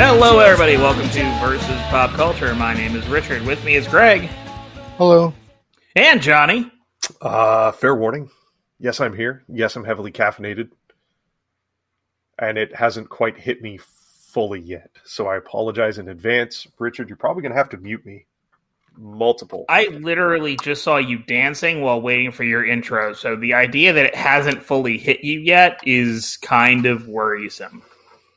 Hello, 0.00 0.38
everybody. 0.38 0.76
Welcome 0.76 1.10
to 1.10 1.40
Versus 1.40 1.82
Pop 1.90 2.12
Culture. 2.12 2.54
My 2.54 2.72
name 2.72 2.94
is 2.94 3.04
Richard. 3.08 3.42
With 3.42 3.64
me 3.64 3.74
is 3.74 3.88
Greg 3.88 4.30
Hello. 4.96 5.34
and 5.96 6.22
Johnny. 6.22 6.70
Uh, 7.20 7.72
fair 7.72 7.96
warning. 7.96 8.30
Yes, 8.78 9.00
I'm 9.00 9.12
here. 9.12 9.42
Yes, 9.48 9.74
I'm 9.74 9.82
heavily 9.82 10.12
caffeinated. 10.12 10.70
And 12.38 12.56
it 12.56 12.76
hasn't 12.76 13.08
quite 13.08 13.36
hit 13.36 13.60
me 13.60 13.76
fully 13.78 14.60
yet. 14.60 14.92
So 15.04 15.26
I 15.26 15.36
apologize 15.36 15.98
in 15.98 16.08
advance. 16.08 16.68
Richard, 16.78 17.08
you're 17.08 17.16
probably 17.16 17.42
going 17.42 17.52
to 17.52 17.58
have 17.58 17.70
to 17.70 17.76
mute 17.76 18.06
me. 18.06 18.26
Multiple. 18.96 19.64
I 19.68 19.86
literally 19.86 20.56
just 20.62 20.84
saw 20.84 20.98
you 20.98 21.18
dancing 21.18 21.80
while 21.80 22.00
waiting 22.00 22.30
for 22.30 22.44
your 22.44 22.64
intro, 22.64 23.14
so 23.14 23.34
the 23.34 23.54
idea 23.54 23.92
that 23.92 24.06
it 24.06 24.14
hasn't 24.14 24.62
fully 24.62 24.96
hit 24.96 25.24
you 25.24 25.40
yet 25.40 25.80
is 25.84 26.36
kind 26.36 26.86
of 26.86 27.08
worrisome. 27.08 27.82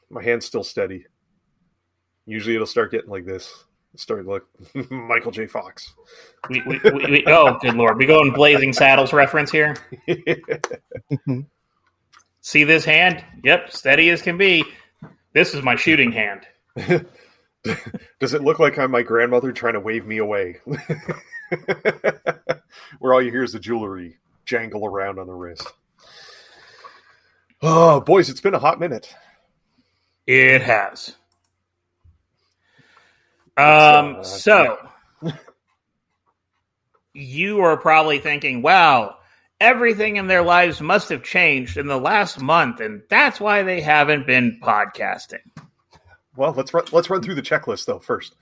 My 0.09 0.23
hand's 0.23 0.47
still 0.47 0.63
steady. 0.63 1.05
Usually 2.25 2.55
it'll 2.55 2.67
start 2.67 2.91
getting 2.91 3.09
like 3.09 3.25
this. 3.25 3.65
Start 3.95 4.25
look, 4.25 4.47
Michael 4.89 5.31
J. 5.31 5.47
Fox. 5.47 5.93
We, 6.49 6.61
we, 6.65 6.79
we, 6.83 7.11
we, 7.11 7.23
oh, 7.27 7.57
good 7.61 7.75
lord. 7.75 7.97
We 7.97 8.05
going 8.05 8.31
Blazing 8.31 8.71
Saddles 8.71 9.11
reference 9.11 9.51
here? 9.51 9.75
See 12.41 12.63
this 12.63 12.85
hand? 12.85 13.23
Yep, 13.43 13.71
steady 13.71 14.09
as 14.09 14.21
can 14.21 14.37
be. 14.37 14.63
This 15.33 15.53
is 15.53 15.61
my 15.61 15.75
shooting 15.75 16.11
hand. 16.11 16.47
Does 18.19 18.33
it 18.33 18.43
look 18.43 18.59
like 18.59 18.79
I'm 18.79 18.91
my 18.91 19.01
grandmother 19.01 19.51
trying 19.51 19.73
to 19.73 19.79
wave 19.79 20.05
me 20.05 20.17
away? 20.19 20.59
Where 22.99 23.13
all 23.13 23.21
you 23.21 23.29
hear 23.29 23.43
is 23.43 23.51
the 23.51 23.59
jewelry 23.59 24.17
jangle 24.45 24.85
around 24.85 25.19
on 25.19 25.27
the 25.27 25.33
wrist. 25.33 25.67
Oh, 27.61 28.01
boys, 28.01 28.29
it's 28.29 28.41
been 28.41 28.55
a 28.55 28.59
hot 28.59 28.79
minute. 28.79 29.13
It 30.25 30.61
has. 30.61 31.15
Um, 33.61 34.23
so 34.23 34.77
you 37.13 37.59
are 37.61 37.77
probably 37.77 38.19
thinking, 38.19 38.61
wow, 38.61 39.17
everything 39.59 40.15
in 40.17 40.27
their 40.27 40.41
lives 40.41 40.81
must 40.81 41.09
have 41.09 41.23
changed 41.23 41.77
in 41.77 41.87
the 41.87 41.99
last 41.99 42.41
month, 42.41 42.79
and 42.79 43.01
that's 43.09 43.39
why 43.39 43.63
they 43.63 43.81
haven't 43.81 44.25
been 44.27 44.59
podcasting. 44.61 45.41
Well, 46.35 46.53
let's 46.53 46.73
run, 46.73 46.85
let's 46.91 47.09
run 47.09 47.21
through 47.21 47.35
the 47.35 47.41
checklist 47.41 47.85
though 47.85 47.99
first. 47.99 48.35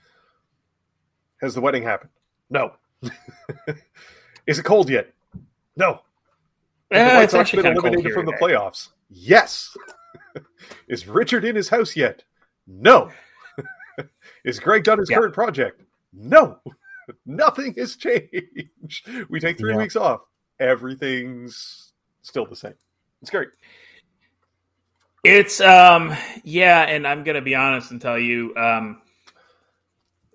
Has 1.40 1.54
the 1.54 1.60
wedding 1.60 1.82
happened? 1.82 2.10
No. 2.50 2.72
Is 4.46 4.58
it 4.58 4.64
cold 4.64 4.90
yet? 4.90 5.12
No. 5.76 5.92
Have 5.92 6.00
the 6.90 6.96
Eh, 6.96 7.16
White 7.16 7.22
it's 7.24 7.32
Sox 7.32 7.40
actually 7.40 7.62
been 7.62 7.72
eliminated 7.76 8.12
from 8.12 8.26
the 8.26 8.32
playoffs? 8.32 8.88
Yes. 9.08 9.76
Is 10.88 11.08
Richard 11.08 11.44
in 11.44 11.56
his 11.56 11.68
house 11.68 11.96
yet? 11.96 12.22
No. 12.66 13.10
Is 14.44 14.60
Greg 14.60 14.84
done 14.84 14.98
his 14.98 15.10
Yeah. 15.10 15.16
current 15.18 15.34
project? 15.34 15.82
No. 16.12 16.58
Nothing 17.26 17.74
has 17.74 17.96
changed. 17.96 19.08
We 19.28 19.40
take 19.40 19.58
three 19.58 19.72
Yeah. 19.72 19.78
weeks 19.78 19.96
off. 19.96 20.20
Everything's 20.60 21.92
still 22.22 22.46
the 22.46 22.56
same. 22.56 22.74
It's 23.22 23.30
great. 23.30 23.48
It's 25.24 25.60
um 25.60 26.14
yeah, 26.44 26.82
and 26.82 27.06
I'm 27.06 27.24
gonna 27.24 27.42
be 27.42 27.54
honest 27.54 27.90
and 27.90 28.00
tell 28.00 28.18
you, 28.18 28.54
um 28.56 29.02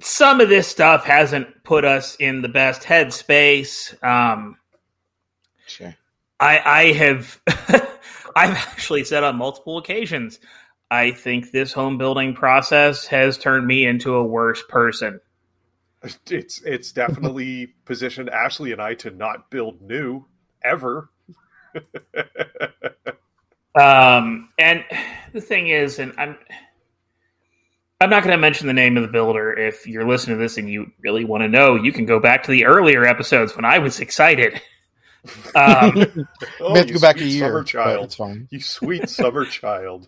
some 0.02 0.42
of 0.42 0.50
this 0.50 0.68
stuff 0.68 1.06
hasn't 1.06 1.64
put 1.64 1.86
us 1.86 2.16
in 2.18 2.42
the 2.42 2.50
best 2.50 2.82
headspace. 2.84 4.02
Um 4.04 4.58
Sure. 5.68 5.96
I 6.40 6.60
I 6.60 6.92
have 6.94 7.40
I've 8.36 8.52
actually 8.56 9.04
said 9.06 9.24
on 9.24 9.38
multiple 9.38 9.78
occasions, 9.78 10.40
I 10.92 11.12
think 11.12 11.52
this 11.52 11.74
home 11.74 11.98
building 11.98 12.34
process 12.36 13.06
has 13.08 13.38
turned 13.38 13.66
me 13.66 13.86
into 13.86 14.16
a 14.16 14.24
worse 14.24 14.64
person. 14.70 15.20
It's 16.30 16.62
it's 16.62 16.92
definitely 16.92 17.74
positioned 17.86 18.30
Ashley 18.30 18.72
and 18.72 18.82
I 18.82 18.94
to 18.96 19.10
not 19.12 19.50
build 19.50 19.82
new 19.82 20.26
ever. 20.64 21.10
Um, 23.78 24.50
and 24.58 24.86
the 25.34 25.42
thing 25.42 25.68
is, 25.68 26.00
and 26.00 26.14
I'm 26.18 26.38
I'm 28.00 28.10
not 28.10 28.24
going 28.24 28.32
to 28.32 28.38
mention 28.38 28.68
the 28.68 28.74
name 28.74 28.96
of 28.96 29.04
the 29.04 29.10
builder. 29.10 29.52
If 29.52 29.86
you're 29.86 30.08
listening 30.08 30.38
to 30.38 30.42
this 30.42 30.58
and 30.58 30.70
you 30.70 30.92
really 31.02 31.26
want 31.26 31.44
to 31.44 31.50
know, 31.50 31.76
you 31.76 31.92
can 31.92 32.06
go 32.06 32.20
back 32.20 32.44
to 32.44 32.52
the 32.52 32.66
earlier 32.66 33.04
episodes 33.06 33.54
when 33.56 33.66
I 33.66 33.80
was 33.80 34.00
excited. 34.00 34.62
Um, 35.56 36.28
Oh, 36.62 36.74
we 36.74 36.78
have 36.78 36.86
to 36.88 36.94
you 36.94 36.94
go 36.94 37.00
back 37.02 37.18
a 37.18 37.24
year. 37.26 37.48
summer 37.48 37.64
but 37.64 37.68
child. 37.68 38.14
Fine. 38.14 38.48
You 38.52 38.60
sweet 38.62 39.10
summer 39.10 39.44
child. 39.46 40.08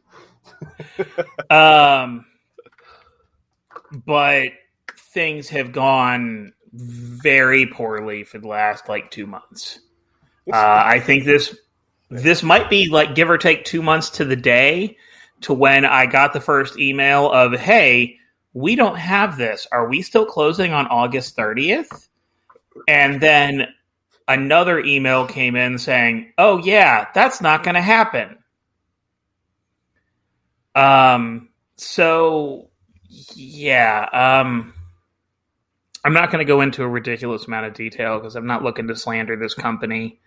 um, 1.50 2.26
but 4.06 4.50
things 5.14 5.50
have 5.50 5.72
gone 5.72 6.54
very 6.74 7.66
poorly 7.66 8.24
for 8.24 8.40
the 8.40 8.48
last 8.48 8.90
like 8.90 9.12
two 9.12 9.26
months. 9.26 9.80
Uh, 10.52 10.84
I 10.86 11.00
think 11.00 11.26
this 11.26 11.56
this 12.10 12.42
might 12.44 12.70
be 12.70 12.90
like 12.90 13.16
give 13.16 13.30
or 13.30 13.38
take 13.38 13.66
two 13.66 13.82
months 13.82 14.12
to 14.12 14.26
the 14.26 14.36
day 14.36 14.98
to 15.42 15.54
when 15.54 15.86
I 15.86 16.06
got 16.06 16.34
the 16.34 16.42
first 16.42 16.78
email 16.80 17.30
of 17.32 17.54
hey, 17.54 18.18
we 18.54 18.76
don't 18.76 18.98
have 18.98 19.38
this. 19.38 19.68
Are 19.72 19.88
we 19.88 20.02
still 20.02 20.26
closing 20.26 20.74
on 20.74 20.88
August 20.88 21.36
thirtieth? 21.36 22.08
And 22.88 23.20
then 23.20 23.68
another 24.28 24.80
email 24.80 25.26
came 25.26 25.56
in 25.56 25.78
saying, 25.78 26.34
"Oh 26.38 26.60
yeah, 26.60 27.08
that's 27.14 27.42
not 27.42 27.64
going 27.64 27.76
to 27.76 27.82
happen." 27.82 28.38
Um. 30.78 31.50
So 31.78 32.70
yeah. 33.36 34.08
Um. 34.42 34.74
I'm 36.06 36.14
not 36.14 36.32
going 36.32 36.40
to 36.40 36.46
go 36.46 36.62
into 36.62 36.84
a 36.84 36.88
ridiculous 36.88 37.48
amount 37.48 37.66
of 37.66 37.74
detail 37.74 38.18
because 38.20 38.36
I'm 38.38 38.46
not 38.48 38.64
looking 38.64 38.88
to 38.88 38.96
slander 38.96 39.36
this 39.36 39.54
company. 39.54 40.20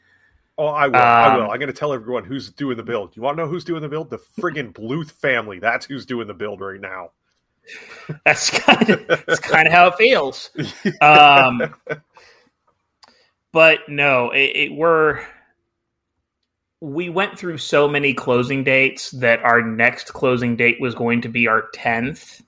oh, 0.58 0.66
I 0.66 0.88
will. 0.88 0.96
I 0.96 1.26
Um, 1.28 1.36
will. 1.36 1.50
I'm 1.50 1.58
going 1.58 1.72
to 1.72 1.78
tell 1.78 1.94
everyone 1.94 2.24
who's 2.24 2.50
doing 2.50 2.76
the 2.76 2.82
build. 2.82 3.16
You 3.16 3.22
want 3.22 3.38
to 3.38 3.44
know 3.44 3.48
who's 3.48 3.64
doing 3.64 3.80
the 3.80 3.88
build? 3.88 4.10
The 4.10 4.18
friggin' 4.38 4.74
Bluth 4.74 5.10
family. 5.10 5.58
That's 5.58 5.86
who's 5.86 6.04
doing 6.04 6.26
the 6.26 6.34
build 6.34 6.60
right 6.60 6.80
now. 6.80 7.12
That's 8.26 8.50
kind 8.50 8.90
of 8.90 9.06
that's 9.06 9.38
kind 9.38 9.66
of 9.68 9.72
how 9.72 9.86
it 9.88 9.94
feels. 9.94 10.50
Um, 11.00 11.74
but 13.52 13.80
no, 13.88 14.30
it, 14.32 14.50
it 14.56 14.72
we're 14.72 15.20
we 16.80 17.08
went 17.08 17.38
through 17.38 17.58
so 17.58 17.86
many 17.86 18.14
closing 18.14 18.64
dates 18.64 19.10
that 19.12 19.40
our 19.40 19.62
next 19.62 20.12
closing 20.12 20.56
date 20.56 20.80
was 20.80 20.94
going 20.94 21.22
to 21.22 21.28
be 21.28 21.46
our 21.46 21.68
tenth, 21.74 22.42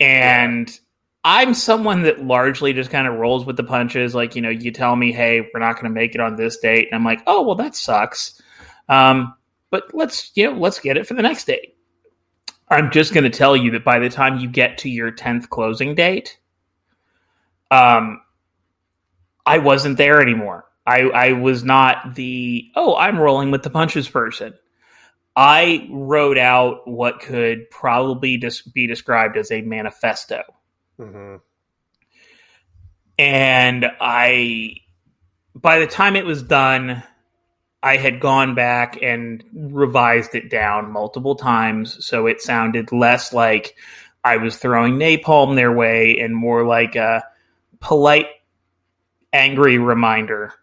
and 0.00 0.78
I'm 1.24 1.54
someone 1.54 2.02
that 2.02 2.24
largely 2.24 2.72
just 2.72 2.90
kind 2.90 3.06
of 3.06 3.14
rolls 3.14 3.46
with 3.46 3.56
the 3.56 3.64
punches. 3.64 4.14
Like 4.14 4.34
you 4.34 4.42
know, 4.42 4.50
you 4.50 4.72
tell 4.72 4.96
me, 4.96 5.12
"Hey, 5.12 5.40
we're 5.40 5.60
not 5.60 5.74
going 5.74 5.84
to 5.84 5.90
make 5.90 6.14
it 6.14 6.20
on 6.20 6.36
this 6.36 6.58
date," 6.58 6.88
and 6.90 6.96
I'm 6.96 7.04
like, 7.04 7.22
"Oh, 7.26 7.42
well, 7.42 7.56
that 7.56 7.76
sucks." 7.76 8.40
Um, 8.88 9.34
but 9.70 9.94
let's 9.94 10.32
you 10.34 10.50
know, 10.50 10.58
let's 10.58 10.80
get 10.80 10.96
it 10.96 11.06
for 11.06 11.14
the 11.14 11.22
next 11.22 11.46
date. 11.46 11.76
I'm 12.68 12.90
just 12.90 13.12
going 13.12 13.24
to 13.24 13.30
tell 13.30 13.56
you 13.56 13.70
that 13.72 13.84
by 13.84 13.98
the 13.98 14.08
time 14.08 14.38
you 14.38 14.48
get 14.48 14.78
to 14.78 14.88
your 14.88 15.12
10th 15.12 15.50
closing 15.50 15.94
date, 15.94 16.38
um, 17.70 18.22
I 19.44 19.58
wasn't 19.58 19.98
there 19.98 20.22
anymore. 20.22 20.64
I, 20.86 21.02
I 21.02 21.32
was 21.32 21.64
not 21.64 22.14
the, 22.14 22.70
oh, 22.74 22.96
I'm 22.96 23.18
rolling 23.18 23.50
with 23.50 23.62
the 23.62 23.70
punches 23.70 24.08
person. 24.08 24.54
I 25.34 25.88
wrote 25.90 26.38
out 26.38 26.86
what 26.86 27.20
could 27.20 27.70
probably 27.70 28.36
dis- 28.36 28.62
be 28.62 28.86
described 28.86 29.36
as 29.36 29.50
a 29.50 29.62
manifesto. 29.62 30.42
hmm 30.98 31.36
And 33.18 33.86
I, 34.00 34.76
by 35.54 35.78
the 35.78 35.86
time 35.86 36.16
it 36.16 36.26
was 36.26 36.42
done, 36.42 37.02
I 37.82 37.96
had 37.96 38.20
gone 38.20 38.54
back 38.54 38.98
and 39.02 39.42
revised 39.52 40.34
it 40.34 40.50
down 40.50 40.92
multiple 40.92 41.34
times 41.34 42.04
so 42.04 42.26
it 42.26 42.40
sounded 42.40 42.92
less 42.92 43.32
like 43.32 43.74
I 44.24 44.36
was 44.36 44.56
throwing 44.56 44.94
napalm 44.94 45.56
their 45.56 45.72
way 45.72 46.18
and 46.20 46.34
more 46.34 46.64
like 46.64 46.94
a 46.94 47.24
polite, 47.80 48.28
angry 49.32 49.78
reminder. 49.78 50.54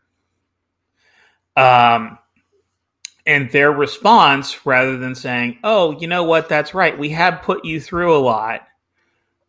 Um, 1.59 2.17
and 3.25 3.51
their 3.51 3.71
response, 3.71 4.65
rather 4.65 4.97
than 4.97 5.13
saying, 5.13 5.59
"Oh, 5.63 5.99
you 5.99 6.07
know 6.07 6.23
what? 6.23 6.49
That's 6.49 6.73
right. 6.73 6.97
We 6.97 7.09
have 7.09 7.41
put 7.41 7.63
you 7.65 7.79
through 7.79 8.15
a 8.15 8.19
lot," 8.19 8.61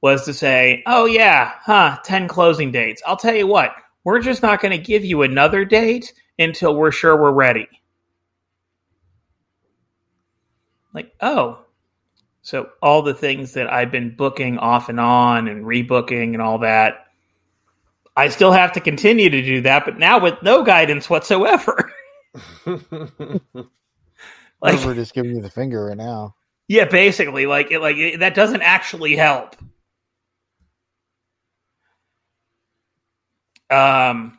was 0.02 0.24
to 0.26 0.34
say, 0.34 0.82
"Oh 0.86 1.06
yeah, 1.06 1.52
huh? 1.62 1.98
Ten 2.04 2.28
closing 2.28 2.70
dates. 2.70 3.02
I'll 3.06 3.16
tell 3.16 3.34
you 3.34 3.46
what. 3.46 3.74
We're 4.04 4.20
just 4.20 4.42
not 4.42 4.60
going 4.60 4.72
to 4.72 4.84
give 4.84 5.04
you 5.04 5.22
another 5.22 5.64
date 5.64 6.12
until 6.38 6.74
we're 6.74 6.90
sure 6.90 7.16
we're 7.16 7.32
ready." 7.32 7.68
Like, 10.92 11.14
oh, 11.20 11.60
so 12.42 12.70
all 12.82 13.02
the 13.02 13.14
things 13.14 13.52
that 13.54 13.72
I've 13.72 13.92
been 13.92 14.14
booking 14.16 14.58
off 14.58 14.88
and 14.88 14.98
on 14.98 15.46
and 15.48 15.64
rebooking 15.64 16.32
and 16.32 16.42
all 16.42 16.58
that, 16.58 17.06
I 18.16 18.28
still 18.28 18.52
have 18.52 18.72
to 18.72 18.80
continue 18.80 19.30
to 19.30 19.42
do 19.42 19.60
that, 19.62 19.84
but 19.84 19.98
now 19.98 20.18
with 20.18 20.42
no 20.42 20.62
guidance 20.62 21.08
whatsoever. 21.08 21.92
like, 22.66 23.42
We're 24.84 24.94
just 24.94 25.14
giving 25.14 25.34
you 25.34 25.42
the 25.42 25.50
finger 25.50 25.86
right 25.86 25.96
now. 25.96 26.34
Yeah, 26.68 26.84
basically, 26.84 27.46
like 27.46 27.72
it, 27.72 27.80
like 27.80 27.96
it, 27.96 28.20
that 28.20 28.34
doesn't 28.34 28.62
actually 28.62 29.16
help. 29.16 29.56
Um, 33.70 34.38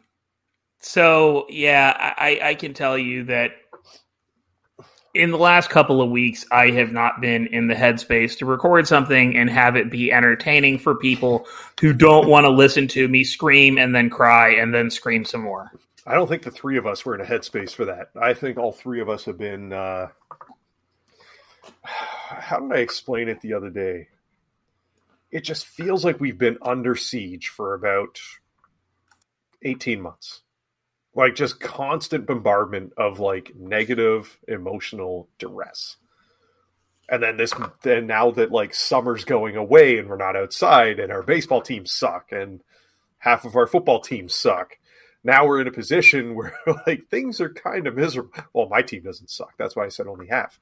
so 0.80 1.46
yeah, 1.50 2.14
I, 2.18 2.40
I 2.42 2.56
can 2.56 2.74
tell 2.74 2.98
you 2.98 3.26
that 3.26 3.52
in 5.14 5.32
the 5.32 5.38
last 5.38 5.70
couple 5.70 6.02
of 6.02 6.10
weeks, 6.10 6.46
I 6.52 6.72
have 6.72 6.92
not 6.92 7.20
been 7.20 7.48
in 7.48 7.68
the 7.68 7.76
headspace 7.76 8.38
to 8.38 8.46
record 8.46 8.88
something 8.88 9.36
and 9.36 9.50
have 9.50 9.76
it 9.76 9.92
be 9.92 10.12
entertaining 10.12 10.80
for 10.80 10.96
people 10.96 11.48
who 11.82 11.92
don't 11.92 12.30
want 12.30 12.46
to 12.46 12.50
listen 12.50 12.88
to 12.90 13.08
me 13.08 13.24
scream 13.24 13.78
and 13.78 13.94
then 13.94 14.10
cry 14.10 14.54
and 14.54 14.74
then 14.74 14.90
scream 14.90 15.26
some 15.26 15.42
more. 15.42 15.72
I 16.06 16.16
don't 16.16 16.28
think 16.28 16.44
the 16.44 16.52
three 16.52 16.78
of 16.78 16.88
us 16.88 17.06
were 17.06 17.16
in 17.16 17.22
a 17.22 17.26
headspace 17.26 17.72
for 17.72 17.86
that. 17.86 18.10
I 18.20 18.34
think 18.34 18.58
all 18.58 18.72
three 18.72 19.02
of 19.02 19.10
us 19.10 19.26
have 19.26 19.38
been. 19.38 19.74
Uh, 19.74 20.08
how 21.84 22.60
did 22.60 22.72
I 22.72 22.80
explain 22.80 23.30
it 23.30 23.42
the 23.42 23.54
other 23.54 23.70
day? 23.70 24.08
It 25.32 25.44
just 25.44 25.66
feels 25.66 26.04
like 26.04 26.20
we've 26.20 26.38
been 26.38 26.58
under 26.62 26.96
siege 26.96 27.48
for 27.48 27.74
about 27.74 28.20
18 29.64 30.02
months 30.02 30.42
like 31.14 31.36
just 31.36 31.60
constant 31.60 32.26
bombardment 32.26 32.94
of 32.98 33.20
like 33.20 33.52
negative 33.56 34.38
emotional 34.48 35.28
duress 35.38 35.98
and 37.10 37.22
then 37.22 37.38
this 37.38 37.54
then 37.84 38.08
now 38.08 38.32
that 38.32 38.52
like 38.52 38.74
summer's 38.74 39.26
going 39.26 39.56
away 39.56 39.98
and 39.98 40.08
we're 40.08 40.18
not 40.18 40.36
outside 40.36 41.00
and 41.00 41.12
our 41.12 41.24
baseball 41.24 41.62
teams 41.62 41.92
suck 41.92 42.32
and 42.32 42.62
half 43.20 43.46
of 43.46 43.56
our 43.56 43.68
football 43.68 44.00
teams 44.00 44.34
suck 44.34 44.78
now 45.24 45.46
we're 45.46 45.62
in 45.62 45.68
a 45.68 45.72
position 45.72 46.36
where 46.36 46.54
like 46.88 47.08
things 47.10 47.40
are 47.42 47.50
kind 47.50 47.88
of 47.88 47.96
miserable 47.96 48.32
well 48.54 48.68
my 48.70 48.82
team 48.82 49.04
doesn't 49.04 49.30
suck 49.30 49.54
that's 49.58 49.76
why 49.76 49.86
i 49.86 49.90
said 49.90 50.08
only 50.08 50.28
half 50.28 50.60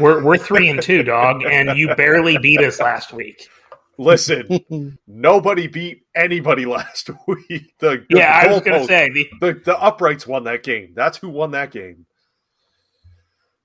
we're 0.00 0.22
we're 0.22 0.38
three 0.38 0.68
and 0.68 0.82
two 0.82 1.02
dog 1.02 1.42
and 1.44 1.76
you 1.78 1.94
barely 1.94 2.38
beat 2.38 2.60
us 2.60 2.80
last 2.80 3.12
week 3.12 3.48
Listen, 3.96 4.98
nobody 5.06 5.66
beat 5.66 6.02
anybody 6.14 6.66
last 6.66 7.10
week. 7.26 7.74
The, 7.78 8.04
the 8.08 8.18
yeah, 8.18 8.40
I 8.42 8.52
was 8.52 8.60
going 8.62 8.80
to 8.80 8.86
say 8.86 9.10
the... 9.10 9.28
the 9.40 9.60
the 9.64 9.78
uprights 9.78 10.26
won 10.26 10.44
that 10.44 10.62
game. 10.62 10.92
That's 10.94 11.18
who 11.18 11.28
won 11.28 11.52
that 11.52 11.70
game. 11.70 12.06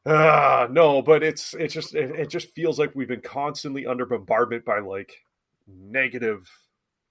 Uh, 0.05 0.67
no, 0.71 1.01
but 1.01 1.23
it's 1.23 1.53
it's 1.53 1.73
just 1.73 1.95
it, 1.95 2.11
it 2.11 2.29
just 2.29 2.51
feels 2.51 2.79
like 2.79 2.95
we've 2.95 3.07
been 3.07 3.21
constantly 3.21 3.85
under 3.85 4.05
bombardment 4.05 4.65
by 4.65 4.79
like 4.79 5.23
negative 5.67 6.49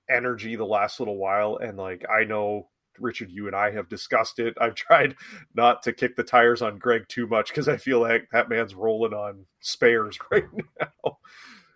energy 0.09 0.57
the 0.57 0.65
last 0.65 1.01
little 1.01 1.17
while, 1.17 1.57
and 1.57 1.77
like 1.77 2.05
I 2.09 2.25
know 2.25 2.69
Richard, 3.01 3.31
you 3.31 3.47
and 3.47 3.57
I 3.57 3.71
have 3.71 3.89
discussed 3.89 4.39
it. 4.39 4.55
I've 4.61 4.75
tried 4.77 5.17
not 5.55 5.83
to 5.85 5.93
kick 5.93 6.17
the 6.17 6.23
tires 6.23 6.63
on 6.63 6.79
Greg 6.79 7.07
too 7.09 7.27
much 7.27 7.49
because 7.49 7.69
I 7.69 7.77
feel 7.77 8.01
like 8.01 8.29
that 8.33 8.49
man's 8.49 8.75
rolling 8.75 9.13
on 9.13 9.47
spares 9.61 10.19
right 10.31 10.45
now. 10.81 11.19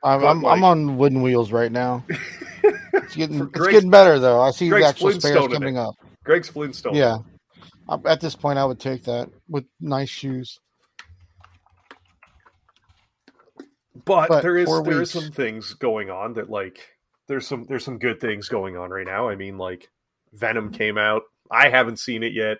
I'm 0.04 0.24
I'm, 0.24 0.42
like, 0.42 0.56
I'm, 0.56 0.64
on 0.64 0.98
wooden 0.98 1.22
wheels 1.22 1.52
right 1.52 1.72
now. 1.72 2.04
It's 2.94 3.16
getting 3.16 3.40
it's 3.54 3.68
getting 3.68 3.90
better 3.90 4.18
though. 4.18 4.40
I 4.40 4.50
see 4.52 4.68
Greg's 4.68 4.84
the 4.84 4.88
actual 4.88 5.12
spares 5.20 5.48
coming 5.48 5.76
up. 5.78 5.94
Greg's 6.24 6.48
Flintstone. 6.48 6.94
Yeah, 6.94 7.18
uh, 7.88 7.98
at 8.06 8.20
this 8.20 8.36
point, 8.36 8.58
I 8.58 8.64
would 8.64 8.78
take 8.78 9.04
that 9.04 9.28
with 9.48 9.64
nice 9.80 10.08
shoes. 10.08 10.60
But, 14.04 14.28
but 14.28 14.42
there 14.42 14.56
is 14.56 14.68
there 14.68 14.80
weeks. 14.82 14.96
is 14.96 15.10
some 15.10 15.32
things 15.32 15.74
going 15.74 16.10
on 16.10 16.34
that 16.34 16.50
like 16.50 16.80
there's 17.28 17.46
some 17.46 17.64
there's 17.68 17.84
some 17.84 17.98
good 17.98 18.20
things 18.20 18.48
going 18.48 18.76
on 18.76 18.90
right 18.90 19.06
now. 19.06 19.28
I 19.28 19.36
mean, 19.36 19.58
like 19.58 19.90
Venom 20.32 20.72
came 20.72 20.98
out. 20.98 21.22
I 21.50 21.68
haven't 21.68 21.98
seen 21.98 22.22
it 22.22 22.32
yet. 22.32 22.58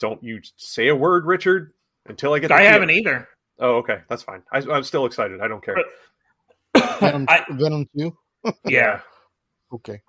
Don't 0.00 0.22
you 0.22 0.40
say 0.56 0.88
a 0.88 0.96
word, 0.96 1.24
Richard, 1.24 1.72
until 2.06 2.34
I 2.34 2.38
get. 2.38 2.52
I 2.52 2.62
haven't 2.62 2.90
either. 2.90 3.28
Oh, 3.58 3.76
okay, 3.76 3.98
that's 4.08 4.22
fine. 4.22 4.42
I, 4.52 4.58
am 4.58 4.82
still 4.82 5.06
excited. 5.06 5.40
I 5.40 5.48
don't 5.48 5.64
care. 5.64 5.76
Venom, 7.00 7.26
I, 7.28 7.44
Venom 7.50 7.88
two. 7.96 8.16
yeah. 8.66 9.00
Okay. 9.72 10.00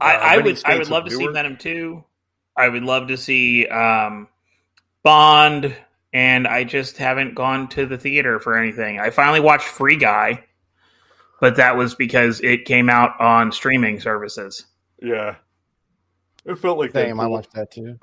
I, 0.00 0.14
uh, 0.14 0.18
I 0.18 0.38
would 0.38 0.62
I 0.64 0.78
would 0.78 0.88
love 0.88 1.04
to 1.04 1.10
see 1.10 1.26
Venom 1.26 1.56
two. 1.56 2.04
I 2.56 2.68
would 2.68 2.82
love 2.82 3.08
to 3.08 3.16
see 3.16 3.66
um, 3.66 4.28
Bond, 5.02 5.74
and 6.12 6.46
I 6.46 6.64
just 6.64 6.96
haven't 6.96 7.34
gone 7.34 7.68
to 7.70 7.86
the 7.86 7.98
theater 7.98 8.40
for 8.40 8.56
anything. 8.56 8.98
I 8.98 9.10
finally 9.10 9.40
watched 9.40 9.66
Free 9.66 9.96
Guy, 9.96 10.44
but 11.40 11.56
that 11.56 11.76
was 11.76 11.94
because 11.94 12.40
it 12.40 12.64
came 12.64 12.88
out 12.88 13.18
on 13.20 13.50
streaming 13.50 13.98
services. 14.00 14.66
Yeah, 15.02 15.36
it 16.44 16.58
felt 16.58 16.78
like 16.78 16.92
Same, 16.92 17.18
I 17.20 17.26
watched 17.26 17.52
that 17.54 17.70
too. 17.70 17.98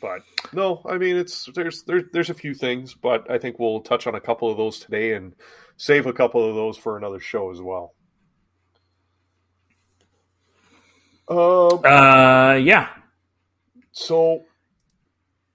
But 0.00 0.22
no, 0.52 0.82
I 0.88 0.96
mean 0.96 1.16
it's 1.16 1.48
there's 1.54 1.82
there's 1.82 2.04
there's 2.12 2.30
a 2.30 2.34
few 2.34 2.54
things, 2.54 2.94
but 2.94 3.30
I 3.30 3.38
think 3.38 3.58
we'll 3.58 3.80
touch 3.80 4.06
on 4.06 4.14
a 4.14 4.20
couple 4.20 4.50
of 4.50 4.56
those 4.56 4.78
today 4.78 5.14
and 5.14 5.34
save 5.76 6.06
a 6.06 6.12
couple 6.12 6.48
of 6.48 6.54
those 6.54 6.76
for 6.76 6.96
another 6.96 7.20
show 7.20 7.50
as 7.50 7.60
well. 7.60 7.94
Um, 11.28 11.84
uh, 11.84 12.54
yeah. 12.54 12.88
So 13.92 14.44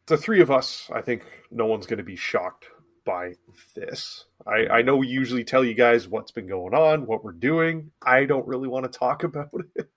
the 0.06 0.18
three 0.18 0.42
of 0.42 0.51
us, 0.51 0.89
I 0.94 1.01
think 1.01 1.24
no 1.50 1.65
one's 1.65 1.88
going 1.88 1.98
to 1.98 2.04
be 2.04 2.15
shocked 2.15 2.68
by 3.05 3.33
this. 3.75 4.25
I, 4.45 4.67
I 4.67 4.81
know 4.81 4.97
we 4.97 5.07
usually 5.07 5.44
tell 5.44 5.63
you 5.63 5.73
guys 5.73 6.07
what's 6.07 6.31
been 6.31 6.47
going 6.47 6.73
on, 6.73 7.05
what 7.05 7.23
we're 7.23 7.31
doing. 7.31 7.91
I 8.01 8.25
don't 8.25 8.47
really 8.47 8.67
want 8.67 8.91
to 8.91 9.00
talk 9.00 9.23
about 9.23 9.50
it. 9.75 9.89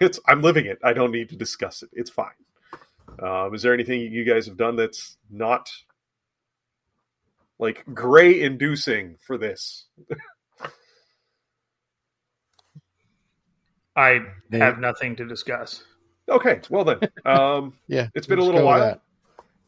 it's 0.00 0.20
I'm 0.26 0.42
living 0.42 0.66
it. 0.66 0.78
I 0.84 0.92
don't 0.92 1.12
need 1.12 1.30
to 1.30 1.36
discuss 1.36 1.82
it. 1.82 1.90
It's 1.92 2.10
fine. 2.10 2.30
Um, 3.22 3.54
is 3.54 3.62
there 3.62 3.72
anything 3.72 4.00
you 4.00 4.24
guys 4.24 4.46
have 4.46 4.56
done 4.56 4.76
that's 4.76 5.16
not 5.30 5.70
like 7.58 7.84
gray 7.94 8.42
inducing 8.42 9.16
for 9.20 9.38
this? 9.38 9.86
I 13.96 14.20
have 14.52 14.78
nothing 14.78 15.16
to 15.16 15.26
discuss. 15.26 15.82
Okay, 16.28 16.60
well 16.68 16.84
then, 16.84 16.98
um, 17.24 17.74
yeah, 17.88 18.08
it's 18.14 18.26
been 18.26 18.38
a 18.38 18.44
little 18.44 18.64
while, 18.64 19.00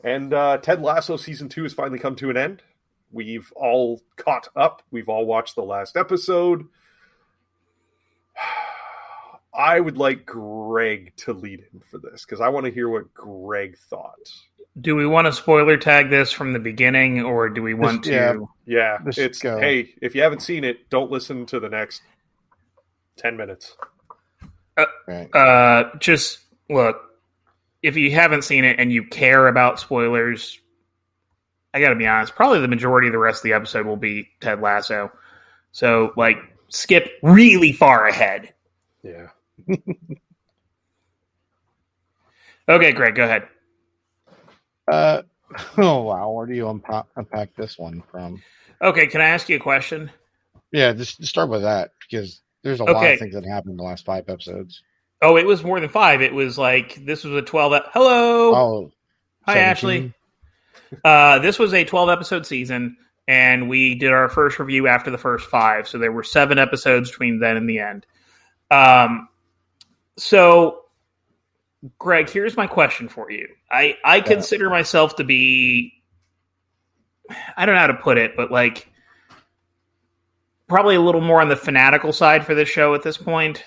and 0.02 0.32
uh, 0.32 0.58
Ted 0.58 0.80
Lasso 0.80 1.16
season 1.16 1.48
two 1.48 1.62
has 1.64 1.72
finally 1.72 1.98
come 1.98 2.16
to 2.16 2.30
an 2.30 2.36
end. 2.36 2.62
We've 3.10 3.50
all 3.56 4.02
caught 4.16 4.48
up. 4.54 4.82
We've 4.90 5.08
all 5.08 5.26
watched 5.26 5.54
the 5.54 5.62
last 5.62 5.96
episode. 5.96 6.66
I 9.54 9.80
would 9.80 9.96
like 9.96 10.24
Greg 10.24 11.14
to 11.18 11.32
lead 11.32 11.64
in 11.72 11.80
for 11.80 11.98
this 11.98 12.24
because 12.24 12.40
I 12.40 12.48
want 12.48 12.66
to 12.66 12.72
hear 12.72 12.88
what 12.88 13.12
Greg 13.12 13.76
thought. 13.76 14.30
Do 14.80 14.94
we 14.94 15.06
want 15.06 15.26
to 15.26 15.32
spoiler 15.32 15.76
tag 15.76 16.10
this 16.10 16.30
from 16.30 16.52
the 16.52 16.60
beginning, 16.60 17.24
or 17.24 17.48
do 17.48 17.62
we 17.62 17.74
want 17.74 18.04
to? 18.04 18.12
Yeah, 18.12 18.36
yeah. 18.64 18.98
it's 19.16 19.40
go. 19.40 19.58
hey, 19.58 19.94
if 20.00 20.14
you 20.14 20.22
haven't 20.22 20.42
seen 20.42 20.62
it, 20.62 20.88
don't 20.90 21.10
listen 21.10 21.46
to 21.46 21.58
the 21.58 21.68
next 21.68 22.02
ten 23.16 23.36
minutes. 23.36 23.76
Uh, 24.76 24.84
right. 25.08 25.34
uh, 25.34 25.90
just 25.98 26.38
look. 26.70 27.00
If 27.82 27.96
you 27.96 28.10
haven't 28.10 28.42
seen 28.42 28.64
it 28.64 28.78
and 28.78 28.92
you 28.92 29.04
care 29.04 29.46
about 29.48 29.78
spoilers, 29.80 30.58
I 31.72 31.80
got 31.80 31.90
to 31.90 31.96
be 31.96 32.06
honest. 32.06 32.34
Probably 32.34 32.60
the 32.60 32.68
majority 32.68 33.08
of 33.08 33.12
the 33.12 33.18
rest 33.18 33.40
of 33.40 33.44
the 33.44 33.52
episode 33.52 33.86
will 33.86 33.96
be 33.96 34.28
Ted 34.40 34.60
Lasso. 34.60 35.12
So, 35.72 36.12
like, 36.16 36.38
skip 36.68 37.10
really 37.22 37.72
far 37.72 38.06
ahead. 38.06 38.52
Yeah. 39.02 39.28
okay, 42.68 42.92
Greg, 42.92 43.14
go 43.14 43.24
ahead. 43.24 43.48
Uh, 44.90 45.22
oh 45.76 46.02
wow, 46.02 46.30
where 46.30 46.46
do 46.46 46.54
you 46.54 46.68
unpack, 46.68 47.06
unpack 47.16 47.54
this 47.56 47.78
one 47.78 48.02
from? 48.10 48.42
Okay, 48.80 49.06
can 49.06 49.20
I 49.20 49.26
ask 49.26 49.48
you 49.48 49.56
a 49.56 49.60
question? 49.60 50.10
Yeah, 50.72 50.92
just, 50.92 51.18
just 51.18 51.30
start 51.30 51.48
with 51.48 51.62
that 51.62 51.90
because 52.00 52.40
there's 52.62 52.80
a 52.80 52.84
okay. 52.84 52.92
lot 52.92 53.12
of 53.12 53.18
things 53.18 53.34
that 53.34 53.46
happened 53.46 53.72
in 53.72 53.76
the 53.76 53.82
last 53.82 54.04
five 54.04 54.28
episodes. 54.28 54.82
Oh, 55.20 55.36
it 55.36 55.46
was 55.46 55.64
more 55.64 55.80
than 55.80 55.88
five. 55.88 56.22
It 56.22 56.32
was 56.32 56.56
like 56.58 56.94
this 57.04 57.24
was 57.24 57.34
a 57.34 57.42
twelve. 57.42 57.72
E- 57.72 57.88
Hello. 57.92 58.54
Oh, 58.54 58.92
hi 59.42 59.54
17? 59.54 59.64
Ashley. 59.64 60.14
Uh, 61.04 61.38
this 61.40 61.58
was 61.58 61.74
a 61.74 61.84
twelve 61.84 62.08
episode 62.08 62.46
season, 62.46 62.96
and 63.26 63.68
we 63.68 63.94
did 63.96 64.12
our 64.12 64.28
first 64.28 64.58
review 64.58 64.86
after 64.86 65.10
the 65.10 65.18
first 65.18 65.46
five. 65.48 65.88
So 65.88 65.98
there 65.98 66.12
were 66.12 66.22
seven 66.22 66.58
episodes 66.58 67.10
between 67.10 67.40
then 67.40 67.56
and 67.56 67.68
the 67.68 67.80
end. 67.80 68.06
Um, 68.70 69.28
so, 70.16 70.84
Greg, 71.98 72.30
here's 72.30 72.56
my 72.56 72.66
question 72.66 73.08
for 73.08 73.30
you. 73.30 73.48
I 73.70 73.96
I 74.04 74.20
consider 74.20 74.70
myself 74.70 75.16
to 75.16 75.24
be 75.24 75.92
I 77.56 77.66
don't 77.66 77.74
know 77.74 77.80
how 77.80 77.86
to 77.88 77.94
put 77.94 78.18
it, 78.18 78.36
but 78.36 78.50
like 78.50 78.88
probably 80.68 80.94
a 80.94 81.00
little 81.00 81.20
more 81.20 81.40
on 81.40 81.48
the 81.48 81.56
fanatical 81.56 82.12
side 82.12 82.44
for 82.46 82.54
this 82.54 82.68
show 82.68 82.94
at 82.94 83.02
this 83.02 83.16
point. 83.16 83.64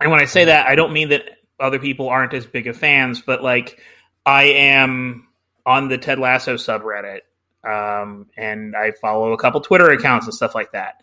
And 0.00 0.10
when 0.10 0.20
I 0.20 0.24
say 0.24 0.46
that, 0.46 0.66
I 0.66 0.74
don't 0.74 0.92
mean 0.92 1.10
that 1.10 1.38
other 1.58 1.78
people 1.78 2.08
aren't 2.08 2.34
as 2.34 2.46
big 2.46 2.66
of 2.66 2.76
fans, 2.76 3.22
but 3.22 3.42
like 3.42 3.80
I 4.26 4.44
am 4.44 5.28
on 5.64 5.88
the 5.88 5.98
Ted 5.98 6.18
Lasso 6.18 6.54
subreddit, 6.54 7.20
um, 7.64 8.26
and 8.36 8.76
I 8.76 8.92
follow 9.00 9.32
a 9.32 9.38
couple 9.38 9.60
Twitter 9.60 9.90
accounts 9.90 10.26
and 10.26 10.34
stuff 10.34 10.54
like 10.54 10.72
that. 10.72 11.02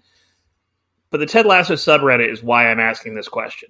But 1.10 1.20
the 1.20 1.26
Ted 1.26 1.46
Lasso 1.46 1.74
subreddit 1.74 2.32
is 2.32 2.44
why 2.44 2.70
I'm 2.70 2.80
asking 2.80 3.16
this 3.16 3.28
question. 3.28 3.70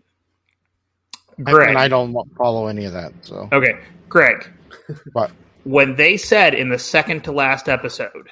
Greg, 1.41 1.69
and 1.69 1.77
I 1.77 1.87
don't 1.87 2.15
follow 2.35 2.67
any 2.67 2.85
of 2.85 2.93
that. 2.93 3.13
So 3.21 3.47
okay, 3.51 3.79
Greg, 4.09 4.51
But 5.13 5.31
when 5.63 5.95
they 5.95 6.17
said 6.17 6.53
in 6.53 6.69
the 6.69 6.79
second 6.79 7.23
to 7.25 7.31
last 7.31 7.69
episode 7.69 8.29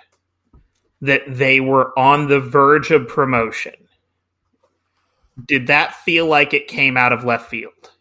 that 1.02 1.22
they 1.28 1.60
were 1.60 1.98
on 1.98 2.28
the 2.28 2.40
verge 2.40 2.92
of 2.92 3.08
promotion, 3.08 3.74
did 5.48 5.68
that 5.68 5.96
feel 5.96 6.26
like 6.26 6.54
it 6.54 6.68
came 6.68 6.98
out 6.98 7.14
of 7.14 7.24
left 7.24 7.50
field? 7.50 7.92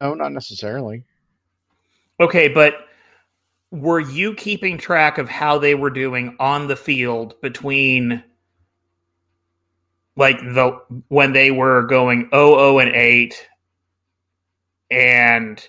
No, 0.00 0.14
not 0.14 0.32
necessarily. 0.32 1.04
Okay, 2.20 2.48
but 2.48 2.86
were 3.70 4.00
you 4.00 4.34
keeping 4.34 4.78
track 4.78 5.18
of 5.18 5.28
how 5.28 5.58
they 5.58 5.74
were 5.74 5.90
doing 5.90 6.36
on 6.40 6.66
the 6.66 6.76
field 6.76 7.40
between 7.40 8.22
like 10.16 10.38
the 10.38 10.78
when 11.08 11.32
they 11.32 11.50
were 11.50 11.82
going 11.82 12.28
00 12.30 12.78
and 12.80 12.90
8 12.94 13.48
and 14.90 15.68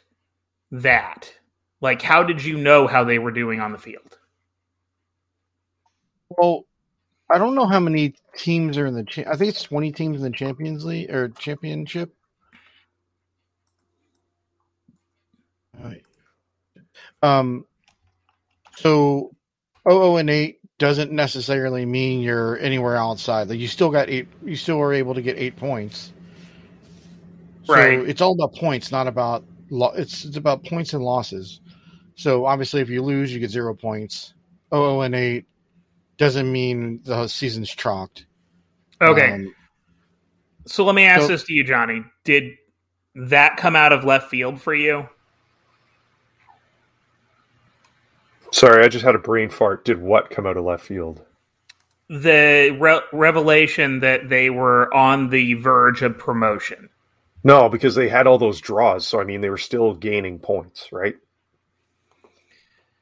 that? 0.72 1.32
Like 1.80 2.02
how 2.02 2.24
did 2.24 2.44
you 2.44 2.58
know 2.58 2.88
how 2.88 3.04
they 3.04 3.20
were 3.20 3.32
doing 3.32 3.60
on 3.60 3.72
the 3.72 3.78
field? 3.78 4.18
Well, 6.30 6.66
I 7.32 7.38
don't 7.38 7.56
know 7.56 7.68
how 7.68 7.80
many 7.80 8.16
teams 8.36 8.78
are 8.78 8.86
in 8.86 8.94
the. 8.94 9.04
Cha- 9.04 9.30
I 9.30 9.38
think 9.38 9.50
it's 9.50 9.64
twenty 9.64 9.92
teams 9.92 10.18
in 10.18 10.24
the 10.24 10.38
Champions 10.38 10.86
League 10.86 11.10
or 11.12 11.30
Championship. 11.30 12.14
Um, 17.22 17.66
so 18.78 19.32
00 19.88 20.18
and 20.18 20.30
8 20.30 20.60
doesn't 20.78 21.12
necessarily 21.12 21.86
mean 21.86 22.22
you're 22.22 22.58
anywhere 22.58 22.98
outside. 22.98 23.50
Like 23.50 23.60
you 23.60 23.68
still 23.68 23.92
got 23.92 24.10
eight, 24.10 24.28
you 24.44 24.56
still 24.56 24.80
are 24.82 24.94
able 24.94 25.14
to 25.14 25.22
get 25.22 25.38
eight 25.38 25.56
points. 25.56 26.12
So 27.66 27.76
right. 27.76 28.00
it's 28.00 28.22
all 28.22 28.34
about 28.34 28.56
points, 28.56 28.92
not 28.92 29.06
about 29.06 29.44
lo- 29.70 29.94
it's 29.96 30.26
it's 30.26 30.38
about 30.38 30.66
points 30.66 30.94
and 30.94 31.04
losses. 31.04 31.62
So 32.16 32.46
obviously, 32.46 32.82
if 32.82 32.90
you 32.90 33.04
lose, 33.04 33.32
you 33.32 33.40
get 33.40 33.52
zero 33.52 33.76
points. 33.76 34.34
00 34.74 35.02
and 35.02 35.14
8 35.14 35.46
doesn't 36.22 36.52
mean 36.52 37.00
the 37.04 37.28
season's 37.28 37.72
chalked. 37.72 38.28
Okay. 39.02 39.32
Um, 39.32 39.56
so 40.68 40.86
let 40.86 40.94
me 40.94 41.04
ask 41.04 41.24
so, 41.24 41.30
this 41.30 41.44
to 41.46 41.54
you, 41.54 41.64
Johnny. 41.64 42.04
Did 42.24 42.58
that 43.16 43.58
come 43.58 43.76
out 43.76 43.92
of 43.92 44.04
left 44.04 44.30
field 44.30 44.62
for 44.62 44.76
you? 44.76 45.10
Sorry, 48.52 48.86
I 48.86 48.88
just 48.88 49.04
had 49.04 49.16
a 49.16 49.20
brain 49.20 49.50
fart. 49.50 49.84
Did 49.84 50.00
what 50.00 50.30
come 50.30 50.46
out 50.46 50.58
of 50.58 50.64
left 50.64 50.86
field? 50.86 51.26
The 52.08 52.78
re- 52.80 53.02
revelation 53.12 54.02
that 54.02 54.30
they 54.30 54.52
were 54.52 54.94
on 54.94 55.30
the 55.30 55.56
verge 55.56 56.04
of 56.04 56.20
promotion. 56.20 56.90
No, 57.44 57.68
because 57.68 57.96
they 57.96 58.10
had 58.10 58.28
all 58.28 58.38
those 58.38 58.62
draws. 58.62 59.08
So, 59.08 59.20
I 59.20 59.24
mean, 59.24 59.42
they 59.42 59.50
were 59.50 59.58
still 59.58 59.96
gaining 59.96 60.38
points, 60.38 60.92
right? 60.92 61.16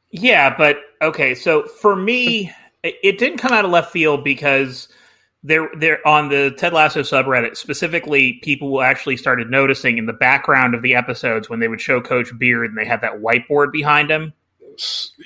Yeah, 0.09 0.55
but 0.57 0.77
okay. 1.01 1.35
So 1.35 1.65
for 1.65 1.97
me, 1.97 2.53
it 2.83 3.17
didn't 3.17 3.37
come 3.39 3.51
out 3.51 3.65
of 3.65 3.71
left 3.71 3.91
field 3.91 4.23
because 4.23 4.87
there, 5.43 5.69
there 5.77 6.05
on 6.07 6.29
the 6.29 6.51
Ted 6.57 6.73
Lasso 6.73 7.01
subreddit, 7.01 7.57
specifically, 7.57 8.33
people 8.43 8.81
actually 8.81 9.17
started 9.17 9.49
noticing 9.49 9.97
in 9.97 10.05
the 10.05 10.13
background 10.13 10.75
of 10.75 10.81
the 10.81 10.95
episodes 10.95 11.49
when 11.49 11.59
they 11.59 11.67
would 11.67 11.81
show 11.81 12.01
Coach 12.01 12.37
Beard 12.37 12.69
and 12.69 12.77
they 12.77 12.85
had 12.85 13.01
that 13.01 13.21
whiteboard 13.21 13.71
behind 13.71 14.09
him 14.09 14.33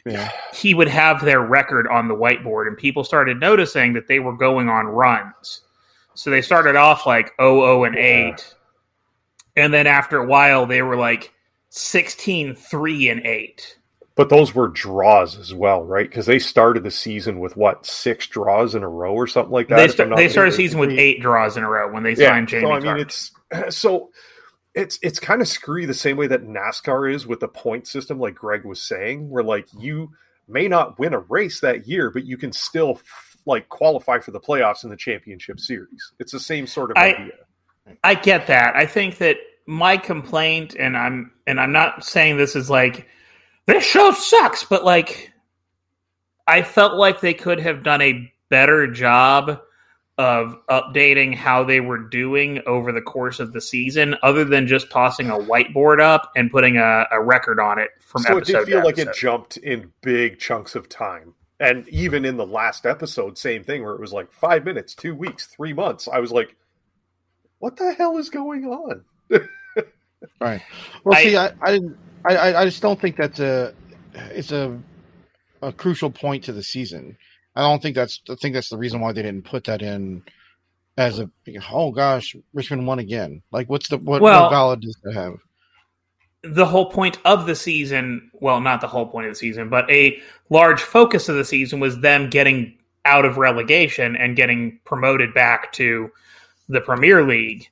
yeah. 0.06 0.32
he 0.54 0.74
would 0.74 0.88
have 0.88 1.24
their 1.24 1.42
record 1.42 1.88
on 1.88 2.08
the 2.08 2.16
whiteboard, 2.16 2.68
and 2.68 2.78
people 2.78 3.04
started 3.04 3.40
noticing 3.40 3.94
that 3.94 4.08
they 4.08 4.20
were 4.20 4.36
going 4.36 4.70
on 4.70 4.86
runs. 4.86 5.62
So 6.16 6.30
they 6.30 6.42
started 6.42 6.76
off 6.76 7.06
like 7.06 7.34
0 7.40 7.84
and 7.86 7.96
8. 7.96 8.56
And 9.56 9.74
then 9.74 9.88
after 9.88 10.18
a 10.18 10.26
while, 10.26 10.66
they 10.66 10.82
were 10.82 10.96
like 10.96 11.34
16 11.70 12.56
3 12.56 13.10
and 13.10 13.26
8. 13.26 13.78
But 14.16 14.30
those 14.30 14.54
were 14.54 14.68
draws 14.68 15.40
as 15.40 15.56
well, 15.56 15.84
right? 15.84 16.08
Because 16.08 16.28
they 16.28 16.38
started 16.38 16.84
the 16.84 16.92
season 16.92 17.40
with 17.40 17.58
what 17.58 17.86
six 17.86 18.28
draws 18.28 18.76
in 18.76 18.84
a 18.84 18.88
row 18.88 19.14
or 19.14 19.26
something 19.26 19.52
like 19.52 19.70
that. 19.70 19.78
They, 19.78 19.88
st- 19.88 20.16
they 20.16 20.30
started 20.30 20.54
the 20.54 20.58
season 20.58 20.80
with 20.80 20.92
eight 20.92 21.20
draws 21.20 21.58
in 21.58 21.64
a 21.64 21.70
row 21.70 21.92
when 21.92 22.04
they 22.04 22.14
yeah, 22.14 22.30
signed 22.30 22.48
Jamie. 22.48 22.66
So 22.66 22.72
I 22.72 22.80
mean, 22.80 22.98
it's 23.00 23.32
so 23.70 24.12
it's 24.76 25.00
it's 25.02 25.20
kind 25.20 25.42
of 25.42 25.48
screwy 25.48 25.86
the 25.86 25.94
same 25.94 26.18
way 26.18 26.28
that 26.28 26.44
NASCAR 26.44 27.12
is 27.14 27.26
with 27.26 27.40
the 27.40 27.48
point 27.48 27.88
system, 27.88 28.20
like 28.20 28.36
Greg 28.36 28.66
was 28.66 28.82
saying, 28.82 29.30
where 29.30 29.44
like 29.44 29.68
you 29.80 30.12
may 30.48 30.68
not 30.68 31.00
win 31.00 31.14
a 31.14 31.20
race 31.20 31.60
that 31.62 31.88
year, 31.88 32.10
but 32.10 32.26
you 32.26 32.38
can 32.38 32.52
still 32.52 33.00
like 33.46 33.70
qualify 33.70 34.20
for 34.20 34.32
the 34.32 34.40
playoffs 34.40 34.84
in 34.84 34.90
the 34.90 34.96
championship 34.96 35.60
series. 35.60 36.12
It's 36.20 36.32
the 36.32 36.40
same 36.40 36.68
sort 36.68 36.92
of 36.92 36.98
I, 36.98 37.14
idea. 37.14 37.34
I 38.04 38.16
get 38.16 38.48
that. 38.48 38.76
I 38.76 38.86
think 38.86 39.18
that 39.18 39.38
my 39.68 39.98
complaint, 39.98 40.76
and 40.78 40.98
I'm 40.98 41.32
and 41.46 41.60
I'm 41.60 41.72
not 41.72 42.04
saying 42.04 42.38
this 42.38 42.56
is 42.56 42.70
like 42.70 43.08
this 43.66 43.84
show 43.84 44.12
sucks, 44.12 44.64
but 44.64 44.84
like 44.84 45.32
I 46.48 46.62
felt 46.62 46.96
like 46.96 47.22
they 47.22 47.34
could 47.34 47.60
have 47.60 47.84
done 47.84 48.02
a 48.02 48.32
better 48.50 48.88
job 48.88 49.62
of 50.18 50.58
updating 50.70 51.34
how 51.34 51.64
they 51.64 51.80
were 51.80 51.98
doing 51.98 52.62
over 52.68 52.92
the 52.92 53.02
course 53.02 53.40
of 53.40 53.52
the 53.52 53.62
season, 53.62 54.16
other 54.22 54.46
than 54.46 54.68
just 54.68 54.92
tossing 54.92 55.30
a 55.30 55.38
whiteboard 55.38 56.00
up 56.00 56.32
and 56.36 56.52
putting 56.52 56.78
a, 56.78 57.06
a 57.12 57.22
record 57.22 57.60
on 57.60 57.80
it 57.80 57.90
from 58.00 58.22
so 58.22 58.38
episode. 58.38 58.52
So 58.52 58.60
it 58.60 58.66
did 58.66 58.72
feel 58.72 58.84
like 58.84 58.98
it 59.00 59.14
jumped 59.16 59.58
in 59.58 59.92
big 60.02 60.40
chunks 60.40 60.76
of 60.76 60.88
time, 60.88 61.34
and 61.60 61.88
even 61.90 62.26
in 62.26 62.38
the 62.38 62.46
last 62.46 62.86
episode, 62.86 63.38
same 63.38 63.64
thing 63.64 63.84
where 63.84 63.94
it 63.94 64.02
was 64.02 64.14
like 64.14 64.32
five 64.32 64.66
minutes, 64.66 64.94
two 64.94 65.16
weeks, 65.16 65.48
three 65.48 65.74
months. 65.74 66.08
I 66.08 66.20
was 66.20 66.32
like, 66.32 66.56
"What 67.58 67.78
the 67.78 67.94
hell 67.94 68.18
is 68.18 68.30
going 68.30 68.66
on?" 68.66 69.06
right. 70.40 70.62
Well, 71.04 71.18
I, 71.18 71.24
see, 71.24 71.38
I, 71.38 71.54
I, 71.64 71.80
I, 72.26 72.56
I 72.56 72.66
just 72.66 72.82
don't 72.82 73.00
think 73.00 73.18
that's 73.18 73.40
a 73.40 73.74
it's 74.14 74.52
a 74.52 74.80
a 75.62 75.72
crucial 75.72 76.12
point 76.12 76.46
to 76.46 76.54
the 76.54 76.64
season 76.64 77.18
I 77.56 77.62
don't 77.62 77.82
think 77.82 77.96
that's 77.96 78.22
I 78.30 78.36
think 78.36 78.54
that's 78.54 78.70
the 78.70 78.78
reason 78.78 79.00
why 79.00 79.12
they 79.12 79.22
didn't 79.22 79.46
put 79.46 79.66
that 79.66 79.82
in 79.82 80.24
as 80.98 81.20
a 81.20 81.30
oh 81.72 81.92
gosh, 81.92 82.36
Richmond 82.54 82.88
won 82.88 83.00
again. 83.00 83.42
Like 83.52 83.70
what's 83.70 83.90
the 83.90 83.98
what, 83.98 84.22
well, 84.22 84.44
what 84.44 84.52
valid 84.52 84.82
does 84.82 84.98
that 85.04 85.14
have? 85.14 85.36
The 86.44 86.66
whole 86.66 86.90
point 86.92 87.20
of 87.24 87.46
the 87.46 87.56
season, 87.56 88.30
well, 88.34 88.60
not 88.60 88.82
the 88.82 88.88
whole 88.88 89.06
point 89.06 89.28
of 89.28 89.32
the 89.32 89.40
season, 89.40 89.70
but 89.70 89.90
a 89.90 90.20
large 90.50 90.82
focus 90.82 91.30
of 91.30 91.36
the 91.36 91.46
season 91.46 91.80
was 91.80 92.00
them 92.00 92.30
getting 92.30 92.78
out 93.06 93.26
of 93.26 93.38
relegation 93.38 94.16
and 94.16 94.36
getting 94.36 94.80
promoted 94.84 95.34
back 95.34 95.72
to 95.74 96.12
the 96.68 96.82
Premier 96.82 97.24
League. 97.24 97.70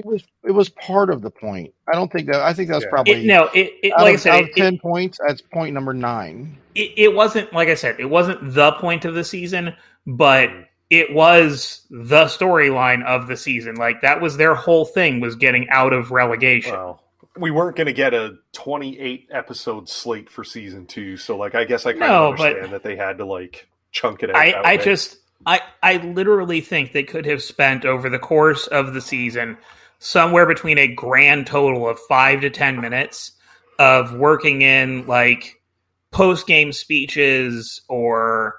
It 0.00 0.06
was 0.06 0.24
it 0.44 0.52
was 0.52 0.68
part 0.70 1.10
of 1.10 1.20
the 1.20 1.30
point. 1.30 1.74
I 1.86 1.94
don't 1.94 2.10
think 2.10 2.28
that. 2.28 2.40
I 2.40 2.54
think 2.54 2.70
that's 2.70 2.84
yeah. 2.84 2.90
probably 2.90 3.12
it, 3.12 3.26
no. 3.26 3.44
It, 3.54 3.74
it 3.82 3.92
like 3.98 4.14
of, 4.14 4.20
I 4.20 4.22
said, 4.22 4.44
it, 4.44 4.56
ten 4.56 4.78
points. 4.78 5.18
That's 5.26 5.42
point 5.42 5.74
number 5.74 5.92
nine. 5.92 6.56
It, 6.74 7.14
wasn't 7.14 7.52
like 7.52 7.68
I 7.68 7.74
said. 7.74 8.00
It 8.00 8.06
wasn't 8.06 8.54
the 8.54 8.72
point 8.72 9.04
of 9.04 9.14
the 9.14 9.24
season, 9.24 9.74
but 10.06 10.48
mm. 10.48 10.66
it 10.88 11.12
was 11.12 11.84
the 11.90 12.24
storyline 12.24 13.04
of 13.04 13.26
the 13.26 13.36
season. 13.36 13.74
Like 13.74 14.00
that 14.00 14.22
was 14.22 14.36
their 14.36 14.54
whole 14.54 14.86
thing 14.86 15.20
was 15.20 15.36
getting 15.36 15.68
out 15.68 15.92
of 15.92 16.10
relegation. 16.10 16.72
Well, 16.72 17.02
we 17.36 17.50
weren't 17.50 17.76
going 17.76 17.88
to 17.88 17.92
get 17.92 18.14
a 18.14 18.36
twenty-eight 18.52 19.28
episode 19.30 19.88
slate 19.88 20.30
for 20.30 20.44
season 20.44 20.86
two, 20.86 21.18
so 21.18 21.36
like 21.36 21.54
I 21.54 21.64
guess 21.64 21.84
I 21.84 21.92
kind 21.92 22.00
no, 22.00 22.32
of 22.32 22.40
understand 22.40 22.72
that 22.72 22.82
they 22.82 22.96
had 22.96 23.18
to 23.18 23.26
like 23.26 23.68
chunk 23.92 24.22
it 24.22 24.30
out. 24.30 24.36
I, 24.36 24.54
I 24.64 24.76
just 24.78 25.18
I 25.44 25.60
I 25.82 25.96
literally 25.96 26.60
think 26.60 26.92
they 26.92 27.02
could 27.02 27.26
have 27.26 27.42
spent 27.42 27.84
over 27.84 28.08
the 28.08 28.18
course 28.18 28.66
of 28.66 28.94
the 28.94 29.00
season 29.00 29.58
somewhere 30.00 30.46
between 30.46 30.78
a 30.78 30.88
grand 30.88 31.46
total 31.46 31.88
of 31.88 31.98
five 32.08 32.40
to 32.40 32.50
10 32.50 32.80
minutes 32.80 33.32
of 33.78 34.14
working 34.14 34.62
in 34.62 35.06
like 35.06 35.62
post 36.10 36.46
game 36.46 36.72
speeches 36.72 37.82
or, 37.88 38.56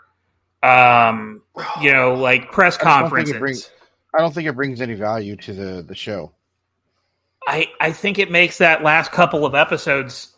um, 0.63 1.41
you 1.81 1.91
know, 1.91 2.13
like 2.13 2.51
press 2.51 2.77
conferences. 2.77 3.38
Brings, 3.38 3.69
I 4.15 4.19
don't 4.19 4.33
think 4.33 4.48
it 4.48 4.55
brings 4.55 4.81
any 4.81 4.93
value 4.93 5.36
to 5.38 5.53
the, 5.53 5.81
the 5.81 5.95
show. 5.95 6.31
I, 7.48 7.67
I 7.81 7.91
think 7.91 8.19
it 8.19 8.29
makes 8.29 8.60
that 8.60 8.83
last 8.83 9.12
couple 9.12 9.45
of 9.45 9.55
episodes 9.55 10.38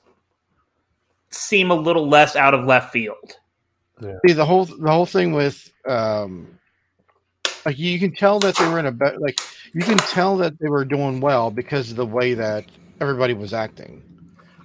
seem 1.29 1.69
a 1.69 1.75
little 1.75 2.07
less 2.07 2.37
out 2.37 2.53
of 2.53 2.65
left 2.65 2.93
field. 2.93 3.33
Yeah. 4.01 4.15
See 4.25 4.33
the 4.33 4.45
whole 4.45 4.65
the 4.65 4.89
whole 4.89 5.05
thing 5.05 5.33
with 5.33 5.71
um, 5.87 6.59
like 7.65 7.77
you 7.77 7.99
can 7.99 8.13
tell 8.13 8.39
that 8.39 8.55
they 8.55 8.67
were 8.67 8.79
in 8.79 8.85
a 8.85 8.91
better 8.91 9.19
like 9.19 9.39
you 9.73 9.81
can 9.81 9.97
tell 9.97 10.37
that 10.37 10.59
they 10.59 10.69
were 10.69 10.85
doing 10.85 11.19
well 11.19 11.51
because 11.51 11.91
of 11.91 11.97
the 11.97 12.05
way 12.05 12.33
that 12.35 12.65
everybody 13.01 13.33
was 13.33 13.53
acting. 13.53 14.03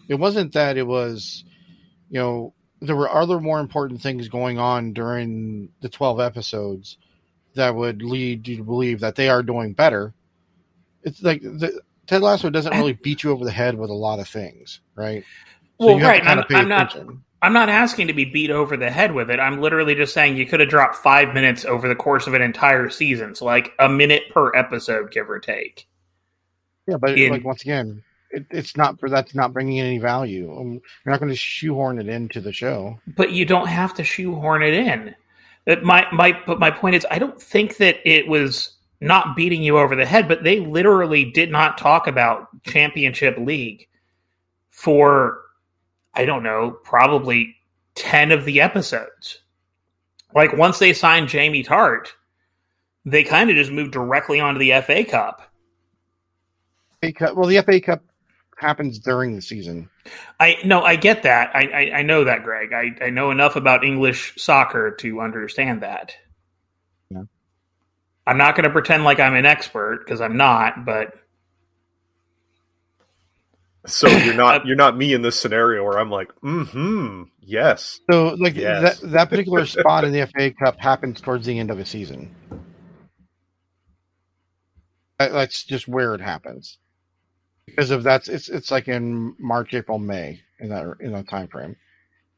It 0.08 0.16
wasn't 0.16 0.52
that 0.54 0.76
it 0.76 0.86
was, 0.86 1.44
you 2.10 2.18
know, 2.18 2.54
there 2.80 2.96
were 2.96 3.10
other 3.10 3.40
more 3.40 3.60
important 3.60 4.00
things 4.00 4.28
going 4.28 4.58
on 4.58 4.92
during 4.92 5.70
the 5.80 5.88
12 5.88 6.20
episodes 6.20 6.96
that 7.54 7.74
would 7.74 8.02
lead 8.02 8.46
you 8.46 8.56
to 8.58 8.62
believe 8.62 9.00
that 9.00 9.16
they 9.16 9.28
are 9.28 9.42
doing 9.42 9.72
better. 9.72 10.14
It's 11.02 11.22
like 11.22 11.42
the, 11.42 11.80
Ted 12.06 12.22
Lasso 12.22 12.50
doesn't 12.50 12.76
really 12.76 12.94
beat 12.94 13.22
you 13.22 13.30
over 13.30 13.44
the 13.44 13.50
head 13.50 13.76
with 13.76 13.90
a 13.90 13.94
lot 13.94 14.20
of 14.20 14.28
things, 14.28 14.80
right? 14.94 15.24
So 15.80 15.96
well, 15.96 16.00
right. 16.00 16.26
I'm, 16.26 16.44
I'm 16.50 16.68
not. 16.68 16.96
I'm 17.40 17.52
not 17.52 17.68
asking 17.68 18.08
to 18.08 18.12
be 18.12 18.24
beat 18.24 18.50
over 18.50 18.76
the 18.76 18.90
head 18.90 19.14
with 19.14 19.30
it. 19.30 19.38
I'm 19.38 19.60
literally 19.60 19.94
just 19.94 20.12
saying 20.12 20.36
you 20.36 20.46
could 20.46 20.60
have 20.60 20.68
dropped 20.68 20.96
five 20.96 21.34
minutes 21.34 21.64
over 21.64 21.88
the 21.88 21.94
course 21.94 22.26
of 22.26 22.34
an 22.34 22.42
entire 22.42 22.90
season, 22.90 23.34
so 23.34 23.44
like 23.44 23.72
a 23.78 23.88
minute 23.88 24.24
per 24.32 24.54
episode, 24.54 25.12
give 25.12 25.30
or 25.30 25.38
take. 25.38 25.86
Yeah, 26.86 26.96
but 26.96 27.16
In, 27.16 27.30
like 27.30 27.44
once 27.44 27.62
again, 27.62 28.02
it, 28.30 28.46
it's 28.50 28.76
not 28.76 28.98
for 28.98 29.08
that's 29.08 29.34
not 29.34 29.52
bringing 29.52 29.78
any 29.78 29.98
value. 29.98 30.52
Um, 30.52 30.72
you're 30.72 31.12
not 31.12 31.20
going 31.20 31.30
to 31.30 31.36
shoehorn 31.36 32.00
it 32.00 32.08
into 32.08 32.40
the 32.40 32.52
show. 32.52 32.98
But 33.06 33.32
you 33.32 33.44
don't 33.44 33.68
have 33.68 33.94
to 33.94 34.04
shoehorn 34.04 34.62
it 34.62 34.74
in. 34.74 35.14
But 35.64 35.84
my 35.84 36.06
my 36.12 36.38
but 36.46 36.58
my 36.58 36.70
point 36.70 36.96
is, 36.96 37.06
I 37.10 37.18
don't 37.18 37.40
think 37.40 37.76
that 37.76 37.96
it 38.04 38.26
was 38.26 38.70
not 39.00 39.36
beating 39.36 39.62
you 39.62 39.78
over 39.78 39.94
the 39.94 40.06
head, 40.06 40.26
but 40.26 40.42
they 40.42 40.58
literally 40.60 41.24
did 41.24 41.52
not 41.52 41.78
talk 41.78 42.06
about 42.06 42.48
championship 42.64 43.36
league 43.38 43.86
for 44.70 45.42
I 46.14 46.24
don't 46.24 46.42
know, 46.42 46.70
probably 46.84 47.56
ten 47.94 48.32
of 48.32 48.44
the 48.44 48.60
episodes. 48.60 49.40
Like 50.34 50.56
once 50.56 50.78
they 50.78 50.92
signed 50.92 51.28
Jamie 51.28 51.64
Tartt, 51.64 52.08
they 53.04 53.24
kind 53.24 53.50
of 53.50 53.56
just 53.56 53.70
moved 53.70 53.92
directly 53.92 54.40
onto 54.40 54.58
the 54.58 54.80
FA 54.82 55.04
Cup. 55.04 55.42
FA 57.02 57.12
Cup. 57.12 57.36
Well, 57.36 57.48
the 57.48 57.62
FA 57.62 57.80
Cup 57.80 58.02
happens 58.58 58.98
during 58.98 59.34
the 59.34 59.42
season. 59.42 59.88
I 60.40 60.56
no, 60.64 60.82
I 60.82 60.96
get 60.96 61.22
that. 61.22 61.54
I 61.54 61.66
I, 61.66 61.98
I 61.98 62.02
know 62.02 62.24
that, 62.24 62.42
Greg. 62.42 62.72
I, 62.72 63.04
I 63.04 63.10
know 63.10 63.30
enough 63.30 63.56
about 63.56 63.84
English 63.84 64.34
soccer 64.36 64.90
to 64.96 65.20
understand 65.20 65.82
that. 65.82 66.14
Yeah. 67.10 67.22
I'm 68.26 68.38
not 68.38 68.54
going 68.54 68.64
to 68.64 68.70
pretend 68.70 69.04
like 69.04 69.20
I'm 69.20 69.34
an 69.34 69.46
expert 69.46 70.00
because 70.04 70.20
I'm 70.20 70.36
not, 70.36 70.84
but 70.84 71.14
So 73.88 74.08
you're 74.08 74.34
not 74.34 74.66
you're 74.66 74.76
not 74.76 74.96
me 74.96 75.12
in 75.14 75.22
this 75.22 75.40
scenario 75.40 75.82
where 75.84 75.98
I'm 75.98 76.10
like, 76.10 76.28
mm-hmm, 76.44 77.24
yes. 77.40 78.00
So, 78.10 78.34
like 78.38 78.54
Yes. 78.54 79.00
that 79.00 79.10
that 79.12 79.30
particular 79.30 79.66
spot 79.66 80.04
in 80.04 80.12
the 80.12 80.26
FA 80.26 80.50
Cup 80.52 80.78
happens 80.78 81.20
towards 81.20 81.46
the 81.46 81.58
end 81.58 81.70
of 81.70 81.78
a 81.78 81.84
season. 81.86 82.34
That- 85.18 85.32
That's 85.32 85.64
just 85.64 85.88
where 85.88 86.14
it 86.14 86.20
happens 86.20 86.78
because 87.66 87.90
of 87.90 88.02
that's 88.02 88.28
it's 88.28 88.48
it's 88.48 88.70
like 88.70 88.88
in 88.88 89.34
March, 89.38 89.74
April, 89.74 89.98
May 89.98 90.40
in 90.60 90.68
that 90.70 90.86
in 91.00 91.12
that 91.12 91.28
time 91.28 91.48
frame. 91.48 91.76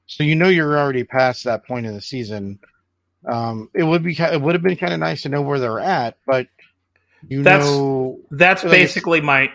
So 0.07 0.25
you 0.25 0.35
know 0.35 0.49
you're 0.49 0.79
already 0.79 1.05
past 1.05 1.45
that 1.45 1.67
point 1.67 1.87
in 1.87 1.95
the 1.95 2.01
season. 2.01 2.59
Um, 3.29 3.69
it 3.75 3.83
would 3.85 4.03
be 4.03 4.15
ki- 4.15 4.23
it 4.25 4.41
would 4.41 4.55
have 4.55 4.63
been 4.63 4.77
kind 4.77 4.95
of 4.95 5.01
nice 5.01 5.23
to 5.23 5.29
know 5.29 5.43
where 5.43 5.59
they're 5.61 5.79
at, 5.81 6.17
but 6.27 6.47
you 7.29 7.43
That's- 7.43 7.67
know 7.67 8.21
that's 8.31 8.65
Like 8.65 8.73
basically 8.73 9.21
my 9.21 9.53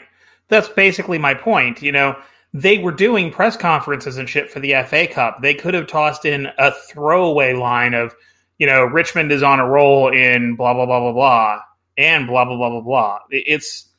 that's 0.48 0.70
basically 0.70 1.18
my 1.18 1.34
point. 1.34 1.82
You 1.82 1.92
know, 1.92 2.18
they 2.54 2.78
were 2.78 2.92
doing 2.92 3.32
press 3.32 3.58
conferences 3.58 4.18
and 4.18 4.30
shit 4.30 4.52
for 4.52 4.60
the 4.60 4.74
FA 4.88 5.08
Cup. 5.08 5.42
They 5.42 5.54
could 5.54 5.74
have 5.74 5.88
tossed 5.88 6.26
in 6.26 6.48
a 6.58 6.72
throwaway 6.72 7.54
line 7.54 7.94
of, 7.94 8.16
you 8.58 8.68
know, 8.68 8.84
Richmond 8.86 9.32
is 9.32 9.44
on 9.44 9.60
a 9.60 9.68
roll 9.68 10.10
in 10.14 10.56
blah 10.56 10.74
blah 10.74 10.86
blah 10.86 11.00
blah 11.00 11.14
blah 11.14 11.60
and 11.98 12.28
blah 12.28 12.46
blah 12.46 12.58
blah 12.58 12.70
blah 12.70 12.82
blah. 12.82 13.20
It's 13.30 13.90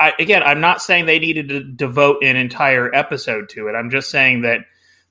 I, 0.00 0.14
again, 0.18 0.42
I'm 0.42 0.60
not 0.60 0.82
saying 0.82 1.06
they 1.06 1.18
needed 1.18 1.48
to 1.50 1.62
devote 1.62 2.24
an 2.24 2.36
entire 2.36 2.92
episode 2.94 3.48
to 3.50 3.68
it. 3.68 3.72
I'm 3.72 3.90
just 3.90 4.10
saying 4.10 4.42
that 4.42 4.60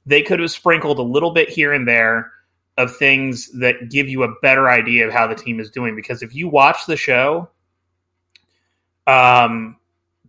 they 0.05 0.21
could 0.21 0.39
have 0.39 0.51
sprinkled 0.51 0.99
a 0.99 1.03
little 1.03 1.31
bit 1.31 1.49
here 1.49 1.73
and 1.73 1.87
there 1.87 2.31
of 2.77 2.95
things 2.95 3.51
that 3.59 3.89
give 3.89 4.09
you 4.09 4.23
a 4.23 4.35
better 4.41 4.69
idea 4.69 5.07
of 5.07 5.13
how 5.13 5.27
the 5.27 5.35
team 5.35 5.59
is 5.59 5.69
doing. 5.69 5.95
Because 5.95 6.21
if 6.21 6.35
you 6.35 6.49
watch 6.49 6.85
the 6.87 6.97
show, 6.97 7.49
um, 9.07 9.77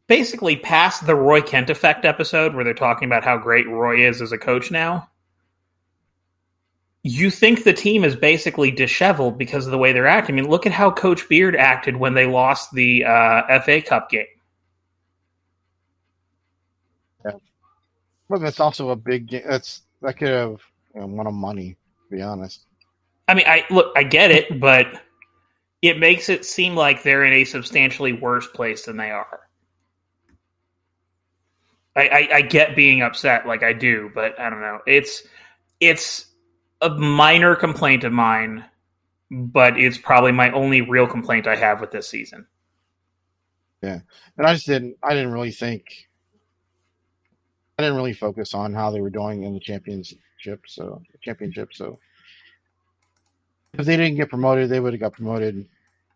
basically 0.09 0.57
past 0.57 1.07
the 1.07 1.15
Roy 1.17 1.41
Kent 1.43 1.71
effect 1.71 2.05
episode 2.05 2.55
where 2.55 2.65
they're 2.65 2.75
talking 2.75 3.07
about 3.07 3.25
how 3.25 3.39
great 3.39 3.69
Roy 3.69 4.07
is 4.09 4.23
as 4.23 4.33
a 4.33 4.39
coach 4.39 4.71
now, 4.71 5.09
you 7.03 7.31
think 7.31 7.65
the 7.65 7.73
team 7.73 8.05
is 8.05 8.17
basically 8.17 8.71
disheveled 8.71 9.39
because 9.39 9.67
of 9.67 9.73
the 9.73 9.79
way 9.79 9.93
they're 9.93 10.07
acting. 10.09 10.35
I 10.37 10.43
mean, 10.43 10.51
look 10.51 10.67
at 10.67 10.73
how 10.73 10.91
Coach 10.91 11.29
Beard 11.29 11.57
acted 11.57 11.97
when 11.97 12.15
they 12.15 12.27
lost 12.27 12.73
the 12.73 13.05
uh, 13.05 13.61
FA 13.61 13.81
Cup 13.83 14.11
game. 14.11 14.27
Well, 18.29 18.41
that's 18.41 18.61
also 18.61 18.91
a 18.91 18.97
big. 18.97 19.29
ga- 19.29 19.45
That's 19.49 19.83
that 20.03 20.19
could 20.19 20.29
have 20.29 20.61
you 20.95 21.01
know, 21.03 21.07
won 21.07 21.27
them 21.27 21.37
money. 21.37 21.77
To 22.11 22.17
be 22.17 22.23
honest, 22.23 22.67
I 23.29 23.35
mean, 23.35 23.47
I 23.47 23.65
look, 23.71 23.93
I 23.97 24.03
get 24.05 24.31
it, 24.31 24.61
but 24.61 24.87
it 25.83 25.99
makes 25.99 26.29
it 26.29 26.45
seem 26.45 26.75
like 26.77 27.03
they're 27.03 27.25
in 27.25 27.33
a 27.35 27.45
substantially 27.45 28.13
worse 28.13 28.47
place 28.49 28.87
than 28.87 28.97
they 28.97 29.11
are. 29.11 29.46
I, 31.97 32.09
I, 32.09 32.29
I 32.35 32.43
get 32.43 32.77
being 32.77 33.03
upset, 33.03 33.47
like 33.47 33.63
I 33.63 33.73
do, 33.73 34.11
but 34.15 34.39
I 34.39 34.51
don't 34.51 34.61
know. 34.61 34.81
It's 34.87 35.23
it's 35.81 36.27
a 36.81 36.91
minor 36.91 37.57
complaint 37.57 38.05
of 38.05 38.13
mine, 38.13 38.65
but 39.31 39.79
it's 39.79 39.99
probably 39.99 40.33
my 40.33 40.51
only 40.53 40.83
real 40.83 41.07
complaint 41.07 41.47
I 41.47 41.57
have 41.57 41.81
with 41.81 41.91
this 41.91 42.09
season. 42.09 42.47
Yeah, 43.83 44.01
and 44.37 44.47
I 44.47 44.55
just 44.55 44.67
didn't. 44.67 44.97
I 45.03 45.15
didn't 45.15 45.33
really 45.33 45.53
think. 45.53 46.09
I 47.79 47.83
didn't 47.83 47.97
really 47.97 48.15
focus 48.15 48.55
on 48.55 48.73
how 48.73 48.91
they 48.91 49.01
were 49.01 49.11
doing 49.11 49.45
in 49.45 49.55
the 49.55 49.61
championship. 49.61 50.19
So 50.67 51.03
championship. 51.23 51.73
So 51.73 51.99
if 53.75 53.87
they 53.87 53.97
didn't 53.97 54.17
get 54.17 54.31
promoted, 54.31 54.69
they 54.69 54.81
would 54.81 54.93
have 54.93 55.01
got 55.01 55.13
promoted 55.13 55.67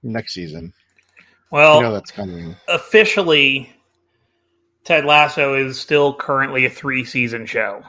next 0.02 0.34
season. 0.34 0.72
Well, 1.50 1.76
you 1.76 1.82
know 1.82 1.92
that's 1.92 2.10
coming. 2.10 2.54
officially, 2.68 3.72
Ted 4.90 5.04
Lasso 5.04 5.54
is 5.54 5.78
still 5.78 6.12
currently 6.12 6.64
a 6.66 6.68
three 6.68 7.04
season 7.04 7.46
show. 7.46 7.84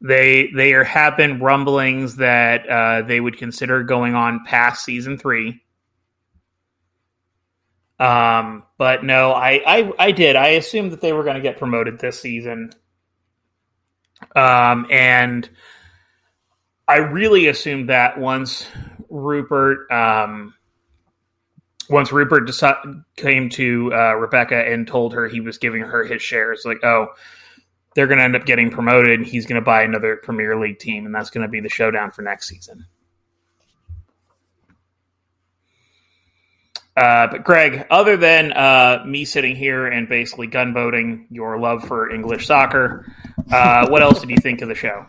They 0.00 0.52
there 0.54 0.84
have 0.84 1.16
been 1.16 1.40
rumblings 1.40 2.14
that 2.18 2.68
uh, 2.68 3.02
they 3.02 3.18
would 3.18 3.36
consider 3.36 3.82
going 3.82 4.14
on 4.14 4.44
past 4.44 4.84
season 4.84 5.18
three. 5.18 5.64
Um, 7.98 8.62
but 8.78 9.02
no, 9.02 9.32
I, 9.32 9.60
I 9.66 9.92
I 9.98 10.12
did. 10.12 10.36
I 10.36 10.50
assumed 10.50 10.92
that 10.92 11.00
they 11.00 11.12
were 11.12 11.24
going 11.24 11.34
to 11.34 11.42
get 11.42 11.58
promoted 11.58 11.98
this 11.98 12.20
season. 12.20 12.70
Um, 14.36 14.86
and 14.92 15.50
I 16.86 16.98
really 16.98 17.48
assumed 17.48 17.88
that 17.88 18.16
once 18.16 18.68
Rupert 19.10 19.90
um, 19.90 20.54
once 21.88 22.12
Rupert 22.12 22.48
deci- 22.48 23.04
came 23.16 23.48
to 23.50 23.92
uh, 23.92 24.14
Rebecca 24.14 24.56
and 24.56 24.86
told 24.86 25.14
her 25.14 25.28
he 25.28 25.40
was 25.40 25.58
giving 25.58 25.82
her 25.82 26.04
his 26.04 26.22
shares, 26.22 26.62
like, 26.64 26.82
oh, 26.84 27.08
they're 27.94 28.06
going 28.06 28.18
to 28.18 28.24
end 28.24 28.36
up 28.36 28.44
getting 28.44 28.70
promoted. 28.70 29.20
And 29.20 29.26
He's 29.26 29.46
going 29.46 29.60
to 29.60 29.64
buy 29.64 29.82
another 29.82 30.16
Premier 30.16 30.58
League 30.58 30.78
team, 30.78 31.06
and 31.06 31.14
that's 31.14 31.30
going 31.30 31.46
to 31.46 31.50
be 31.50 31.60
the 31.60 31.68
showdown 31.68 32.10
for 32.10 32.22
next 32.22 32.48
season. 32.48 32.86
Uh, 36.96 37.26
but 37.26 37.44
Greg, 37.44 37.86
other 37.90 38.16
than 38.16 38.52
uh, 38.52 39.04
me 39.06 39.26
sitting 39.26 39.54
here 39.54 39.86
and 39.86 40.08
basically 40.08 40.48
gunboating 40.48 41.26
your 41.30 41.58
love 41.58 41.84
for 41.84 42.10
English 42.10 42.46
soccer, 42.46 43.12
uh, 43.52 43.86
what 43.88 44.02
else 44.02 44.20
did 44.20 44.30
you 44.30 44.38
think 44.38 44.62
of 44.62 44.68
the 44.68 44.74
show? 44.74 45.04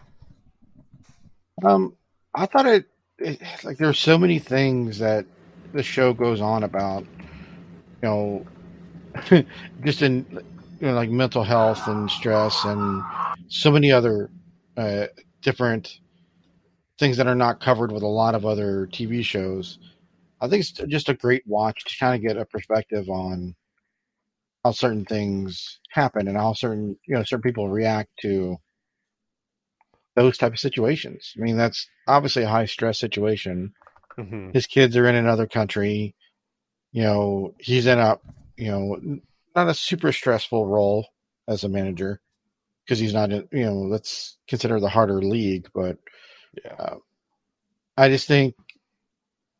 Um, 1.63 1.95
I 2.35 2.45
thought 2.45 2.65
it, 2.65 2.85
it 3.17 3.41
like 3.63 3.77
there's 3.77 3.97
so 3.97 4.17
many 4.17 4.37
things 4.37 4.99
that 4.99 5.25
the 5.73 5.83
show 5.83 6.13
goes 6.13 6.41
on 6.41 6.63
about. 6.63 7.05
You 8.03 8.09
know, 8.09 8.45
just 9.83 10.01
in 10.01 10.25
you 10.79 10.87
know 10.87 10.93
like 10.93 11.09
mental 11.09 11.43
health 11.43 11.87
and 11.87 12.09
stress 12.09 12.63
and 12.65 13.01
so 13.47 13.71
many 13.71 13.91
other 13.91 14.29
uh, 14.75 15.07
different 15.41 15.99
things 16.99 17.17
that 17.17 17.27
are 17.27 17.35
not 17.35 17.59
covered 17.59 17.91
with 17.91 18.03
a 18.03 18.07
lot 18.07 18.35
of 18.35 18.45
other 18.45 18.87
TV 18.91 19.23
shows. 19.23 19.79
I 20.41 20.47
think 20.47 20.61
it's 20.61 20.71
just 20.71 21.09
a 21.09 21.13
great 21.13 21.43
watch 21.47 21.83
to 21.85 21.97
kind 21.97 22.15
of 22.15 22.27
get 22.27 22.41
a 22.41 22.45
perspective 22.45 23.09
on 23.09 23.55
how 24.63 24.71
certain 24.71 25.05
things 25.05 25.79
happen 25.91 26.27
and 26.27 26.37
how 26.37 26.53
certain 26.53 26.97
you 27.07 27.15
know 27.15 27.23
certain 27.23 27.41
people 27.41 27.69
react 27.69 28.09
to 28.21 28.57
those 30.15 30.37
type 30.37 30.53
of 30.53 30.59
situations. 30.59 31.33
I 31.37 31.41
mean, 31.41 31.57
that's 31.57 31.87
obviously 32.07 32.43
a 32.43 32.49
high 32.49 32.65
stress 32.65 32.99
situation. 32.99 33.73
Mhm. 34.17 34.53
His 34.53 34.67
kids 34.67 34.95
are 34.97 35.07
in 35.07 35.15
another 35.15 35.47
country. 35.47 36.15
You 36.91 37.03
know, 37.03 37.55
he's 37.59 37.87
in 37.87 37.99
a 37.99 38.19
you 38.57 38.71
know 38.71 39.19
not 39.55 39.69
a 39.69 39.73
super 39.73 40.11
stressful 40.13 40.65
role 40.67 41.07
as 41.47 41.63
a 41.63 41.69
manager 41.69 42.21
because 42.85 42.99
he's 42.99 43.13
not 43.13 43.31
in 43.31 43.47
you 43.51 43.65
know 43.65 43.75
let's 43.75 44.37
consider 44.47 44.79
the 44.79 44.89
harder 44.89 45.21
league, 45.21 45.69
but 45.73 45.97
Yeah. 46.65 46.95
I 47.97 48.09
just 48.09 48.27
think 48.27 48.55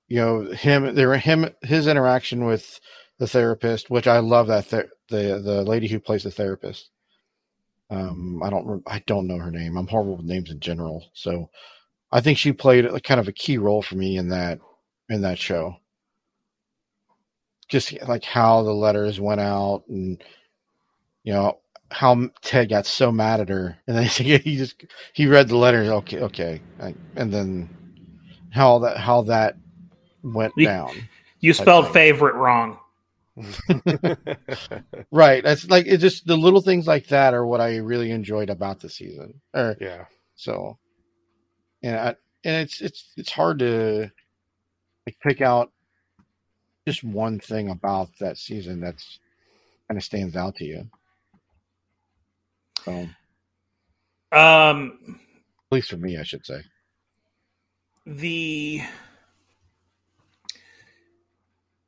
you 0.07 0.17
know 0.17 0.41
him 0.51 0.95
there 0.95 1.17
him 1.17 1.49
his 1.63 1.87
interaction 1.87 2.45
with 2.45 2.79
the 3.19 3.27
therapist, 3.27 3.89
which 3.89 4.07
I 4.07 4.19
love 4.19 4.47
that 4.47 4.65
ther- 4.65 4.89
the 5.09 5.39
the 5.43 5.63
lady 5.63 5.87
who 5.87 5.99
plays 5.99 6.23
the 6.23 6.31
therapist. 6.31 6.89
Um, 7.89 8.41
I 8.43 8.49
don't 8.49 8.83
I 8.87 8.99
don't 9.07 9.27
know 9.27 9.37
her 9.37 9.51
name. 9.51 9.77
I'm 9.77 9.87
horrible 9.87 10.17
with 10.17 10.25
names 10.25 10.51
in 10.51 10.59
general, 10.59 11.05
so 11.13 11.49
I 12.11 12.21
think 12.21 12.37
she 12.37 12.53
played 12.53 12.85
kind 13.03 13.19
of 13.19 13.27
a 13.27 13.33
key 13.33 13.57
role 13.57 13.81
for 13.81 13.95
me 13.95 14.17
in 14.17 14.29
that 14.29 14.59
in 15.09 15.21
that 15.21 15.37
show. 15.39 15.75
Just 17.69 18.01
like 18.07 18.23
how 18.23 18.63
the 18.63 18.73
letters 18.73 19.19
went 19.19 19.41
out, 19.41 19.83
and 19.89 20.23
you 21.23 21.33
know 21.33 21.59
how 21.91 22.29
Ted 22.41 22.69
got 22.69 22.85
so 22.85 23.11
mad 23.11 23.41
at 23.41 23.49
her, 23.49 23.77
and 23.87 23.97
then 23.97 24.05
he 24.39 24.57
just 24.57 24.81
he 25.13 25.27
read 25.27 25.49
the 25.49 25.57
letters. 25.57 25.89
Okay, 25.89 26.19
okay, 26.21 26.61
and 26.79 27.33
then 27.33 27.69
how 28.51 28.79
that 28.79 28.97
how 28.97 29.23
that 29.23 29.57
went 30.23 30.53
You- 30.55 30.67
down. 30.67 31.09
You 31.39 31.53
spelled 31.53 31.85
Okay. 31.85 31.93
favorite 31.93 32.33
wrong. 32.35 32.79
right. 35.11 35.43
That's 35.43 35.69
like 35.69 35.85
it's 35.85 36.01
just 36.01 36.25
the 36.25 36.35
little 36.37 36.61
things 36.61 36.87
like 36.87 37.07
that 37.09 37.35
are 37.35 37.45
what 37.45 37.61
I 37.61 37.77
really 37.77 38.09
enjoyed 38.11 38.49
about 38.49 38.79
the 38.79 38.89
season. 38.89 39.41
Or 39.53 39.75
yeah. 39.79 40.05
so, 40.35 40.79
and 41.83 41.95
I, 41.95 42.15
and 42.43 42.63
it's 42.63 42.81
it's 42.81 43.13
it's 43.17 43.31
hard 43.31 43.59
to 43.59 44.11
like 45.05 45.17
pick 45.21 45.41
out 45.41 45.71
just 46.87 47.03
one 47.03 47.39
thing 47.39 47.69
about 47.69 48.09
that 48.19 48.37
season 48.37 48.79
that's 48.79 49.19
kind 49.87 49.97
of 49.97 50.03
stands 50.03 50.35
out 50.35 50.55
to 50.55 50.65
you. 50.65 50.89
So, 52.85 52.91
Um, 54.31 55.19
at 55.69 55.75
least 55.75 55.89
for 55.89 55.97
me, 55.97 56.17
I 56.17 56.23
should 56.23 56.45
say. 56.45 56.61
the 58.05 58.81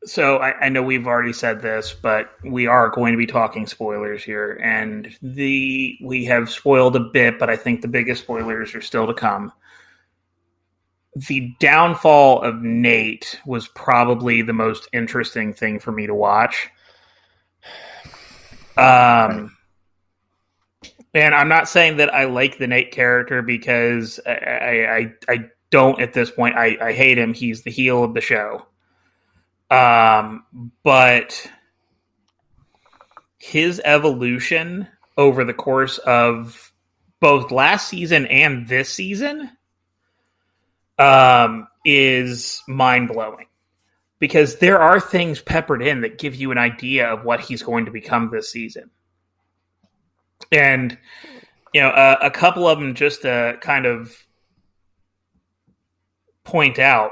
so 0.06 0.38
I, 0.38 0.66
I 0.66 0.70
know 0.70 0.82
we've 0.82 1.08
already 1.08 1.34
said 1.34 1.62
this, 1.62 1.94
but 1.94 2.32
we 2.44 2.68
are 2.68 2.90
going 2.90 3.14
to 3.14 3.18
be 3.18 3.26
talking 3.26 3.68
spoilers 3.68 4.24
here, 4.24 4.60
and 4.64 5.16
the 5.22 5.98
we 6.02 6.26
have 6.26 6.50
spoiled 6.50 6.96
a 6.96 7.02
bit, 7.02 7.38
but 7.38 7.50
I 7.50 7.56
think 7.58 7.82
the 7.82 7.88
biggest 7.88 8.24
spoilers 8.24 8.76
are 8.76 8.82
still 8.82 9.08
to 9.08 9.14
come. 9.14 9.52
The 11.28 11.54
downfall 11.60 12.42
of 12.44 12.62
Nate 12.62 13.40
was 13.46 13.68
probably 13.68 14.42
the 14.42 14.54
most 14.54 14.88
interesting 14.94 15.54
thing 15.54 15.80
for 15.80 15.92
me 15.92 16.08
to 16.08 16.16
watch. 16.16 16.70
Um, 18.78 19.58
and 21.14 21.36
I'm 21.36 21.50
not 21.50 21.68
saying 21.68 21.98
that 21.98 22.14
I 22.14 22.26
like 22.26 22.58
the 22.58 22.68
Nate 22.68 22.92
character 22.92 23.42
because 23.42 24.20
I 24.26 24.32
I, 24.32 25.34
I, 25.34 25.50
don't 25.72 26.02
at 26.02 26.14
this 26.14 26.32
point. 26.32 26.56
I, 26.56 26.78
I 26.82 26.94
hate 26.94 27.18
him. 27.18 27.34
He's 27.34 27.62
the 27.64 27.70
heel 27.70 28.04
of 28.04 28.14
the 28.14 28.22
show. 28.22 28.66
Um, 29.70 30.46
but 30.84 31.48
his 33.38 33.80
evolution 33.86 34.88
over 35.18 35.44
the 35.44 35.54
course 35.54 35.98
of 36.00 36.74
both 37.20 37.52
last 37.52 37.88
season 37.88 38.26
and 38.28 38.68
this 38.68 38.90
season 38.90 39.52
um, 41.00 41.68
is 41.86 42.62
mind 42.68 43.08
blowing 43.08 43.48
because 44.20 44.58
there 44.58 44.80
are 44.80 45.00
things 45.00 45.42
peppered 45.42 45.82
in 45.82 46.02
that 46.02 46.20
give 46.20 46.36
you 46.36 46.52
an 46.52 46.58
idea 46.58 47.08
of 47.08 47.24
what 47.24 47.40
he's 47.40 47.64
going 47.64 47.86
to 47.86 47.92
become 47.92 48.30
this 48.30 48.52
season. 48.52 48.92
And, 50.52 50.98
you 51.74 51.82
know, 51.82 51.90
uh, 51.90 52.18
a 52.22 52.30
couple 52.30 52.68
of 52.68 52.80
them 52.80 52.96
just 52.96 53.22
to 53.22 53.58
kind 53.62 53.86
of 53.86 54.14
point 56.44 56.80
out. 56.80 57.12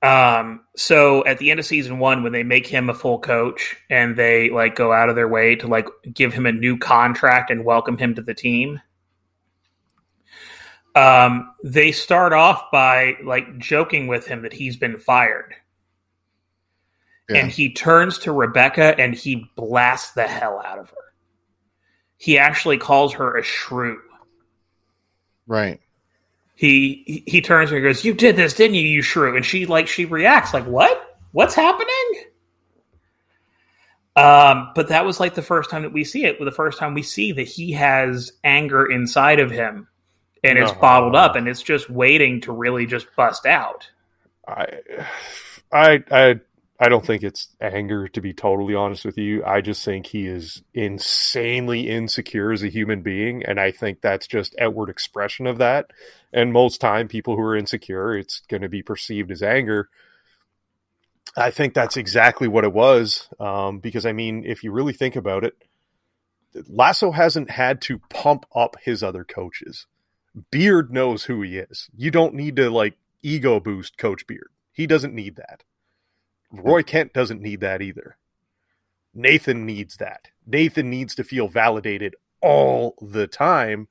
Um, 0.00 0.60
so 0.76 1.24
at 1.24 1.38
the 1.38 1.50
end 1.50 1.58
of 1.58 1.66
season 1.66 1.98
one, 1.98 2.22
when 2.22 2.32
they 2.32 2.42
make 2.44 2.66
him 2.66 2.88
a 2.88 2.94
full 2.94 3.18
coach 3.18 3.76
and 3.90 4.14
they 4.14 4.50
like 4.50 4.76
go 4.76 4.92
out 4.92 5.08
of 5.08 5.16
their 5.16 5.26
way 5.26 5.56
to 5.56 5.66
like 5.66 5.88
give 6.12 6.32
him 6.32 6.46
a 6.46 6.52
new 6.52 6.78
contract 6.78 7.50
and 7.50 7.64
welcome 7.64 7.96
him 7.96 8.14
to 8.14 8.22
the 8.22 8.34
team, 8.34 8.80
um, 10.94 11.54
they 11.62 11.92
start 11.92 12.32
off 12.32 12.70
by 12.72 13.16
like 13.24 13.58
joking 13.58 14.06
with 14.06 14.26
him 14.26 14.42
that 14.42 14.52
he's 14.52 14.76
been 14.76 14.98
fired. 14.98 15.54
Yeah. 17.28 17.38
And 17.38 17.50
he 17.50 17.72
turns 17.72 18.18
to 18.20 18.32
Rebecca 18.32 18.98
and 18.98 19.14
he 19.14 19.50
blasts 19.54 20.12
the 20.12 20.26
hell 20.26 20.62
out 20.64 20.78
of 20.78 20.90
her. 20.90 20.96
He 22.16 22.38
actually 22.38 22.78
calls 22.78 23.14
her 23.14 23.36
a 23.36 23.42
shrew. 23.42 24.00
Right. 25.46 25.80
He 26.56 27.04
he- 27.06 27.24
he 27.26 27.40
turns 27.40 27.70
and 27.70 27.82
goes, 27.82 28.04
"You 28.04 28.14
did 28.14 28.34
this, 28.36 28.54
didn't 28.54 28.74
you, 28.74 28.82
you 28.82 29.02
shrew?" 29.02 29.36
And 29.36 29.46
she 29.46 29.66
like 29.66 29.86
she 29.86 30.04
reacts 30.06 30.52
like, 30.52 30.64
"What? 30.66 31.16
What's 31.32 31.54
happening?" 31.54 32.24
Um, 34.16 34.72
but 34.74 34.88
that 34.88 35.06
was 35.06 35.20
like 35.20 35.34
the 35.34 35.42
first 35.42 35.70
time 35.70 35.82
that 35.82 35.92
we 35.92 36.02
see 36.02 36.24
it. 36.24 36.40
The 36.44 36.50
first 36.50 36.78
time 36.78 36.94
we 36.94 37.02
see 37.04 37.30
that 37.32 37.46
he 37.46 37.72
has 37.72 38.32
anger 38.42 38.90
inside 38.90 39.38
of 39.38 39.50
him, 39.52 39.86
and 40.44 40.58
it's 40.58 40.72
bottled 40.72 41.14
up, 41.14 41.36
and 41.36 41.48
it's 41.48 41.62
just 41.62 41.90
waiting 41.90 42.40
to 42.42 42.52
really 42.52 42.86
just 42.86 43.06
bust 43.16 43.46
out. 43.46 43.88
I, 44.46 44.66
I, 45.72 46.04
I, 46.10 46.40
I 46.80 46.88
don't 46.88 47.04
think 47.04 47.22
it's 47.22 47.48
anger. 47.60 48.08
To 48.08 48.20
be 48.20 48.32
totally 48.32 48.74
honest 48.74 49.04
with 49.04 49.18
you, 49.18 49.44
I 49.44 49.60
just 49.60 49.84
think 49.84 50.06
he 50.06 50.26
is 50.26 50.62
insanely 50.74 51.88
insecure 51.88 52.52
as 52.52 52.62
a 52.62 52.68
human 52.68 53.02
being, 53.02 53.44
and 53.44 53.58
I 53.58 53.72
think 53.72 54.00
that's 54.00 54.26
just 54.26 54.54
outward 54.60 54.88
expression 54.88 55.46
of 55.46 55.58
that. 55.58 55.90
And 56.32 56.52
most 56.52 56.80
time, 56.80 57.08
people 57.08 57.36
who 57.36 57.42
are 57.42 57.56
insecure, 57.56 58.16
it's 58.16 58.40
going 58.48 58.62
to 58.62 58.68
be 58.68 58.82
perceived 58.82 59.30
as 59.30 59.42
anger. 59.42 59.88
I 61.36 61.50
think 61.50 61.74
that's 61.74 61.96
exactly 61.96 62.48
what 62.48 62.64
it 62.64 62.72
was. 62.72 63.28
Um, 63.38 63.80
because 63.80 64.06
I 64.06 64.12
mean, 64.12 64.44
if 64.46 64.62
you 64.64 64.72
really 64.72 64.92
think 64.92 65.16
about 65.16 65.44
it, 65.44 65.54
Lasso 66.68 67.10
hasn't 67.10 67.50
had 67.50 67.80
to 67.82 67.98
pump 68.10 68.46
up 68.54 68.76
his 68.82 69.02
other 69.02 69.24
coaches. 69.24 69.86
Beard 70.50 70.92
knows 70.92 71.24
who 71.24 71.42
he 71.42 71.58
is. 71.58 71.88
You 71.96 72.10
don't 72.10 72.34
need 72.34 72.56
to 72.56 72.70
like 72.70 72.96
ego 73.22 73.60
boost 73.60 73.98
Coach 73.98 74.26
Beard. 74.26 74.50
He 74.72 74.86
doesn't 74.86 75.14
need 75.14 75.36
that. 75.36 75.64
Roy 76.50 76.82
Kent 76.82 77.12
doesn't 77.12 77.42
need 77.42 77.60
that 77.60 77.82
either. 77.82 78.16
Nathan 79.14 79.66
needs 79.66 79.96
that. 79.96 80.28
Nathan 80.46 80.88
needs 80.90 81.14
to 81.16 81.24
feel 81.24 81.48
validated 81.48 82.14
all 82.40 82.94
the 83.00 83.26
time. 83.26 83.88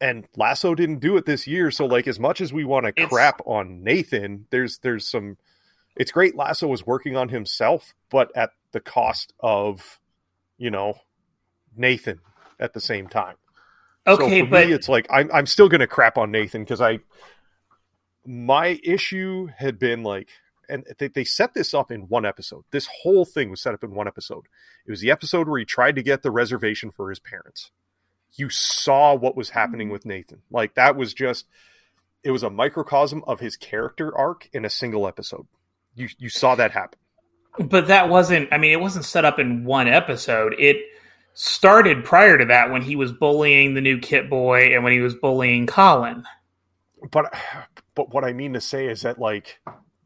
And 0.00 0.26
Lasso 0.36 0.74
didn't 0.74 0.98
do 0.98 1.16
it 1.16 1.24
this 1.24 1.46
year. 1.46 1.70
So 1.70 1.86
like 1.86 2.06
as 2.06 2.18
much 2.18 2.40
as 2.40 2.52
we 2.52 2.64
want 2.64 2.86
to 2.86 3.06
crap 3.06 3.40
on 3.46 3.82
Nathan, 3.82 4.46
there's 4.50 4.78
there's 4.78 5.08
some 5.08 5.38
it's 5.96 6.10
great 6.10 6.36
Lasso 6.36 6.66
was 6.66 6.86
working 6.86 7.16
on 7.16 7.28
himself, 7.28 7.94
but 8.10 8.30
at 8.36 8.50
the 8.72 8.80
cost 8.80 9.32
of, 9.40 10.00
you 10.58 10.70
know, 10.70 10.94
Nathan 11.76 12.20
at 12.58 12.72
the 12.74 12.80
same 12.80 13.08
time. 13.08 13.36
Okay, 14.06 14.40
so 14.40 14.44
for 14.44 14.50
but 14.50 14.66
me, 14.66 14.72
it's 14.72 14.88
like 14.88 15.06
I'm 15.10 15.30
I'm 15.32 15.46
still 15.46 15.68
gonna 15.68 15.86
crap 15.86 16.18
on 16.18 16.30
Nathan 16.30 16.62
because 16.62 16.80
I 16.80 17.00
my 18.26 18.80
issue 18.82 19.48
had 19.56 19.78
been 19.78 20.02
like, 20.02 20.30
and 20.68 20.84
they, 20.98 21.08
they 21.08 21.24
set 21.24 21.54
this 21.54 21.74
up 21.74 21.90
in 21.90 22.02
one 22.02 22.24
episode. 22.24 22.64
This 22.70 22.88
whole 23.02 23.24
thing 23.24 23.50
was 23.50 23.60
set 23.60 23.74
up 23.74 23.84
in 23.84 23.94
one 23.94 24.08
episode. 24.08 24.46
It 24.86 24.90
was 24.90 25.00
the 25.00 25.10
episode 25.10 25.48
where 25.48 25.58
he 25.58 25.64
tried 25.64 25.96
to 25.96 26.02
get 26.02 26.22
the 26.22 26.30
reservation 26.30 26.90
for 26.90 27.10
his 27.10 27.18
parents. 27.18 27.70
You 28.36 28.50
saw 28.50 29.14
what 29.14 29.36
was 29.36 29.50
happening 29.50 29.86
mm-hmm. 29.86 29.92
with 29.92 30.06
Nathan. 30.06 30.42
Like 30.50 30.74
that 30.74 30.96
was 30.96 31.14
just 31.14 31.46
it 32.22 32.30
was 32.30 32.42
a 32.42 32.50
microcosm 32.50 33.22
of 33.26 33.40
his 33.40 33.56
character 33.56 34.16
arc 34.16 34.48
in 34.52 34.64
a 34.64 34.70
single 34.70 35.06
episode. 35.06 35.46
You 35.94 36.08
you 36.18 36.28
saw 36.28 36.54
that 36.56 36.72
happen. 36.72 36.98
but 37.58 37.86
that 37.88 38.08
wasn't. 38.08 38.52
I 38.52 38.58
mean, 38.58 38.72
it 38.72 38.80
wasn't 38.80 39.04
set 39.04 39.24
up 39.24 39.38
in 39.38 39.64
one 39.64 39.86
episode. 39.86 40.54
It 40.58 40.76
started 41.34 42.04
prior 42.04 42.38
to 42.38 42.44
that 42.46 42.70
when 42.70 42.82
he 42.82 42.96
was 42.96 43.12
bullying 43.12 43.74
the 43.74 43.80
new 43.80 43.98
Kit 43.98 44.30
Boy 44.30 44.74
and 44.74 44.82
when 44.84 44.92
he 44.92 45.00
was 45.00 45.14
bullying 45.14 45.66
Colin. 45.66 46.24
but 47.10 47.34
but 47.94 48.12
what 48.12 48.24
I 48.24 48.32
mean 48.32 48.54
to 48.54 48.60
say 48.60 48.86
is 48.86 49.02
that 49.02 49.18
like 49.18 49.60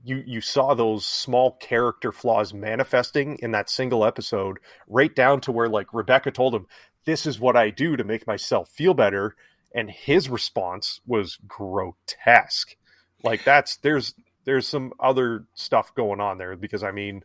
you 0.04 0.22
you 0.26 0.40
saw 0.40 0.74
those 0.74 1.04
small 1.04 1.52
character 1.52 2.12
flaws 2.12 2.54
manifesting 2.54 3.38
in 3.40 3.52
that 3.52 3.70
single 3.70 4.04
episode, 4.04 4.58
right 4.88 5.14
down 5.14 5.40
to 5.42 5.52
where 5.52 5.68
like 5.68 5.92
Rebecca 5.92 6.30
told 6.30 6.54
him, 6.54 6.66
"This 7.04 7.26
is 7.26 7.38
what 7.38 7.56
I 7.56 7.70
do 7.70 7.96
to 7.96 8.04
make 8.04 8.26
myself 8.26 8.70
feel 8.70 8.94
better," 8.94 9.36
and 9.74 9.90
his 9.90 10.28
response 10.28 11.00
was 11.06 11.38
grotesque. 11.46 12.74
Like 13.22 13.44
that's 13.44 13.76
there's 13.76 14.14
there's 14.44 14.66
some 14.66 14.92
other 14.98 15.44
stuff 15.54 15.94
going 15.94 16.20
on 16.20 16.38
there 16.38 16.56
because 16.56 16.82
I 16.82 16.90
mean, 16.90 17.22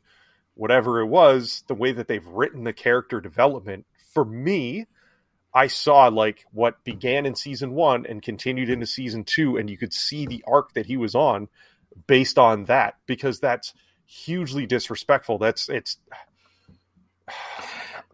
whatever 0.56 1.00
it 1.00 1.08
was, 1.08 1.64
the 1.68 1.76
way 1.76 1.94
that 1.94 2.08
they've 2.08 2.28
written 2.28 2.64
the 2.66 2.74
character 2.74 3.22
development 3.22 3.86
for 4.14 4.26
me 4.26 4.86
I 5.54 5.68
saw 5.68 6.08
like 6.08 6.46
what 6.52 6.84
began 6.84 7.26
in 7.26 7.36
season 7.36 7.74
one 7.74 8.06
and 8.06 8.22
continued 8.22 8.70
into 8.70 8.88
season 8.88 9.24
two, 9.24 9.58
and 9.58 9.70
you 9.70 9.78
could 9.78 9.94
see 9.94 10.26
the 10.26 10.44
arc 10.48 10.74
that 10.74 10.88
he 10.88 10.98
was 10.98 11.14
on 11.14 11.48
based 12.08 12.40
on 12.40 12.66
that 12.66 12.96
because 13.06 13.40
that's 13.40 13.74
hugely 14.06 14.66
disrespectful. 14.66 15.38
That's 15.38 15.70
it's 15.70 15.98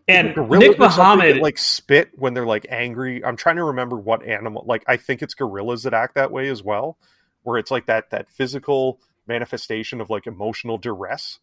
And 0.07 0.35
Nick 0.49 0.79
Mohammed, 0.79 1.35
that, 1.35 1.41
like 1.43 1.59
spit 1.59 2.09
when 2.15 2.33
they're 2.33 2.43
like 2.43 2.65
angry. 2.71 3.23
I'm 3.23 3.35
trying 3.35 3.57
to 3.57 3.63
remember 3.65 3.95
what 3.95 4.25
animal. 4.25 4.63
Like 4.65 4.83
I 4.87 4.97
think 4.97 5.21
it's 5.21 5.35
gorillas 5.35 5.83
that 5.83 5.93
act 5.93 6.15
that 6.15 6.31
way 6.31 6.49
as 6.49 6.63
well, 6.63 6.97
where 7.43 7.59
it's 7.59 7.69
like 7.69 7.85
that 7.85 8.09
that 8.09 8.27
physical 8.31 8.99
manifestation 9.27 10.01
of 10.01 10.09
like 10.09 10.25
emotional 10.25 10.79
duress. 10.79 11.37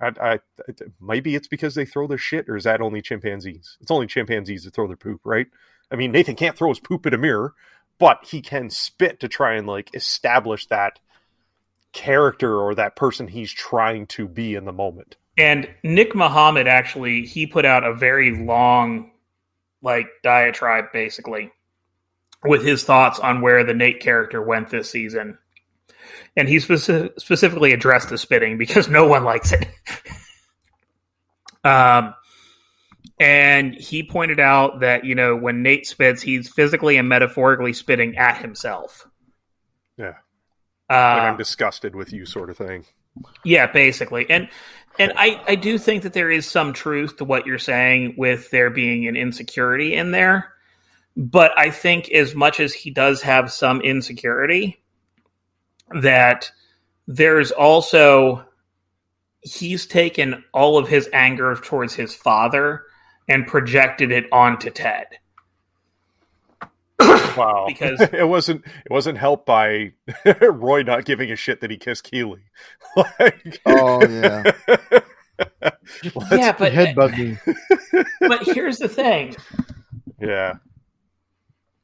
I, 0.00 0.12
I, 0.20 0.40
maybe 1.00 1.34
it's 1.34 1.48
because 1.48 1.74
they 1.74 1.84
throw 1.84 2.06
their 2.06 2.18
shit, 2.18 2.48
or 2.48 2.56
is 2.56 2.64
that 2.64 2.80
only 2.80 3.02
chimpanzees? 3.02 3.76
It's 3.80 3.90
only 3.90 4.06
chimpanzees 4.06 4.64
that 4.64 4.74
throw 4.74 4.86
their 4.86 4.96
poop, 4.96 5.20
right? 5.24 5.46
I 5.90 5.96
mean, 5.96 6.12
Nathan 6.12 6.36
can't 6.36 6.56
throw 6.56 6.68
his 6.68 6.80
poop 6.80 7.06
at 7.06 7.14
a 7.14 7.18
mirror, 7.18 7.54
but 7.98 8.24
he 8.24 8.40
can 8.40 8.70
spit 8.70 9.20
to 9.20 9.28
try 9.28 9.54
and 9.54 9.66
like 9.66 9.94
establish 9.94 10.66
that 10.66 10.98
character 11.92 12.56
or 12.56 12.74
that 12.74 12.96
person 12.96 13.28
he's 13.28 13.52
trying 13.52 14.06
to 14.06 14.26
be 14.26 14.54
in 14.54 14.64
the 14.64 14.72
moment. 14.72 15.16
And 15.36 15.68
Nick 15.82 16.14
Mohammed 16.14 16.66
actually 16.66 17.22
he 17.26 17.46
put 17.46 17.64
out 17.64 17.84
a 17.84 17.94
very 17.94 18.44
long 18.44 19.10
like 19.82 20.06
diatribe 20.22 20.86
basically 20.92 21.50
with 22.44 22.64
his 22.64 22.84
thoughts 22.84 23.18
on 23.18 23.40
where 23.40 23.64
the 23.64 23.74
Nate 23.74 24.00
character 24.00 24.40
went 24.40 24.70
this 24.70 24.90
season. 24.90 25.38
And 26.36 26.48
he 26.48 26.56
speci- 26.56 27.10
specifically 27.18 27.72
addressed 27.72 28.08
the 28.08 28.18
spitting 28.18 28.58
because 28.58 28.88
no 28.88 29.06
one 29.06 29.24
likes 29.24 29.52
it. 29.52 29.68
um, 31.64 32.14
and 33.18 33.74
he 33.74 34.02
pointed 34.02 34.40
out 34.40 34.80
that 34.80 35.04
you 35.04 35.14
know 35.14 35.36
when 35.36 35.62
Nate 35.62 35.86
spits, 35.86 36.22
he's 36.22 36.48
physically 36.48 36.96
and 36.96 37.08
metaphorically 37.08 37.72
spitting 37.72 38.16
at 38.16 38.40
himself. 38.40 39.06
Yeah. 39.96 40.14
Uh, 40.88 40.94
Like 41.18 41.22
I'm 41.22 41.36
disgusted 41.36 41.94
with 41.94 42.12
you, 42.12 42.26
sort 42.26 42.50
of 42.50 42.56
thing. 42.56 42.84
yeah, 43.44 43.66
basically, 43.66 44.28
and 44.30 44.48
and 44.98 45.12
I 45.16 45.40
I 45.46 45.54
do 45.54 45.78
think 45.78 46.02
that 46.04 46.14
there 46.14 46.30
is 46.30 46.46
some 46.46 46.72
truth 46.72 47.18
to 47.18 47.24
what 47.24 47.46
you're 47.46 47.58
saying 47.58 48.14
with 48.16 48.50
there 48.50 48.70
being 48.70 49.06
an 49.06 49.16
insecurity 49.16 49.94
in 49.94 50.10
there, 50.10 50.52
but 51.16 51.56
I 51.58 51.70
think 51.70 52.10
as 52.10 52.34
much 52.34 52.58
as 52.58 52.72
he 52.72 52.90
does 52.90 53.22
have 53.22 53.52
some 53.52 53.80
insecurity, 53.82 54.82
that 56.02 56.50
there's 57.06 57.50
also 57.50 58.44
he's 59.42 59.86
taken 59.86 60.44
all 60.52 60.76
of 60.78 60.88
his 60.88 61.08
anger 61.12 61.54
towards 61.62 61.94
his 61.94 62.14
father 62.14 62.82
and 63.28 63.46
projected 63.46 64.12
it 64.12 64.26
onto 64.32 64.70
Ted. 64.70 65.06
Wow. 67.36 67.64
Because- 67.68 68.00
it 68.12 68.28
wasn't 68.28 68.64
it 68.66 68.90
wasn't 68.90 69.16
helped 69.18 69.46
by 69.46 69.92
Roy 70.42 70.82
not 70.82 71.04
giving 71.04 71.30
a 71.30 71.36
shit 71.36 71.60
that 71.60 71.70
he 71.70 71.76
kissed 71.78 72.04
Keeley. 72.04 72.42
like, 72.96 73.60
Oh 73.64 74.04
yeah, 74.06 74.42
yeah, 76.30 76.52
but 76.58 76.72
headbutt 76.72 77.16
me. 77.16 77.38
but 78.20 78.42
here's 78.42 78.78
the 78.78 78.88
thing. 78.88 79.36
yeah. 80.20 80.54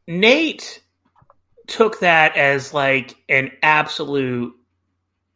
Nate 0.06 0.82
took 1.66 2.00
that 2.00 2.36
as 2.36 2.72
like 2.74 3.16
an 3.28 3.50
absolute 3.62 4.54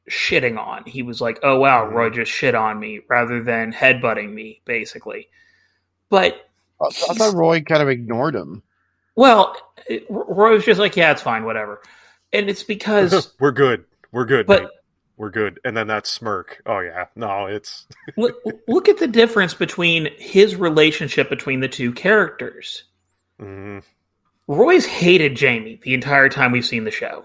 shitting 0.08 0.58
on. 0.58 0.84
He 0.86 1.02
was 1.02 1.20
like, 1.20 1.38
"Oh 1.42 1.58
wow, 1.58 1.86
Roy 1.86 2.10
just 2.10 2.30
shit 2.30 2.54
on 2.54 2.78
me," 2.78 3.00
rather 3.08 3.42
than 3.42 3.72
headbutting 3.72 4.32
me, 4.32 4.60
basically. 4.64 5.28
But 6.08 6.48
I, 6.80 6.86
I 6.86 7.14
thought 7.14 7.34
Roy 7.34 7.60
kind 7.62 7.82
of 7.82 7.88
ignored 7.88 8.34
him. 8.34 8.62
well, 9.16 9.56
it- 9.88 10.06
Roy 10.10 10.54
was 10.54 10.64
just 10.64 10.80
like, 10.80 10.96
"Yeah, 10.96 11.12
it's 11.12 11.22
fine, 11.22 11.44
whatever," 11.44 11.80
and 12.32 12.48
it's 12.50 12.62
because 12.64 13.32
We're 13.40 13.52
good. 13.52 13.84
We're 14.12 14.24
good. 14.26 14.46
But- 14.46 14.62
Nate. 14.62 14.70
We're 15.16 15.28
good. 15.30 15.60
And 15.66 15.76
then 15.76 15.88
that 15.88 16.06
smirk. 16.06 16.62
Oh 16.64 16.78
yeah. 16.80 17.04
No, 17.14 17.44
it's 17.44 17.86
look, 18.16 18.36
look 18.66 18.88
at 18.88 18.96
the 18.96 19.06
difference 19.06 19.52
between 19.52 20.08
his 20.16 20.56
relationship 20.56 21.28
between 21.28 21.60
the 21.60 21.68
two 21.68 21.92
characters. 21.92 22.84
mm, 23.38 23.82
Roy's 24.50 24.84
hated 24.84 25.36
Jamie 25.36 25.78
the 25.82 25.94
entire 25.94 26.28
time 26.28 26.50
we've 26.50 26.66
seen 26.66 26.82
the 26.82 26.90
show. 26.90 27.24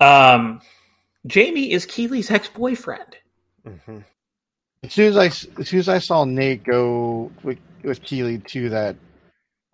Um, 0.00 0.60
Jamie 1.26 1.70
is 1.70 1.84
Keeley's 1.84 2.30
ex 2.30 2.48
boyfriend. 2.48 3.16
mhm. 3.66 4.04
As 4.82 4.92
soon 4.92 5.08
as 5.10 5.16
I 5.18 5.26
as 5.26 5.68
soon 5.68 5.78
as 5.80 5.88
I 5.88 5.98
saw 5.98 6.24
Nate 6.24 6.64
go 6.64 7.30
with 7.42 7.58
with 7.84 8.02
Keeley 8.02 8.38
to 8.38 8.70
that 8.70 8.96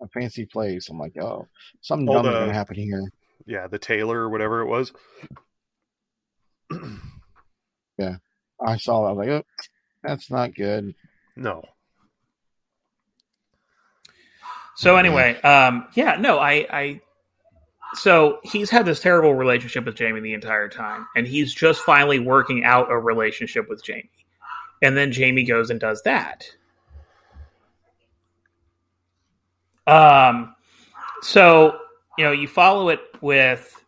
a 0.01 0.07
fancy 0.09 0.45
place, 0.45 0.89
I'm 0.89 0.99
like, 0.99 1.17
oh, 1.17 1.47
something 1.81 2.07
Oh, 2.09 2.13
dumb 2.15 2.25
is 2.27 2.33
gonna 2.33 2.53
happen 2.53 2.75
here. 2.75 3.01
yeah, 3.45 3.67
the 3.67 3.79
tailor 3.79 4.19
or 4.19 4.29
whatever 4.29 4.59
it 4.61 4.67
was. 4.67 4.91
Yeah, 7.97 8.17
I 8.61 8.77
saw 8.77 9.01
that. 9.01 9.07
I 9.07 9.11
was 9.13 9.17
like, 9.17 9.29
oh, 9.29 9.43
that's 10.03 10.29
not 10.29 10.53
good. 10.53 10.93
No. 11.35 11.63
So 14.79 14.95
anyway, 14.95 15.35
um, 15.41 15.87
yeah, 15.93 16.15
no, 16.17 16.39
I, 16.39 16.65
I, 16.69 17.01
so 17.95 18.39
he's 18.43 18.69
had 18.69 18.85
this 18.85 19.01
terrible 19.01 19.33
relationship 19.33 19.83
with 19.83 19.95
Jamie 19.95 20.21
the 20.21 20.33
entire 20.33 20.69
time, 20.69 21.05
and 21.17 21.27
he's 21.27 21.53
just 21.53 21.81
finally 21.81 22.17
working 22.17 22.63
out 22.63 22.89
a 22.89 22.97
relationship 22.97 23.67
with 23.67 23.83
Jamie, 23.83 24.09
and 24.81 24.95
then 24.95 25.11
Jamie 25.11 25.43
goes 25.43 25.69
and 25.69 25.81
does 25.81 26.01
that. 26.03 26.45
Um, 29.85 30.55
so 31.23 31.77
you 32.17 32.23
know, 32.23 32.31
you 32.31 32.47
follow 32.47 32.87
it 32.87 33.01
with 33.19 33.83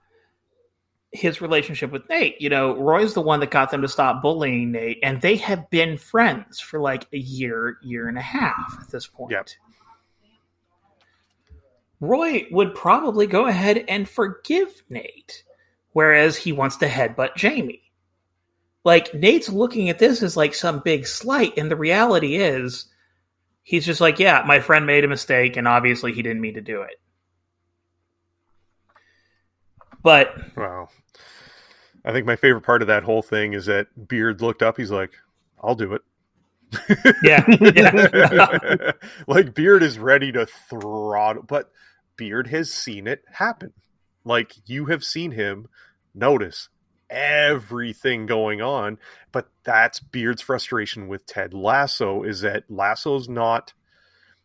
his 1.14 1.40
relationship 1.40 1.90
with 1.94 2.10
Nate. 2.10 2.42
You 2.42 2.50
know, 2.50 2.76
Roy's 2.76 3.14
the 3.14 3.22
one 3.22 3.40
that 3.40 3.50
got 3.50 3.72
them 3.72 3.84
to 3.84 3.88
stop 3.88 4.22
bullying 4.22 4.74
Nate, 4.74 5.00
and 5.04 5.22
they 5.22 5.38
have 5.38 5.70
been 5.70 5.96
friends 5.96 6.60
for 6.60 6.82
like 6.82 7.08
a 7.14 7.18
year, 7.18 7.78
year 7.82 8.10
and 8.10 8.18
a 8.18 8.22
half 8.22 8.78
at 8.82 8.92
this 8.92 9.08
point. 9.08 9.32
Yep. 9.32 9.48
Roy 12.02 12.48
would 12.50 12.74
probably 12.74 13.28
go 13.28 13.46
ahead 13.46 13.86
and 13.88 14.10
forgive 14.10 14.84
Nate, 14.90 15.44
whereas 15.94 16.36
he 16.36 16.52
wants 16.52 16.78
to 16.78 16.88
headbutt 16.88 17.36
Jamie. 17.36 17.84
Like, 18.84 19.14
Nate's 19.14 19.48
looking 19.48 19.90
at 19.90 20.00
this 20.00 20.24
as 20.24 20.36
like 20.36 20.56
some 20.56 20.80
big 20.80 21.06
slight, 21.06 21.58
and 21.58 21.70
the 21.70 21.76
reality 21.76 22.36
is, 22.36 22.88
he's 23.62 23.86
just 23.86 24.02
like, 24.02 24.18
yeah, 24.18 24.44
my 24.46 24.60
friend 24.60 24.88
made 24.88 25.06
a 25.06 25.08
mistake, 25.08 25.56
and 25.56 25.68
obviously 25.68 26.12
he 26.12 26.24
didn't 26.24 26.42
mean 26.42 26.56
to 26.56 26.62
do 26.62 26.82
it. 26.82 27.00
But 30.02 30.36
Wow. 30.58 30.90
I 32.04 32.12
think 32.12 32.26
my 32.26 32.36
favorite 32.36 32.64
part 32.64 32.82
of 32.82 32.88
that 32.88 33.04
whole 33.04 33.22
thing 33.22 33.54
is 33.54 33.68
that 33.68 34.08
Beard 34.08 34.42
looked 34.42 34.64
up. 34.64 34.78
He's 34.78 34.90
like, 34.90 35.12
"I'll 35.62 35.76
do 35.76 35.94
it." 35.94 36.02
yeah, 37.24 37.46
yeah. 37.48 38.92
like 39.28 39.54
Beard 39.54 39.84
is 39.84 40.00
ready 40.00 40.32
to 40.32 40.48
throttle, 40.48 41.44
but 41.44 41.72
Beard 42.18 42.48
has 42.48 42.72
seen 42.72 43.08
it 43.08 43.24
happen. 43.34 43.74
Like 44.24 44.54
you 44.66 44.86
have 44.86 45.04
seen 45.04 45.32
him 45.32 45.68
notice 46.14 46.70
everything 47.10 48.26
going 48.26 48.62
on, 48.62 48.98
but 49.32 49.50
that's 49.64 50.00
Beard's 50.00 50.42
frustration 50.42 51.08
with 51.08 51.26
Ted 51.26 51.54
Lasso 51.54 52.24
is 52.24 52.42
that 52.42 52.64
Lasso's 52.70 53.28
not 53.28 53.74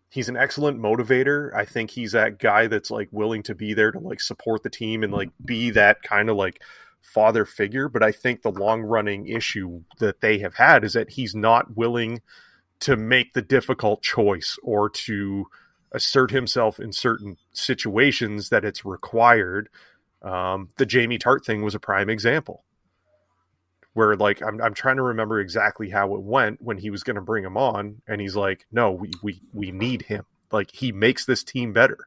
he's 0.08 0.28
an 0.28 0.36
excellent 0.36 0.80
motivator. 0.80 1.54
I 1.54 1.64
think 1.64 1.90
he's 1.90 2.12
that 2.12 2.38
guy 2.38 2.66
that's 2.66 2.90
like 2.90 3.08
willing 3.10 3.42
to 3.44 3.54
be 3.54 3.74
there 3.74 3.92
to 3.92 3.98
like 3.98 4.20
support 4.20 4.62
the 4.62 4.70
team 4.70 5.02
and 5.02 5.12
like 5.12 5.30
be 5.44 5.70
that 5.70 6.02
kind 6.02 6.30
of 6.30 6.36
like 6.36 6.62
father 7.00 7.44
figure. 7.44 7.88
But 7.88 8.02
I 8.02 8.12
think 8.12 8.42
the 8.42 8.50
long 8.50 8.82
running 8.82 9.26
issue 9.26 9.82
that 9.98 10.20
they 10.20 10.38
have 10.38 10.54
had 10.54 10.84
is 10.84 10.94
that 10.94 11.10
he's 11.10 11.34
not 11.34 11.76
willing 11.76 12.22
to 12.80 12.96
make 12.96 13.32
the 13.32 13.42
difficult 13.42 14.02
choice 14.02 14.58
or 14.62 14.88
to 14.90 15.46
assert 15.96 16.30
himself 16.30 16.78
in 16.78 16.92
certain 16.92 17.38
situations 17.52 18.50
that 18.50 18.66
it's 18.66 18.84
required. 18.84 19.70
Um, 20.20 20.68
the 20.76 20.84
Jamie 20.84 21.18
Tartt 21.18 21.44
thing 21.44 21.62
was 21.62 21.74
a 21.74 21.80
prime 21.80 22.10
example. 22.10 22.64
Where 23.94 24.14
like 24.14 24.42
I'm, 24.42 24.60
I'm 24.60 24.74
trying 24.74 24.96
to 24.96 25.02
remember 25.02 25.40
exactly 25.40 25.88
how 25.88 26.14
it 26.14 26.20
went 26.20 26.60
when 26.60 26.76
he 26.76 26.90
was 26.90 27.02
going 27.02 27.14
to 27.14 27.22
bring 27.22 27.44
him 27.44 27.56
on 27.56 28.02
and 28.06 28.20
he's 28.20 28.36
like 28.36 28.66
no 28.70 28.92
we, 28.92 29.10
we 29.22 29.40
we 29.54 29.70
need 29.70 30.02
him. 30.02 30.26
Like 30.52 30.70
he 30.70 30.92
makes 30.92 31.24
this 31.24 31.42
team 31.42 31.72
better. 31.72 32.06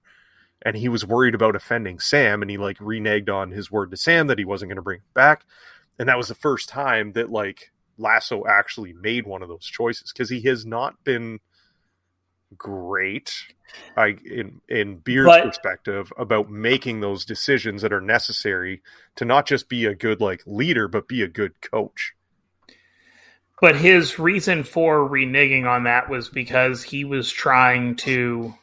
And 0.61 0.75
he 0.75 0.87
was 0.87 1.05
worried 1.05 1.33
about 1.33 1.55
offending 1.55 1.99
sam 1.99 2.43
and 2.43 2.51
he 2.51 2.57
like 2.57 2.77
reneged 2.77 3.29
on 3.29 3.49
his 3.51 3.71
word 3.71 3.89
to 3.89 3.97
sam 3.97 4.27
that 4.27 4.37
he 4.37 4.45
wasn't 4.45 4.69
going 4.69 4.75
to 4.75 4.83
bring 4.83 4.99
him 4.99 5.13
back. 5.15 5.45
And 5.97 6.07
that 6.09 6.17
was 6.17 6.27
the 6.27 6.35
first 6.35 6.69
time 6.69 7.13
that 7.13 7.31
like 7.31 7.71
lasso 7.97 8.45
actually 8.45 8.93
made 8.93 9.25
one 9.25 9.41
of 9.41 9.49
those 9.49 9.65
choices 9.65 10.13
because 10.13 10.29
he 10.29 10.41
has 10.41 10.67
not 10.67 11.03
been 11.03 11.39
great 12.55 13.33
I 13.97 14.17
in 14.25 14.61
in 14.67 14.97
Beard's 14.97 15.27
But- 15.27 15.43
perspective 15.45 16.11
about 16.17 16.49
making 16.49 16.99
those 16.99 17.25
decisions 17.25 17.81
that 17.81 17.93
are 17.93 18.01
necessary 18.01 18.81
to 19.15 19.25
not 19.25 19.45
just 19.47 19.69
be 19.69 19.85
a 19.85 19.95
good 19.95 20.21
like 20.21 20.41
leader 20.45 20.87
but 20.87 21.07
be 21.07 21.21
a 21.21 21.27
good 21.27 21.59
coach. 21.61 22.13
But 23.61 23.75
his 23.75 24.17
reason 24.17 24.63
for 24.63 24.99
reneging 25.07 25.67
on 25.67 25.83
that 25.83 26.09
was 26.09 26.29
because 26.29 26.81
he 26.81 27.03
was 27.03 27.29
trying 27.31 27.95
to. 27.97 28.53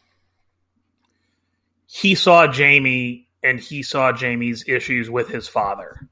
He 1.86 2.14
saw 2.14 2.46
Jamie 2.46 3.28
and 3.42 3.60
he 3.60 3.82
saw 3.82 4.12
Jamie's 4.12 4.64
issues 4.66 5.08
with 5.10 5.28
his 5.28 5.48
father. 5.48 6.08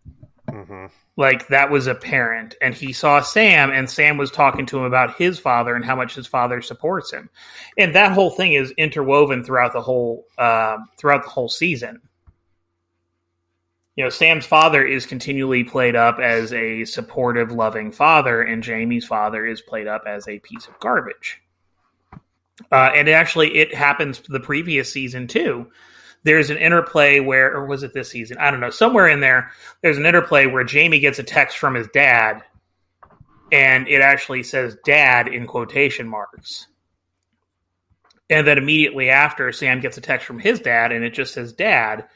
Hmm 0.48 0.86
Like 1.16 1.48
that 1.48 1.70
was 1.70 1.86
apparent. 1.86 2.54
And 2.60 2.74
he 2.74 2.92
saw 2.92 3.20
Sam, 3.20 3.70
and 3.70 3.88
Sam 3.88 4.16
was 4.16 4.30
talking 4.30 4.66
to 4.66 4.78
him 4.78 4.84
about 4.84 5.16
his 5.16 5.38
father 5.38 5.74
and 5.74 5.84
how 5.84 5.96
much 5.96 6.14
his 6.14 6.26
father 6.26 6.60
supports 6.62 7.12
him. 7.12 7.30
And 7.78 7.94
that 7.94 8.12
whole 8.12 8.30
thing 8.30 8.52
is 8.52 8.72
interwoven 8.72 9.44
throughout 9.44 9.72
the 9.72 9.82
whole 9.82 10.26
um 10.38 10.88
throughout 10.98 11.24
the 11.24 11.30
whole 11.30 11.48
season. 11.48 12.00
You 13.96 14.02
know, 14.04 14.10
Sam's 14.10 14.44
father 14.44 14.84
is 14.84 15.06
continually 15.06 15.62
played 15.62 15.94
up 15.94 16.18
as 16.18 16.52
a 16.52 16.84
supportive, 16.84 17.52
loving 17.52 17.92
father, 17.92 18.42
and 18.42 18.60
Jamie's 18.60 19.06
father 19.06 19.46
is 19.46 19.62
played 19.62 19.86
up 19.86 20.02
as 20.06 20.26
a 20.26 20.40
piece 20.40 20.66
of 20.66 20.78
garbage. 20.80 21.40
Uh, 22.72 22.90
and 22.94 23.08
actually, 23.08 23.56
it 23.56 23.72
happens 23.72 24.20
the 24.28 24.40
previous 24.40 24.92
season 24.92 25.28
too. 25.28 25.70
There's 26.24 26.50
an 26.50 26.56
interplay 26.56 27.20
where, 27.20 27.54
or 27.54 27.66
was 27.66 27.82
it 27.82 27.94
this 27.94 28.10
season? 28.10 28.38
I 28.38 28.50
don't 28.50 28.60
know. 28.60 28.70
Somewhere 28.70 29.08
in 29.08 29.20
there, 29.20 29.52
there's 29.82 29.98
an 29.98 30.06
interplay 30.06 30.46
where 30.46 30.64
Jamie 30.64 31.00
gets 31.00 31.18
a 31.18 31.22
text 31.22 31.58
from 31.58 31.74
his 31.74 31.88
dad, 31.88 32.42
and 33.52 33.86
it 33.86 34.00
actually 34.00 34.42
says 34.42 34.76
"dad" 34.84 35.28
in 35.28 35.46
quotation 35.46 36.08
marks. 36.08 36.66
And 38.30 38.46
then 38.46 38.58
immediately 38.58 39.10
after, 39.10 39.52
Sam 39.52 39.80
gets 39.80 39.98
a 39.98 40.00
text 40.00 40.26
from 40.26 40.38
his 40.38 40.60
dad, 40.60 40.92
and 40.92 41.04
it 41.04 41.12
just 41.12 41.34
says 41.34 41.52
"dad." 41.52 42.08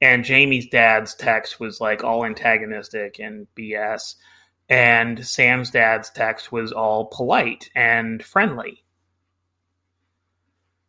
and 0.00 0.24
Jamie's 0.24 0.68
dad's 0.68 1.14
text 1.14 1.58
was 1.58 1.80
like 1.80 2.04
all 2.04 2.24
antagonistic 2.24 3.18
and 3.18 3.46
BS, 3.56 4.16
and 4.68 5.24
Sam's 5.24 5.70
dad's 5.70 6.10
text 6.10 6.52
was 6.52 6.72
all 6.72 7.06
polite 7.06 7.70
and 7.74 8.22
friendly. 8.22 8.84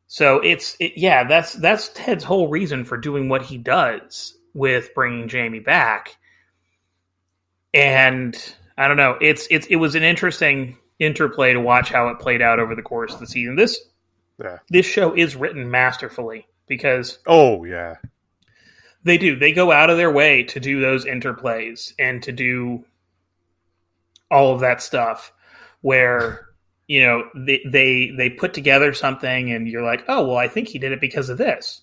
So 0.07 0.39
it's 0.39 0.75
it, 0.79 0.93
yeah, 0.95 1.25
that's 1.25 1.53
that's 1.53 1.89
Ted's 1.89 2.23
whole 2.23 2.47
reason 2.47 2.85
for 2.85 2.97
doing 2.97 3.27
what 3.29 3.41
he 3.41 3.57
does 3.57 4.37
with 4.53 4.93
bringing 4.95 5.27
Jamie 5.27 5.59
back. 5.59 6.15
And 7.73 8.35
I 8.77 8.87
don't 8.87 8.97
know, 8.97 9.17
it's 9.21 9.47
it's 9.51 9.67
it 9.67 9.75
was 9.75 9.95
an 9.95 10.03
interesting 10.03 10.77
interplay 10.99 11.53
to 11.53 11.59
watch 11.59 11.89
how 11.89 12.07
it 12.07 12.19
played 12.19 12.41
out 12.41 12.59
over 12.59 12.73
the 12.73 12.81
course 12.81 13.13
of 13.13 13.19
the 13.19 13.27
season. 13.27 13.55
This 13.55 13.79
Yeah. 14.41 14.59
this 14.69 14.85
show 14.85 15.13
is 15.15 15.35
written 15.35 15.69
masterfully 15.69 16.47
because 16.67 17.19
Oh 17.27 17.63
yeah. 17.65 17.95
they 19.03 19.17
do. 19.17 19.35
They 19.35 19.51
go 19.51 19.71
out 19.71 19.89
of 19.89 19.97
their 19.97 20.11
way 20.11 20.43
to 20.43 20.59
do 20.59 20.79
those 20.79 21.05
interplays 21.05 21.93
and 21.99 22.23
to 22.23 22.31
do 22.31 22.85
all 24.31 24.53
of 24.53 24.61
that 24.61 24.81
stuff 24.81 25.31
where 25.81 26.46
you 26.87 27.05
know 27.05 27.23
they 27.35 27.61
they 27.65 28.11
they 28.17 28.29
put 28.29 28.53
together 28.53 28.93
something 28.93 29.51
and 29.51 29.67
you're 29.67 29.83
like, 29.83 30.05
"Oh, 30.07 30.25
well, 30.27 30.37
I 30.37 30.47
think 30.47 30.67
he 30.69 30.79
did 30.79 30.91
it 30.91 31.01
because 31.01 31.29
of 31.29 31.37
this." 31.37 31.81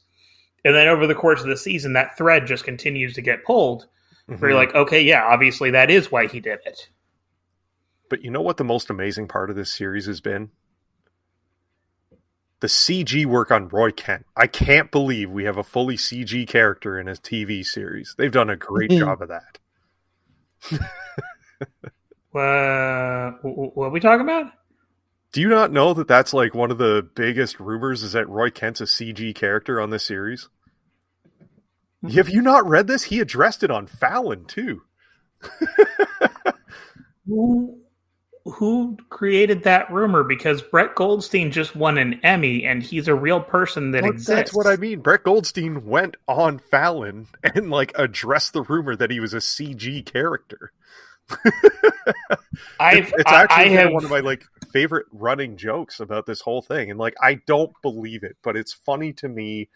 And 0.64 0.74
then 0.74 0.88
over 0.88 1.06
the 1.06 1.14
course 1.14 1.40
of 1.42 1.46
the 1.48 1.56
season 1.56 1.92
that 1.92 2.16
thread 2.16 2.46
just 2.46 2.64
continues 2.64 3.12
to 3.14 3.20
get 3.22 3.44
pulled 3.44 3.86
where 4.26 4.38
Mhm. 4.38 4.42
you're 4.42 4.54
like, 4.54 4.74
"Okay, 4.74 5.02
yeah, 5.02 5.22
obviously 5.24 5.70
that 5.72 5.90
is 5.90 6.10
why 6.10 6.26
he 6.26 6.40
did 6.40 6.58
it." 6.64 6.88
But 8.08 8.22
you 8.22 8.30
know 8.30 8.40
what 8.42 8.56
the 8.56 8.64
most 8.64 8.88
amazing 8.90 9.28
part 9.28 9.50
of 9.50 9.56
this 9.56 9.70
series 9.72 10.06
has 10.06 10.20
been? 10.20 10.50
The 12.60 12.68
CG 12.68 13.26
work 13.26 13.50
on 13.50 13.68
Roy 13.68 13.90
Kent. 13.90 14.24
I 14.36 14.46
can't 14.46 14.90
believe 14.90 15.30
we 15.30 15.44
have 15.44 15.58
a 15.58 15.62
fully 15.62 15.96
CG 15.98 16.46
character 16.46 16.98
in 16.98 17.08
a 17.08 17.12
TV 17.14 17.62
series. 17.62 18.14
They've 18.16 18.32
done 18.32 18.48
a 18.48 18.56
great 18.56 18.90
job 18.90 19.20
of 19.20 19.28
that. 19.28 19.58
Uh, 22.34 23.32
wh- 23.42 23.54
wh- 23.54 23.76
what 23.76 23.86
are 23.86 23.90
we 23.90 24.00
talking 24.00 24.22
about? 24.26 24.46
Do 25.34 25.40
you 25.40 25.48
not 25.48 25.72
know 25.72 25.94
that 25.94 26.06
that's 26.06 26.32
like 26.32 26.54
one 26.54 26.70
of 26.70 26.78
the 26.78 27.04
biggest 27.16 27.58
rumors 27.58 28.04
is 28.04 28.12
that 28.12 28.28
Roy 28.28 28.50
Kent's 28.50 28.80
a 28.80 28.84
CG 28.84 29.34
character 29.34 29.80
on 29.80 29.90
this 29.90 30.04
series? 30.04 30.48
Hmm. 32.02 32.10
Have 32.10 32.28
you 32.28 32.40
not 32.40 32.64
read 32.68 32.86
this? 32.86 33.02
He 33.02 33.18
addressed 33.18 33.64
it 33.64 33.70
on 33.72 33.88
Fallon 33.88 34.44
too. 34.44 34.82
Who 37.26 37.80
who 38.44 38.96
created 39.08 39.64
that 39.64 39.90
rumor? 39.90 40.22
Because 40.22 40.62
Brett 40.62 40.94
Goldstein 40.94 41.50
just 41.50 41.74
won 41.74 41.98
an 41.98 42.20
Emmy, 42.22 42.64
and 42.64 42.80
he's 42.82 43.08
a 43.08 43.14
real 43.14 43.40
person 43.40 43.90
that 43.92 44.02
Well, 44.02 44.12
exists. 44.12 44.28
that's 44.36 44.54
what 44.54 44.66
I 44.68 44.76
mean. 44.76 45.00
Brett 45.00 45.24
Goldstein 45.24 45.84
went 45.86 46.16
on 46.28 46.58
Fallon 46.58 47.26
and 47.42 47.70
like 47.70 47.90
addressed 47.96 48.52
the 48.52 48.62
rumor 48.62 48.94
that 48.94 49.10
he 49.10 49.18
was 49.18 49.34
a 49.34 49.38
CG 49.38 50.04
character. 50.06 50.70
I've 52.78 53.12
it's 53.16 53.32
actually 53.32 53.56
I 53.56 53.64
been 53.64 53.72
have 53.78 53.92
one 53.92 54.04
of 54.04 54.10
my 54.10 54.20
like 54.20 54.44
favorite 54.72 55.06
running 55.12 55.56
jokes 55.56 56.00
about 56.00 56.26
this 56.26 56.40
whole 56.40 56.60
thing 56.60 56.90
and 56.90 56.98
like 56.98 57.14
i 57.22 57.34
don't 57.46 57.72
believe 57.80 58.24
it 58.24 58.36
but 58.42 58.56
it's 58.56 58.72
funny 58.72 59.12
to 59.12 59.28
me 59.28 59.68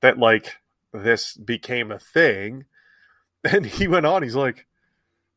that 0.00 0.18
like 0.18 0.58
this 0.92 1.36
became 1.36 1.90
a 1.90 1.98
thing. 1.98 2.64
And 3.44 3.64
he 3.64 3.86
went 3.86 4.06
on 4.06 4.24
he's 4.24 4.34
like 4.34 4.66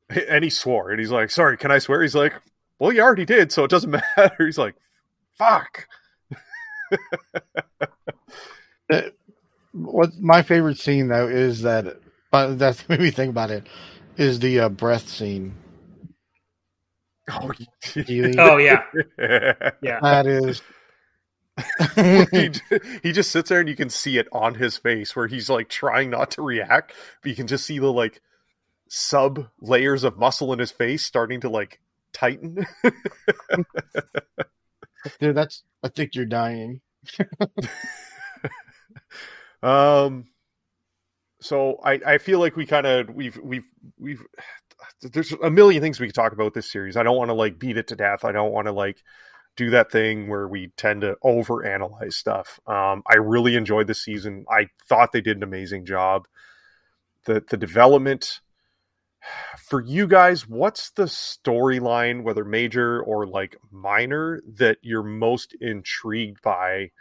and 0.09 0.43
he 0.43 0.49
swore 0.49 0.89
and 0.89 0.99
he's 0.99 1.11
like 1.11 1.29
sorry 1.29 1.57
can 1.57 1.69
i 1.69 1.77
swear? 1.77 2.01
He's 2.01 2.15
like 2.15 2.33
well 2.79 2.91
you 2.91 3.01
already 3.01 3.25
did 3.25 3.51
so 3.51 3.63
it 3.65 3.69
doesn't 3.69 3.91
matter. 4.17 4.33
He's 4.39 4.57
like 4.57 4.73
fuck. 5.37 5.87
Uh, 8.89 9.01
what 9.73 10.17
my 10.19 10.41
favorite 10.41 10.79
scene 10.79 11.09
though 11.09 11.27
is 11.27 11.61
that, 11.61 11.99
but 12.31 12.57
that's 12.57 12.89
made 12.89 12.99
me 13.01 13.11
think 13.11 13.29
about 13.29 13.51
it, 13.51 13.67
is 14.19 14.39
the 14.39 14.59
uh, 14.59 14.69
breath 14.69 15.09
scene. 15.09 15.55
oh, 17.31 17.51
oh 18.37 18.57
yeah 18.57 18.83
yeah 19.81 19.99
That 20.01 20.27
is. 20.27 20.61
he, 22.31 22.51
he 23.03 23.11
just 23.11 23.31
sits 23.31 23.49
there 23.49 23.59
and 23.59 23.69
you 23.69 23.75
can 23.75 23.89
see 23.89 24.17
it 24.17 24.27
on 24.31 24.55
his 24.55 24.77
face 24.77 25.15
where 25.15 25.27
he's 25.27 25.49
like 25.49 25.69
trying 25.69 26.09
not 26.09 26.31
to 26.31 26.41
react 26.41 26.93
but 27.21 27.29
you 27.29 27.35
can 27.35 27.47
just 27.47 27.65
see 27.65 27.79
the 27.79 27.91
like 27.91 28.21
sub 28.87 29.47
layers 29.59 30.03
of 30.03 30.17
muscle 30.17 30.53
in 30.53 30.59
his 30.59 30.71
face 30.71 31.05
starting 31.05 31.41
to 31.41 31.49
like 31.49 31.79
tighten 32.13 32.65
Dude, 35.19 35.35
that's. 35.35 35.63
I 35.83 35.87
think 35.87 36.13
you're 36.15 36.25
dying. 36.25 36.81
um 39.63 40.25
so 41.41 41.79
i 41.83 41.99
i 42.05 42.17
feel 42.17 42.39
like 42.39 42.55
we 42.55 42.65
kind 42.65 42.85
of 42.85 43.09
we've 43.09 43.37
we've 43.37 43.65
we've 43.97 44.23
there's 45.01 45.31
a 45.43 45.49
million 45.49 45.81
things 45.81 45.99
we 45.99 46.07
could 46.07 46.15
talk 46.15 46.33
about 46.33 46.53
this 46.53 46.71
series. 46.71 46.97
I 46.97 47.03
don't 47.03 47.17
want 47.17 47.29
to 47.29 47.33
like 47.33 47.59
beat 47.59 47.77
it 47.77 47.87
to 47.87 47.95
death. 47.95 48.25
I 48.25 48.31
don't 48.31 48.51
want 48.51 48.67
to 48.67 48.71
like 48.71 49.03
do 49.55 49.69
that 49.71 49.91
thing 49.91 50.27
where 50.27 50.47
we 50.47 50.71
tend 50.77 51.01
to 51.01 51.17
over 51.21 51.65
analyze 51.65 52.15
stuff. 52.15 52.59
Um 52.67 53.03
i 53.07 53.15
really 53.15 53.55
enjoyed 53.55 53.87
the 53.87 53.95
season. 53.95 54.45
I 54.49 54.67
thought 54.87 55.11
they 55.11 55.21
did 55.21 55.37
an 55.37 55.43
amazing 55.43 55.85
job. 55.85 56.27
The 57.25 57.43
the 57.47 57.57
development 57.57 58.41
for 59.57 59.81
you 59.81 60.07
guys 60.07 60.47
what's 60.47 60.91
the 60.91 61.03
storyline 61.03 62.23
whether 62.23 62.45
major 62.45 63.01
or 63.01 63.27
like 63.27 63.57
minor 63.71 64.41
that 64.47 64.77
you're 64.81 65.03
most 65.03 65.55
intrigued 65.59 66.41
by 66.41 66.91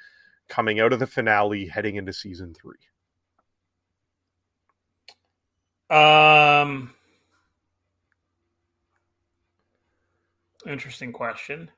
coming 0.48 0.80
out 0.80 0.92
of 0.92 0.98
the 0.98 1.06
finale 1.06 1.66
heading 1.66 1.96
into 1.96 2.12
season 2.12 2.54
three 2.54 2.78
um 5.90 6.92
interesting 10.66 11.12
question 11.12 11.70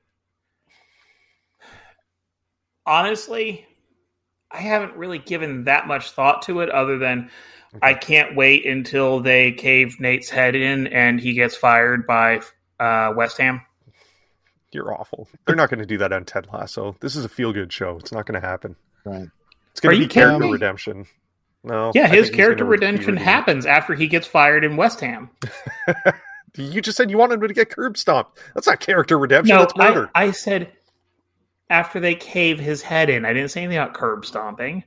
honestly 2.87 3.67
i 4.51 4.59
haven't 4.59 4.97
really 4.97 5.19
given 5.19 5.65
that 5.65 5.87
much 5.87 6.11
thought 6.11 6.43
to 6.43 6.61
it 6.61 6.71
other 6.71 6.99
than 6.99 7.31
i 7.83 7.95
can't 7.95 8.35
wait 8.35 8.67
until 8.67 9.21
they 9.21 9.53
cave 9.53 10.01
nate's 10.01 10.29
head 10.29 10.57
in 10.57 10.89
and 10.89 11.21
he 11.21 11.35
gets 11.35 11.55
fired 11.55 12.07
by 12.07 12.41
uh, 12.81 13.13
west 13.15 13.39
ham 13.39 13.61
You're 14.73 14.93
awful. 14.93 15.29
They're 15.47 15.57
not 15.57 15.69
going 15.69 15.81
to 15.81 15.87
do 15.87 15.99
that 15.99 16.13
on 16.13 16.25
Ted 16.25 16.47
Lasso. 16.53 16.97
This 17.01 17.17
is 17.17 17.25
a 17.25 17.29
feel 17.29 17.53
good 17.53 17.73
show. 17.73 17.97
It's 17.99 18.13
not 18.13 18.25
going 18.27 18.41
to 18.41 18.47
happen. 18.47 18.77
Right. 19.05 19.29
It's 19.73 19.81
going 19.81 19.97
to 19.97 20.01
be 20.01 20.09
character 20.09 20.45
me? 20.47 20.53
redemption. 20.53 21.07
No. 21.63 21.93
yeah 21.95 22.09
his 22.09 22.31
character 22.31 22.65
redemption 22.65 23.17
happens 23.17 23.67
after 23.67 23.95
he 23.95 24.07
gets 24.07 24.27
fired 24.27 24.65
in 24.65 24.77
west 24.77 25.01
ham 25.01 25.31
You 26.57 26.81
just 26.81 26.97
said 26.97 27.11
you 27.11 27.17
wanted 27.19 27.41
him 27.41 27.47
to 27.47 27.55
get 27.55 27.71
curb 27.71 27.97
stomped. 27.97 28.41
That's 28.55 28.67
not 28.67 28.81
character 28.81 29.17
redemption. 29.19 29.55
no 29.55 29.61
That's 29.63 29.73
I, 29.79 29.89
murder. 29.89 30.11
I 30.17 30.31
said 30.33 30.73
after 31.71 32.01
they 32.01 32.17
cave 32.17 32.59
his 32.59 32.83
head 32.83 33.09
in 33.11 33.25
i 33.25 33.33
didn't 33.33 33.51
say 33.51 33.63
anything 33.63 33.79
about 33.79 33.95
curb 33.95 34.25
stomping 34.27 34.83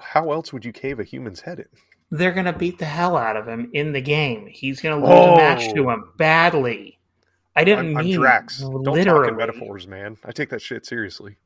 How 0.00 0.30
else 0.30 0.52
would 0.52 0.64
you 0.64 0.72
cave 0.72 1.00
a 1.00 1.04
human's 1.04 1.40
head 1.40 1.58
in? 1.58 1.66
they're 2.14 2.32
going 2.32 2.44
to 2.44 2.52
beat 2.52 2.78
the 2.78 2.84
hell 2.84 3.16
out 3.16 3.38
of 3.38 3.48
him 3.48 3.70
in 3.72 3.92
the 3.92 4.00
game. 4.02 4.46
He's 4.46 4.82
going 4.82 5.00
to 5.00 5.06
lose 5.08 5.18
a 5.18 5.34
match 5.36 5.72
to 5.72 5.86
Oh. 5.88 5.94
him 5.94 6.04
badly. 6.18 6.98
I 7.56 7.64
didn't 7.64 7.86
I'm, 7.92 7.96
I'm 7.96 8.04
mean 8.04 8.20
Drax. 8.20 8.58
Don't 8.58 8.84
talk 9.04 9.28
in 9.28 9.36
metaphors, 9.36 9.86
man. 9.88 10.18
I 10.22 10.30
take 10.32 10.50
that 10.50 10.60
shit 10.60 10.84
seriously. 10.84 11.36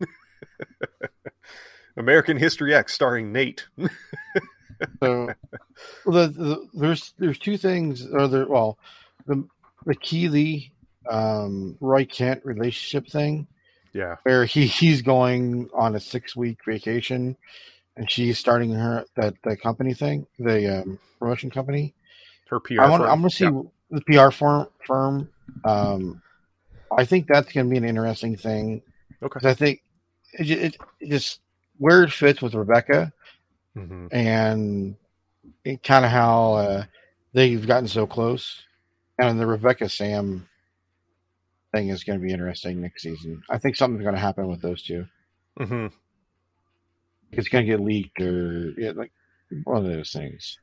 American 1.96 2.36
History 2.36 2.74
X 2.74 2.92
starring 2.92 3.32
Nate. 3.32 3.66
So, 5.00 5.30
well, 6.04 6.26
the, 6.26 6.28
the, 6.28 6.68
there's 6.74 7.14
there's 7.18 7.38
two 7.38 7.56
things. 7.56 8.06
Or 8.12 8.26
there, 8.28 8.46
well, 8.46 8.76
the 9.26 9.46
the 9.86 9.94
Keeley 9.94 10.72
um, 11.08 11.76
Roy 11.80 12.04
Kent 12.04 12.44
relationship 12.44 13.06
thing, 13.08 13.46
yeah. 13.92 14.16
where 14.24 14.44
he 14.44 14.66
he's 14.66 15.02
going 15.02 15.70
on 15.74 15.94
a 15.94 16.00
six 16.00 16.34
week 16.34 16.58
vacation, 16.66 17.36
and 17.96 18.10
she's 18.10 18.38
starting 18.38 18.72
her 18.72 19.04
that 19.16 19.34
the 19.44 19.56
company 19.56 19.94
thing, 19.94 20.26
the 20.38 20.80
um, 20.82 20.98
promotion 21.18 21.50
company. 21.50 21.94
Her 22.50 22.60
PR. 22.60 22.82
I 22.82 22.90
want. 22.90 23.02
firm. 23.02 23.12
I'm 23.12 23.18
gonna 23.20 23.30
see 23.30 23.44
Yeah. 23.44 23.62
the 23.90 24.00
PR 24.02 24.30
firm. 24.30 24.66
Firm. 24.86 25.30
Um, 25.64 26.20
I 26.94 27.04
think 27.04 27.26
that's 27.28 27.52
gonna 27.52 27.70
be 27.70 27.76
an 27.76 27.84
interesting 27.84 28.36
thing. 28.36 28.82
Okay. 29.22 29.48
I 29.48 29.54
think 29.54 29.82
it, 30.32 30.50
it, 30.50 30.76
it 31.00 31.08
just 31.10 31.40
where 31.78 32.04
it 32.04 32.12
fits 32.12 32.40
with 32.42 32.54
Rebecca 32.54 33.12
Mhm. 33.76 34.08
and 34.12 34.96
kind 35.82 36.04
of 36.04 36.10
how 36.10 36.54
uh, 36.54 36.84
they've 37.32 37.66
gotten 37.66 37.88
so 37.88 38.06
close. 38.06 38.62
And 39.18 39.38
the 39.40 39.46
Rebecca 39.46 39.88
Sam 39.88 40.48
thing 41.72 41.88
is 41.88 42.04
going 42.04 42.18
to 42.20 42.24
be 42.24 42.32
interesting 42.32 42.80
next 42.80 43.02
season. 43.02 43.42
I 43.50 43.58
think 43.58 43.74
something's 43.76 44.02
going 44.04 44.14
to 44.14 44.20
happen 44.20 44.46
with 44.48 44.62
those 44.62 44.82
two. 44.82 45.06
mm-hmm. 45.58 45.88
It's 47.32 47.48
going 47.48 47.66
to 47.66 47.70
get 47.72 47.80
leaked 47.80 48.20
or 48.20 48.72
yeah, 48.78 48.92
like 48.94 49.10
one 49.64 49.78
of 49.78 49.84
those 49.84 50.12
things. 50.12 50.58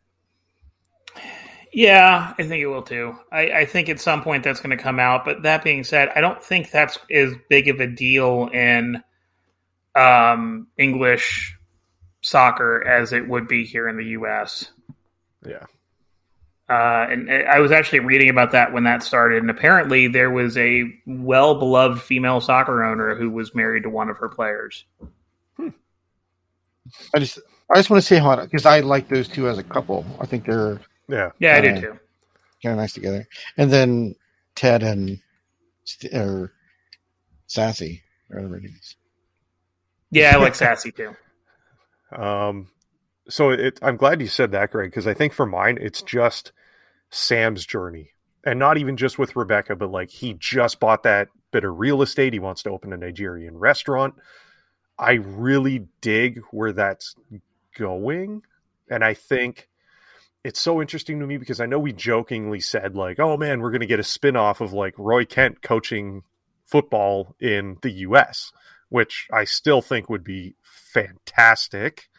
Yeah, 1.73 2.33
I 2.37 2.43
think 2.43 2.61
it 2.61 2.67
will 2.67 2.81
too. 2.81 3.15
I, 3.31 3.51
I 3.51 3.65
think 3.65 3.87
at 3.89 3.99
some 3.99 4.21
point 4.23 4.43
that's 4.43 4.59
going 4.59 4.75
to 4.75 4.81
come 4.81 4.99
out. 4.99 5.23
But 5.25 5.43
that 5.43 5.63
being 5.63 5.83
said, 5.83 6.09
I 6.15 6.21
don't 6.21 6.41
think 6.41 6.71
that's 6.71 6.97
as 7.09 7.33
big 7.49 7.67
of 7.69 7.79
a 7.79 7.87
deal 7.87 8.49
in 8.53 9.01
um, 9.95 10.67
English 10.77 11.57
soccer 12.21 12.85
as 12.87 13.13
it 13.13 13.27
would 13.27 13.47
be 13.47 13.65
here 13.65 13.87
in 13.87 13.97
the 13.97 14.05
U.S. 14.05 14.71
Yeah. 15.45 15.65
Uh, 16.69 17.05
and 17.09 17.29
I 17.31 17.59
was 17.59 17.71
actually 17.73 17.99
reading 17.99 18.29
about 18.29 18.51
that 18.53 18.71
when 18.71 18.85
that 18.85 19.03
started, 19.03 19.41
and 19.41 19.49
apparently 19.49 20.07
there 20.07 20.29
was 20.31 20.55
a 20.57 20.83
well 21.05 21.55
beloved 21.59 22.01
female 22.01 22.39
soccer 22.39 22.83
owner 22.85 23.13
who 23.15 23.29
was 23.29 23.53
married 23.53 23.83
to 23.83 23.89
one 23.89 24.09
of 24.09 24.17
her 24.19 24.29
players. 24.29 24.85
I 27.13 27.19
just 27.19 27.39
I 27.69 27.75
just 27.75 27.89
want 27.89 28.01
to 28.01 28.07
say 28.07 28.19
how 28.19 28.37
because 28.37 28.65
I 28.65 28.79
like 28.81 29.09
those 29.09 29.27
two 29.27 29.49
as 29.49 29.57
a 29.57 29.63
couple. 29.63 30.05
I 30.19 30.25
think 30.25 30.45
they're 30.45 30.79
Yeah. 31.09 31.31
Yeah, 31.39 31.55
I 31.55 31.57
Uh, 31.57 31.61
do 31.61 31.81
too. 31.81 31.99
kind 32.63 32.73
of 32.73 32.77
nice 32.77 32.93
together. 32.93 33.27
And 33.57 33.71
then 33.71 34.15
Ted 34.55 34.83
and 34.83 35.19
or 36.13 36.53
Sassy, 37.47 38.01
or 38.29 38.37
whatever 38.37 38.57
it 38.57 38.65
is. 38.65 38.95
Yeah, 40.11 40.33
I 40.35 40.39
like 40.39 40.55
Sassy 40.55 40.91
too. 40.91 41.15
Um, 42.15 42.67
so 43.29 43.51
it, 43.51 43.79
I'm 43.81 43.97
glad 43.97 44.21
you 44.21 44.27
said 44.27 44.51
that, 44.51 44.71
Greg, 44.71 44.91
because 44.91 45.07
I 45.07 45.13
think 45.13 45.33
for 45.33 45.45
mine, 45.45 45.77
it's 45.81 46.01
just 46.01 46.51
Sam's 47.09 47.65
journey, 47.65 48.11
and 48.45 48.59
not 48.59 48.77
even 48.77 48.97
just 48.97 49.17
with 49.17 49.35
Rebecca, 49.35 49.75
but 49.75 49.91
like 49.91 50.09
he 50.09 50.33
just 50.33 50.79
bought 50.79 51.03
that 51.03 51.29
bit 51.51 51.63
of 51.63 51.79
real 51.79 52.01
estate. 52.01 52.33
He 52.33 52.39
wants 52.39 52.63
to 52.63 52.69
open 52.69 52.93
a 52.93 52.97
Nigerian 52.97 53.57
restaurant. 53.57 54.15
I 54.99 55.13
really 55.13 55.87
dig 56.01 56.41
where 56.51 56.73
that's 56.73 57.15
going, 57.77 58.43
and 58.89 59.03
I 59.03 59.13
think 59.13 59.69
it's 60.43 60.59
so 60.59 60.81
interesting 60.81 61.19
to 61.19 61.27
me 61.27 61.37
because 61.37 61.61
I 61.61 61.65
know 61.67 61.79
we 61.79 61.93
jokingly 61.93 62.59
said 62.59 62.95
like, 62.95 63.19
"Oh 63.19 63.37
man, 63.37 63.61
we're 63.61 63.71
going 63.71 63.81
to 63.81 63.87
get 63.87 63.99
a 63.99 64.03
spin-off 64.03 64.59
of 64.59 64.73
like 64.73 64.95
Roy 64.97 65.25
Kent 65.25 65.61
coaching 65.61 66.23
football 66.65 67.35
in 67.39 67.77
the 67.81 67.91
US." 67.91 68.51
Which 68.91 69.27
I 69.31 69.45
still 69.45 69.81
think 69.81 70.09
would 70.09 70.23
be 70.23 70.55
fantastic 70.61 72.09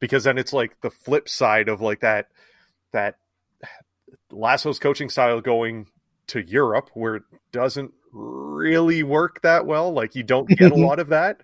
because 0.00 0.24
then 0.24 0.36
it's 0.36 0.52
like 0.52 0.80
the 0.82 0.90
flip 0.90 1.28
side 1.28 1.68
of 1.68 1.80
like 1.80 2.00
that 2.00 2.26
that 2.92 3.14
Lasso's 4.32 4.78
coaching 4.80 5.08
style 5.08 5.40
going 5.40 5.86
to 6.26 6.40
Europe 6.40 6.90
where 6.94 7.16
it 7.16 7.22
doesn't 7.52 7.92
really 8.12 9.02
work 9.04 9.42
that 9.42 9.64
well. 9.64 9.92
Like 9.92 10.16
you 10.16 10.24
don't 10.24 10.48
get 10.48 10.72
a 10.72 10.74
lot 10.86 10.98
of 10.98 11.08
that. 11.08 11.40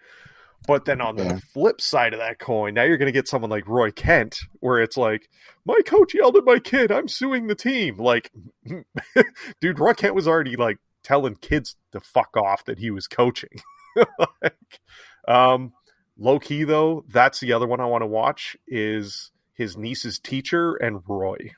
But 0.66 0.86
then 0.86 1.00
on 1.00 1.16
the 1.16 1.24
Yeah. 1.24 1.38
flip 1.52 1.80
side 1.80 2.12
of 2.12 2.18
that 2.18 2.40
coin 2.40 2.74
now 2.74 2.82
you're 2.82 2.96
going 2.96 3.06
to 3.06 3.12
get 3.12 3.28
someone 3.28 3.50
like 3.50 3.68
Roy 3.68 3.92
Kent 3.92 4.40
where 4.60 4.80
it's 4.80 4.96
like 4.96 5.28
my 5.64 5.78
coach 5.86 6.14
yelled 6.14 6.36
at 6.36 6.44
my 6.44 6.58
kid 6.58 6.90
I'm 6.90 7.06
suing 7.06 7.46
the 7.46 7.54
team. 7.54 7.96
Like 7.98 8.32
dude 9.60 9.78
Roy 9.78 9.94
Kent 9.94 10.16
was 10.16 10.26
already 10.26 10.56
like 10.56 10.78
telling 11.04 11.36
kids 11.36 11.76
to 11.92 12.00
fuck 12.00 12.36
off 12.36 12.64
that 12.64 12.78
he 12.80 12.90
was 12.90 13.06
coaching 13.06 13.50
like, 14.42 14.80
um, 15.28 15.72
low 16.18 16.38
key 16.38 16.64
though, 16.64 17.04
that's 17.08 17.40
the 17.40 17.52
other 17.52 17.66
one 17.66 17.80
I 17.80 17.86
want 17.86 18.02
to 18.02 18.06
watch 18.06 18.56
is 18.66 19.30
his 19.54 19.76
niece's 19.76 20.18
teacher 20.18 20.74
and 20.76 21.02
Roy. 21.06 21.52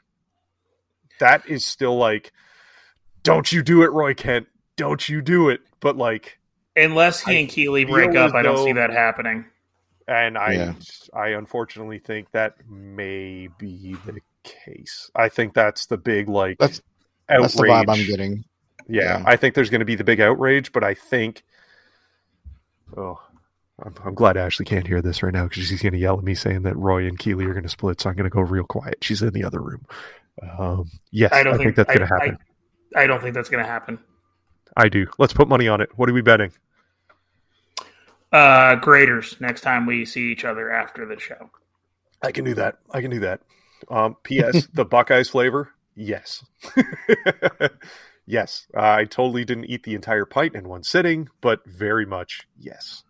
That 1.19 1.49
is 1.49 1.65
still 1.65 1.97
like, 1.97 2.33
don't 3.23 3.51
you 3.51 3.63
do 3.63 3.83
it, 3.83 3.91
Roy 3.93 4.15
Kent? 4.15 4.47
Don't 4.77 5.09
you 5.09 5.23
do 5.23 5.49
it? 5.49 5.61
But 5.81 5.97
like, 5.97 6.39
Unless 6.77 7.21
he 7.23 7.33
I 7.37 7.41
and 7.41 7.49
Keeley 7.49 7.85
break 7.87 8.11
as 8.11 8.31
up, 8.31 8.35
I 8.35 8.43
don't 8.43 8.57
though- 8.57 8.65
see 8.67 8.73
that 8.75 8.91
happening. 8.91 9.47
and 10.07 10.37
I, 10.37 10.53
Yeah. 10.53 10.73
I 11.15 11.29
unfortunately 11.31 11.99
think 11.99 12.31
that 12.33 12.55
may 12.69 13.49
be 13.59 13.97
the 14.05 14.21
case. 14.45 15.11
I 15.17 15.29
think 15.31 15.55
that's 15.55 15.87
the 15.87 15.97
big 15.97 16.29
like 16.29 16.59
That's- 16.59 16.83
outrage. 17.31 17.43
That's 17.43 17.55
the 17.55 17.63
vibe 17.63 17.89
I'm 17.89 18.07
getting. 18.07 18.45
Yeah, 18.89 19.19
Yeah. 19.19 19.23
I 19.27 19.37
think 19.37 19.55
there's 19.55 19.71
going 19.71 19.81
to 19.81 19.87
be 19.87 19.95
the 19.97 20.05
big 20.05 20.21
outrage, 20.21 20.71
but 20.73 20.85
I 20.85 20.93
think. 20.95 21.43
Oh, 22.97 23.21
I'm, 23.83 23.95
I'm 24.05 24.15
glad 24.15 24.37
Ashley 24.37 24.65
can't 24.65 24.87
hear 24.87 25.03
this 25.03 25.23
right 25.23 25.33
now 25.33 25.45
because 25.45 25.67
she's 25.67 25.83
going 25.83 25.93
to 25.93 25.99
yell 25.99 26.19
at 26.19 26.25
me 26.25 26.35
saying 26.35 26.63
that 26.63 26.77
Roy 26.77 27.07
and 27.07 27.19
Keeley 27.19 27.45
are 27.45 27.53
going 27.53 27.63
to 27.63 27.69
split. 27.69 28.01
So 28.01 28.11
I'm 28.11 28.17
going 28.17 28.29
to 28.29 28.35
go 28.35 28.41
real 28.41 28.65
quiet. 28.65 28.99
She's 29.03 29.23
in 29.23 29.33
the 29.33 29.45
other 29.45 29.61
room. 29.61 29.87
Um, 30.59 30.91
yes, 31.11 31.33
I 31.33 31.41
I, 31.41 31.43
don't 31.43 31.59
think, 31.59 31.75
think, 31.75 31.77
that's 31.77 31.89
going 31.89 32.01
to 32.01 32.07
happen. 32.07 32.39
I, 32.95 33.03
I 33.03 33.07
don't 33.07 33.23
think 33.23 33.35
that's 33.35 33.49
going 33.49 33.65
to 33.65 33.71
happen. 33.71 33.99
I, 34.77 34.89
do. 34.89 35.07
Let's 35.19 35.33
put 35.33 35.49
money 35.49 35.69
on 35.69 35.81
it. 35.81 35.91
What 35.97 36.09
are 36.09 36.13
we 36.13 36.21
betting? 36.21 36.53
Uh, 38.33 38.77
Graeter's 38.77 39.41
next 39.41 39.63
time 39.63 39.87
we 39.87 40.05
see 40.05 40.31
each 40.33 40.45
other 40.45 40.71
after 40.71 41.07
the 41.07 41.19
show. 41.19 41.51
I 42.23 42.33
can 42.33 42.45
do 42.45 42.55
that. 42.55 42.79
I 42.91 43.01
can 43.01 43.11
do 43.11 43.21
that. 43.21 43.41
Um, 43.89 44.17
P.S. 44.23 44.67
the 44.75 44.85
Buckeyes 44.85 45.29
flavor, 45.29 45.71
yes, 45.95 46.45
yes. 48.27 48.67
I 48.75 49.05
totally 49.05 49.45
didn't 49.45 49.67
eat 49.67 49.85
the 49.85 49.95
entire 49.95 50.25
pint 50.25 50.55
in 50.55 50.69
one 50.69 50.83
sitting, 50.83 51.29
but 51.41 51.67
very 51.67 52.07
much 52.07 52.47
yes. 52.59 53.03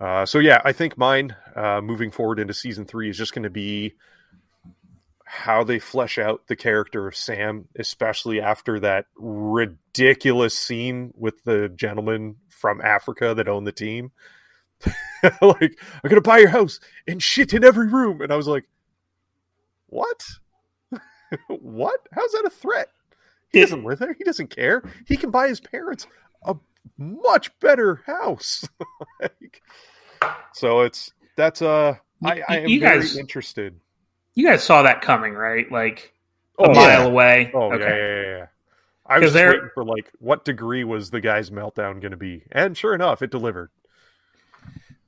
Uh, 0.00 0.24
so 0.24 0.38
yeah, 0.38 0.62
I 0.64 0.72
think 0.72 0.96
mine 0.96 1.36
uh, 1.54 1.80
moving 1.80 2.10
forward 2.10 2.38
into 2.38 2.54
season 2.54 2.86
three 2.86 3.10
is 3.10 3.18
just 3.18 3.34
going 3.34 3.42
to 3.42 3.50
be 3.50 3.94
how 5.32 5.62
they 5.62 5.78
flesh 5.78 6.18
out 6.18 6.48
the 6.48 6.56
character 6.56 7.06
of 7.06 7.14
Sam, 7.14 7.68
especially 7.78 8.40
after 8.40 8.80
that 8.80 9.06
ridiculous 9.14 10.58
scene 10.58 11.14
with 11.16 11.44
the 11.44 11.68
gentleman 11.68 12.36
from 12.48 12.80
Africa 12.80 13.32
that 13.34 13.46
owned 13.46 13.64
the 13.64 13.72
team. 13.72 14.10
like, 15.22 15.78
I'm 16.02 16.08
gonna 16.08 16.20
buy 16.20 16.38
your 16.38 16.48
house 16.48 16.80
and 17.06 17.22
shit 17.22 17.54
in 17.54 17.62
every 17.62 17.86
room. 17.86 18.22
And 18.22 18.32
I 18.32 18.36
was 18.36 18.48
like, 18.48 18.64
What? 19.86 20.26
what? 21.48 22.00
How's 22.12 22.32
that 22.32 22.46
a 22.46 22.50
threat? 22.50 22.88
He 23.52 23.60
doesn't 23.60 23.84
live 23.84 23.98
there. 23.98 24.12
He 24.12 24.24
doesn't 24.24 24.48
care. 24.50 24.82
He 25.06 25.16
can 25.16 25.30
buy 25.30 25.48
his 25.48 25.60
parents 25.60 26.06
a 26.44 26.56
much 26.96 27.56
better 27.60 28.02
house. 28.06 28.66
like, 29.20 29.62
so 30.54 30.80
it's 30.82 31.12
that's 31.36 31.62
uh 31.62 31.96
I, 32.24 32.42
I 32.48 32.58
am 32.58 32.68
You 32.68 32.80
very 32.80 33.00
guys- 33.00 33.16
interested. 33.16 33.80
You 34.34 34.46
guys 34.46 34.62
saw 34.62 34.82
that 34.82 35.02
coming, 35.02 35.34
right? 35.34 35.70
Like 35.70 36.14
a 36.58 36.62
Oh, 36.62 36.74
mile 36.74 36.76
yeah. 36.76 37.04
away. 37.04 37.50
Oh 37.54 37.72
okay. 37.72 37.82
yeah, 37.84 38.22
yeah, 38.30 38.36
yeah. 38.38 38.46
I 39.06 39.14
was 39.18 39.24
just 39.24 39.34
they're- 39.34 39.50
waiting 39.50 39.70
for 39.74 39.84
like 39.84 40.10
what 40.20 40.44
degree 40.44 40.84
was 40.84 41.10
the 41.10 41.20
guy's 41.20 41.50
meltdown 41.50 42.00
going 42.00 42.12
to 42.12 42.16
be, 42.16 42.44
and 42.52 42.76
sure 42.76 42.94
enough, 42.94 43.22
it 43.22 43.30
delivered. 43.30 43.70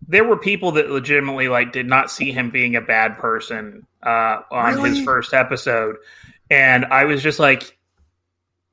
There 0.09 0.25
were 0.25 0.37
people 0.37 0.73
that 0.73 0.91
legitimately 0.91 1.49
like 1.49 1.73
did 1.73 1.87
not 1.87 2.11
see 2.11 2.33
him 2.33 2.51
being 2.51 2.75
a 2.75 2.81
bad 2.81 3.19
person 3.19 3.87
uh, 4.03 4.41
on 4.51 4.85
his 4.85 5.05
first 5.05 5.33
episode, 5.33 5.97
and 6.51 6.85
I 6.87 7.05
was 7.05 7.23
just 7.23 7.39
like, 7.39 7.79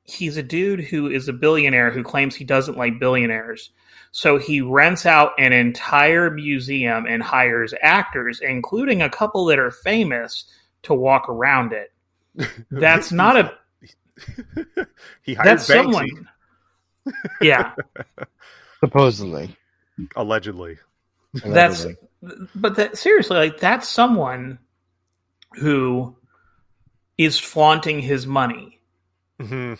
he's 0.04 0.36
a 0.36 0.42
dude 0.42 0.80
who 0.80 1.08
is 1.08 1.28
a 1.28 1.32
billionaire 1.32 1.90
who 1.90 2.02
claims 2.02 2.34
he 2.34 2.44
doesn't 2.44 2.76
like 2.78 2.98
billionaires. 2.98 3.70
So 4.12 4.38
he 4.38 4.60
rents 4.60 5.06
out 5.06 5.32
an 5.38 5.52
entire 5.52 6.30
museum 6.30 7.06
and 7.06 7.22
hires 7.22 7.72
actors, 7.80 8.40
including 8.40 9.02
a 9.02 9.10
couple 9.10 9.44
that 9.46 9.58
are 9.60 9.70
famous, 9.70 10.46
to 10.82 10.94
walk 10.94 11.28
around 11.28 11.72
it. 11.72 11.92
That's 12.70 13.12
not 13.12 13.36
a 13.36 13.56
he 15.22 15.34
hired 15.34 15.46
that's 15.46 15.68
Banksy, 15.68 15.82
someone. 15.82 16.28
Yeah, 17.40 17.74
Supposedly. 18.80 19.56
allegedly. 20.16 20.78
That's- 21.34 21.84
Allegedly. 21.84 22.48
but 22.54 22.76
that 22.76 22.98
seriously, 22.98 23.36
like 23.36 23.58
that's 23.60 23.88
someone 23.88 24.58
who 25.54 26.16
is 27.16 27.38
flaunting 27.38 28.00
his 28.00 28.26
money. 28.26 28.80
hmm 29.40 29.74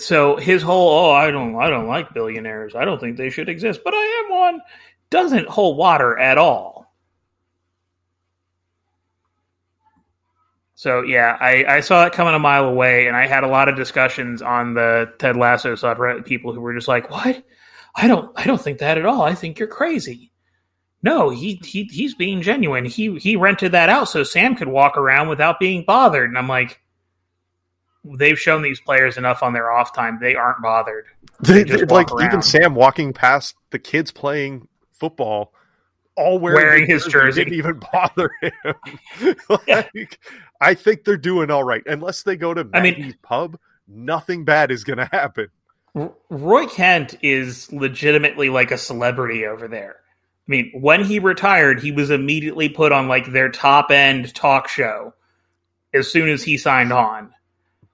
So 0.00 0.36
his 0.36 0.62
whole 0.62 0.90
oh 0.90 1.10
I 1.12 1.30
don't 1.30 1.56
I 1.56 1.70
don't 1.70 1.88
like 1.88 2.14
billionaires. 2.14 2.74
I 2.74 2.84
don't 2.84 3.00
think 3.00 3.16
they 3.16 3.30
should 3.30 3.48
exist, 3.48 3.80
but 3.84 3.94
I 3.94 4.24
am 4.24 4.38
one 4.38 4.60
doesn't 5.10 5.48
hold 5.48 5.76
water 5.76 6.18
at 6.18 6.38
all. 6.38 6.80
So 10.74 11.02
yeah, 11.02 11.36
I, 11.38 11.64
I 11.68 11.80
saw 11.80 12.06
it 12.06 12.14
coming 12.14 12.32
a 12.32 12.38
mile 12.38 12.64
away, 12.64 13.06
and 13.06 13.14
I 13.14 13.26
had 13.26 13.44
a 13.44 13.48
lot 13.48 13.68
of 13.68 13.76
discussions 13.76 14.40
on 14.40 14.72
the 14.72 15.12
Ted 15.18 15.36
Lasso 15.36 15.74
subreddit. 15.74 16.24
People 16.24 16.54
who 16.54 16.60
were 16.62 16.72
just 16.72 16.88
like, 16.88 17.10
"What? 17.10 17.44
I 17.94 18.06
don't 18.06 18.32
I 18.34 18.44
don't 18.44 18.60
think 18.60 18.78
that 18.78 18.96
at 18.96 19.04
all. 19.04 19.20
I 19.20 19.34
think 19.34 19.58
you're 19.58 19.68
crazy." 19.68 20.32
No, 21.02 21.28
he 21.28 21.60
he 21.64 21.84
he's 21.84 22.14
being 22.14 22.40
genuine. 22.40 22.86
He 22.86 23.18
he 23.18 23.36
rented 23.36 23.72
that 23.72 23.90
out 23.90 24.08
so 24.08 24.22
Sam 24.22 24.56
could 24.56 24.68
walk 24.68 24.96
around 24.96 25.28
without 25.28 25.60
being 25.60 25.84
bothered, 25.84 26.30
and 26.30 26.38
I'm 26.38 26.48
like, 26.48 26.80
they've 28.04 28.38
shown 28.38 28.62
these 28.62 28.80
players 28.80 29.16
enough 29.16 29.42
on 29.42 29.52
their 29.52 29.70
off 29.70 29.94
time; 29.94 30.18
they 30.20 30.34
aren't 30.34 30.62
bothered. 30.62 31.06
They, 31.42 31.62
they- 31.64 31.84
like 31.86 32.08
even. 32.22 32.42
Sam 32.42 32.74
walking 32.74 33.14
past 33.14 33.54
the 33.70 33.78
kids 33.78 34.12
playing 34.12 34.68
football, 34.92 35.54
all 36.14 36.38
wearing, 36.38 36.56
Wearing 36.62 36.86
his 36.86 37.06
jersey. 37.06 37.44
didn't 37.44 37.56
even 37.58 37.80
bother 37.92 38.30
him. 38.42 39.34
like, 39.66 40.18
I 40.60 40.74
think 40.74 41.04
they're 41.04 41.16
doing 41.16 41.50
all 41.50 41.64
right, 41.64 41.82
unless 41.86 42.22
they 42.24 42.36
go 42.36 42.52
to 42.54 42.68
I 42.74 42.80
mean- 42.82 43.14
pub. 43.22 43.58
Nothing 43.92 44.44
bad 44.44 44.70
is 44.70 44.84
going 44.84 44.98
to 44.98 45.08
happen. 45.10 45.48
Roy 46.28 46.66
Kent 46.66 47.16
is 47.22 47.72
legitimately 47.72 48.48
like 48.48 48.70
a 48.70 48.78
celebrity 48.78 49.46
over 49.46 49.66
there. 49.66 49.96
I 50.46 50.50
mean, 50.50 50.70
when 50.74 51.04
he 51.04 51.18
retired, 51.18 51.80
he 51.82 51.90
was 51.90 52.10
immediately 52.10 52.68
put 52.68 52.92
on 52.92 53.08
like 53.08 53.32
their 53.32 53.48
top 53.48 53.90
end 53.90 54.32
talk 54.32 54.68
show 54.68 55.14
as 55.92 56.06
soon 56.12 56.28
as 56.28 56.44
he 56.44 56.56
signed 56.56 56.92
on. 56.92 57.32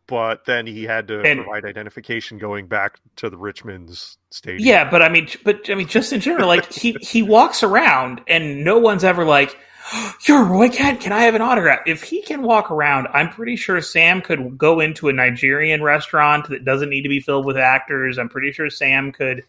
But 0.09 0.45
then 0.45 0.67
he 0.67 0.85
had 0.85 1.09
to 1.09 1.21
And- 1.23 1.43
provide 1.43 1.65
identification 1.65 2.39
going 2.39 2.67
back 2.69 3.01
to 3.17 3.29
the 3.29 3.37
Richmond's 3.37 4.19
stadium. 4.31 4.67
Yeah, 4.67 4.89
but 4.89 5.03
I 5.03 5.09
mean, 5.09 5.29
but 5.45 5.69
I 5.69 5.75
mean, 5.75 5.89
just 5.89 6.13
in 6.13 6.21
general, 6.21 6.47
like 6.47 6.73
he 6.73 6.97
he 7.01 7.23
walks 7.23 7.63
around 7.65 8.21
and 8.29 8.63
no 8.63 8.79
one's 8.79 9.03
ever 9.03 9.25
like, 9.25 9.57
You're 10.27 10.45
Roy 10.45 10.69
Kent. 10.69 11.01
Can 11.01 11.13
I 11.13 11.23
have 11.23 11.35
an 11.35 11.43
autograph? 11.43 11.81
If 11.87 12.03
he 12.05 12.23
can 12.23 12.43
walk 12.43 12.71
around, 12.71 13.09
I'm 13.13 13.31
pretty 13.31 13.57
sure 13.57 13.81
Sam 13.81 14.21
could 14.21 14.57
go 14.59 14.79
into 14.81 15.09
a 15.09 15.13
Nigerian 15.13 15.83
restaurant 15.83 16.49
that 16.51 16.65
doesn't 16.65 16.89
need 16.91 17.03
to 17.03 17.09
be 17.09 17.21
filled 17.21 17.45
with 17.47 17.57
actors. 17.57 18.17
I'm 18.19 18.29
pretty 18.29 18.53
sure 18.53 18.71
Sam 18.71 19.11
could, 19.13 19.43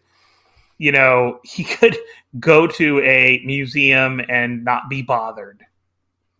you 0.78 0.90
know, 0.92 1.38
he 1.44 1.62
could 1.64 1.96
go 2.40 2.66
to 2.66 3.00
a 3.00 3.42
museum 3.44 4.20
and 4.28 4.64
not 4.64 4.88
be 4.88 5.02
bothered. 5.02 5.64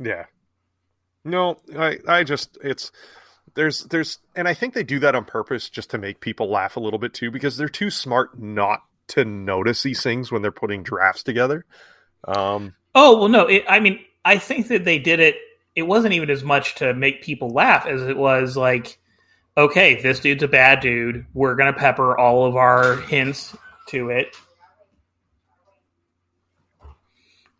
Yeah. 0.01 0.25
No, 1.25 1.59
I 1.79 1.99
I 2.07 2.25
just 2.25 2.59
it's 2.62 2.91
there's 3.55 3.85
there's 3.85 4.19
and 4.35 4.49
I 4.49 4.55
think 4.55 4.75
they 4.75 4.83
do 4.83 4.99
that 5.01 5.15
on 5.15 5.25
purpose 5.25 5.69
just 5.71 5.91
to 5.91 5.99
make 5.99 6.21
people 6.21 6.51
laugh 6.51 6.77
a 6.77 6.81
little 6.81 6.99
bit 6.99 7.15
too 7.15 7.31
because 7.31 7.57
they're 7.57 7.69
too 7.69 7.91
smart 7.91 8.39
not 8.39 8.81
to 9.09 9.25
notice 9.25 9.83
these 9.83 10.03
things 10.03 10.31
when 10.31 10.43
they're 10.43 10.53
putting 10.53 10.83
drafts 10.83 11.23
together. 11.23 11.65
Um, 12.27 12.75
oh 12.95 13.19
well, 13.19 13.29
no, 13.29 13.47
it, 13.47 13.65
I 13.69 13.81
mean, 13.81 14.01
I 14.25 14.39
think 14.39 14.69
that 14.69 14.85
they 14.85 14.99
did 14.99 15.21
it. 15.21 15.37
It 15.75 15.83
wasn't 15.83 16.15
even 16.15 16.31
as 16.31 16.43
much 16.43 16.77
to 16.77 16.93
make 16.95 17.23
people 17.23 17.51
laugh 17.51 17.87
as 17.87 18.03
it 18.03 18.17
was 18.17 18.57
like, 18.57 18.99
okay, 19.57 20.01
this 20.03 20.21
dude's 20.21 20.43
a 20.43 20.49
bad 20.49 20.81
dude. 20.81 21.27
We're 21.35 21.55
gonna 21.55 21.73
pepper 21.73 22.19
all 22.19 22.45
of 22.47 22.57
our 22.57 22.97
hints 22.97 23.57
to 23.89 24.11
it, 24.11 24.37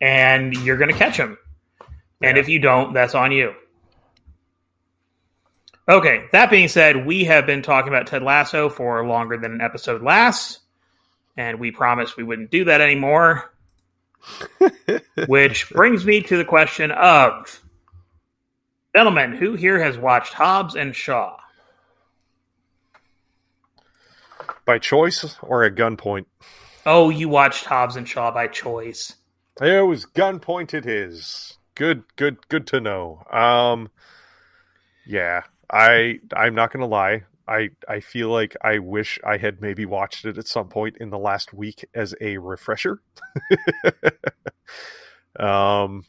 and 0.01 0.53
you're 0.53 0.77
gonna 0.77 0.93
catch 0.93 1.17
him. 1.17 1.37
And 2.21 2.35
Yeah. 2.35 2.41
if 2.41 2.49
you 2.49 2.59
don't, 2.59 2.93
that's 2.93 3.15
on 3.15 3.31
you. 3.31 3.53
Okay, 5.89 6.27
that 6.31 6.51
being 6.51 6.67
said, 6.67 7.05
we 7.05 7.23
have 7.25 7.47
been 7.47 7.63
talking 7.63 7.91
about 7.91 8.05
Ted 8.05 8.21
Lasso 8.21 8.69
for 8.69 9.05
longer 9.07 9.37
than 9.37 9.53
an 9.53 9.61
episode 9.61 10.03
lasts, 10.03 10.59
and 11.35 11.59
we 11.59 11.71
promised 11.71 12.15
we 12.15 12.23
wouldn't 12.23 12.51
do 12.51 12.65
that 12.65 12.79
anymore. 12.79 13.51
Which 15.27 15.69
brings 15.71 16.05
me 16.05 16.21
to 16.21 16.37
the 16.37 16.45
question 16.45 16.91
of 16.91 17.59
Gentlemen, 18.95 19.33
who 19.33 19.55
here 19.55 19.81
has 19.81 19.97
watched 19.97 20.33
Hobbs 20.33 20.75
and 20.75 20.95
Shaw? 20.95 21.37
by 24.69 24.77
choice 24.77 25.35
or 25.41 25.63
at 25.63 25.73
gunpoint. 25.73 26.25
Oh, 26.85 27.09
you 27.09 27.27
watched 27.27 27.65
Hobbs 27.65 27.95
and 27.95 28.07
Shaw 28.07 28.29
by 28.29 28.45
choice. 28.45 29.15
It 29.59 29.83
was 29.83 30.05
gunpoint. 30.05 30.75
It 30.75 30.85
is 30.85 31.57
good. 31.73 32.03
Good. 32.15 32.47
Good 32.49 32.67
to 32.67 32.79
know. 32.79 33.23
Um, 33.31 33.89
yeah, 35.07 35.41
I 35.71 36.19
I'm 36.35 36.55
not 36.55 36.71
gonna 36.71 36.87
lie. 36.87 37.23
I 37.47 37.69
I 37.87 37.99
feel 37.99 38.29
like 38.29 38.55
I 38.63 38.79
wish 38.79 39.19
I 39.25 39.37
had 39.37 39.61
maybe 39.61 39.85
watched 39.85 40.25
it 40.25 40.37
at 40.37 40.47
some 40.47 40.69
point 40.69 40.97
in 40.99 41.09
the 41.09 41.19
last 41.19 41.53
week 41.53 41.85
as 41.93 42.15
a 42.21 42.37
refresher. 42.37 43.01
um, 45.39 46.05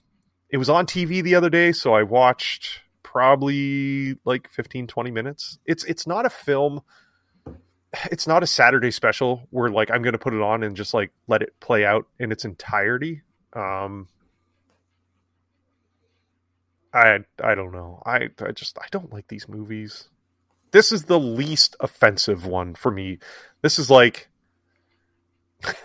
it 0.50 0.56
was 0.56 0.68
on 0.68 0.86
TV 0.86 1.22
the 1.22 1.34
other 1.34 1.50
day, 1.50 1.72
so 1.72 1.94
I 1.94 2.02
watched 2.02 2.80
probably 3.02 4.16
like 4.24 4.48
15 4.50 4.86
20 4.86 5.10
minutes. 5.10 5.58
It's 5.66 5.84
it's 5.84 6.06
not 6.06 6.26
a 6.26 6.30
film 6.30 6.82
it's 8.10 8.26
not 8.26 8.42
a 8.42 8.46
Saturday 8.46 8.90
special 8.90 9.46
where 9.50 9.68
like 9.68 9.90
I'm 9.90 10.02
going 10.02 10.12
to 10.12 10.18
put 10.18 10.34
it 10.34 10.40
on 10.40 10.62
and 10.62 10.76
just 10.76 10.94
like 10.94 11.10
let 11.26 11.42
it 11.42 11.58
play 11.60 11.84
out 11.84 12.06
in 12.18 12.32
its 12.32 12.44
entirety. 12.44 13.22
Um 13.52 14.08
I 16.92 17.20
I 17.42 17.54
don't 17.54 17.72
know. 17.72 18.02
I 18.04 18.28
I 18.40 18.52
just 18.52 18.78
I 18.78 18.86
don't 18.90 19.12
like 19.12 19.28
these 19.28 19.48
movies. 19.48 20.08
This 20.72 20.92
is 20.92 21.04
the 21.04 21.18
least 21.18 21.76
offensive 21.80 22.46
one 22.46 22.74
for 22.74 22.90
me. 22.90 23.18
This 23.62 23.78
is 23.78 23.90
like 23.90 24.28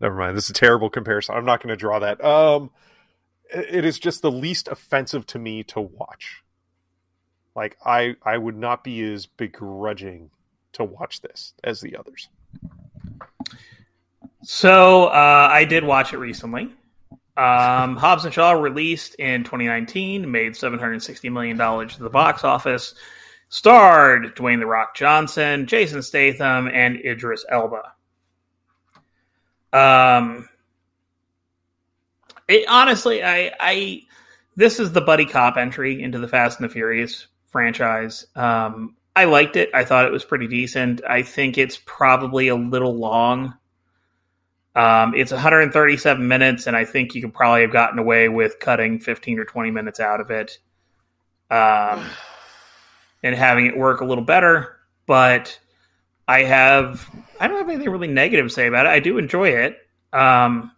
Never 0.00 0.14
mind. 0.14 0.36
This 0.36 0.44
is 0.44 0.50
a 0.50 0.54
terrible 0.54 0.90
comparison. 0.90 1.34
I'm 1.34 1.44
not 1.44 1.60
going 1.60 1.70
to 1.70 1.76
draw 1.76 1.98
that. 1.98 2.24
Um 2.24 2.70
it 3.50 3.84
is 3.84 3.98
just 3.98 4.22
the 4.22 4.30
least 4.30 4.68
offensive 4.68 5.26
to 5.28 5.38
me 5.38 5.62
to 5.64 5.80
watch. 5.80 6.42
Like 7.54 7.76
I 7.84 8.16
I 8.22 8.38
would 8.38 8.56
not 8.56 8.84
be 8.84 9.02
as 9.02 9.26
begrudging 9.26 10.30
to 10.72 10.84
watch 10.84 11.20
this 11.22 11.54
as 11.62 11.80
the 11.80 11.96
others. 11.96 12.28
So 14.42 15.06
uh, 15.06 15.48
I 15.50 15.64
did 15.64 15.84
watch 15.84 16.12
it 16.12 16.18
recently. 16.18 16.70
Um, 17.36 17.96
Hobbs 17.96 18.24
and 18.24 18.32
Shaw 18.32 18.52
released 18.52 19.16
in 19.16 19.42
2019, 19.42 20.30
made 20.30 20.56
760 20.56 21.30
million 21.30 21.56
dollars 21.56 21.96
to 21.96 22.02
the 22.02 22.10
box 22.10 22.44
office, 22.44 22.94
starred 23.48 24.36
Dwayne 24.36 24.60
the 24.60 24.66
Rock 24.66 24.94
Johnson, 24.94 25.66
Jason 25.66 26.02
Statham, 26.02 26.68
and 26.68 26.96
Idris 26.96 27.44
Elba. 27.48 27.92
Um, 29.72 30.48
it, 32.46 32.66
honestly, 32.68 33.24
I, 33.24 33.52
I 33.58 34.02
this 34.54 34.78
is 34.78 34.92
the 34.92 35.00
buddy 35.00 35.26
cop 35.26 35.56
entry 35.56 36.00
into 36.00 36.18
the 36.18 36.28
Fast 36.28 36.60
and 36.60 36.68
the 36.68 36.72
Furious 36.72 37.26
franchise. 37.46 38.26
Um, 38.36 38.96
I 39.16 39.24
liked 39.24 39.56
it. 39.56 39.70
I 39.74 39.84
thought 39.84 40.06
it 40.06 40.12
was 40.12 40.24
pretty 40.24 40.46
decent. 40.46 41.00
I 41.08 41.22
think 41.22 41.58
it's 41.58 41.80
probably 41.84 42.48
a 42.48 42.56
little 42.56 42.94
long. 42.94 43.54
Um, 44.74 45.14
it's 45.14 45.30
137 45.30 46.26
minutes, 46.26 46.66
and 46.66 46.76
I 46.76 46.84
think 46.84 47.14
you 47.14 47.22
could 47.22 47.32
probably 47.32 47.62
have 47.62 47.72
gotten 47.72 47.98
away 47.98 48.28
with 48.28 48.58
cutting 48.58 48.98
15 48.98 49.38
or 49.38 49.44
20 49.44 49.70
minutes 49.70 50.00
out 50.00 50.20
of 50.20 50.30
it, 50.30 50.58
um, 51.50 52.04
and 53.22 53.34
having 53.34 53.66
it 53.66 53.76
work 53.76 54.00
a 54.00 54.04
little 54.04 54.24
better. 54.24 54.76
But 55.06 55.58
I 56.26 56.44
have 56.44 57.08
I 57.38 57.46
don't 57.46 57.58
have 57.58 57.68
anything 57.68 57.90
really 57.90 58.08
negative 58.08 58.46
to 58.46 58.52
say 58.52 58.66
about 58.66 58.86
it. 58.86 58.90
I 58.90 59.00
do 59.00 59.18
enjoy 59.18 59.50
it. 59.50 59.78
Um, 60.12 60.72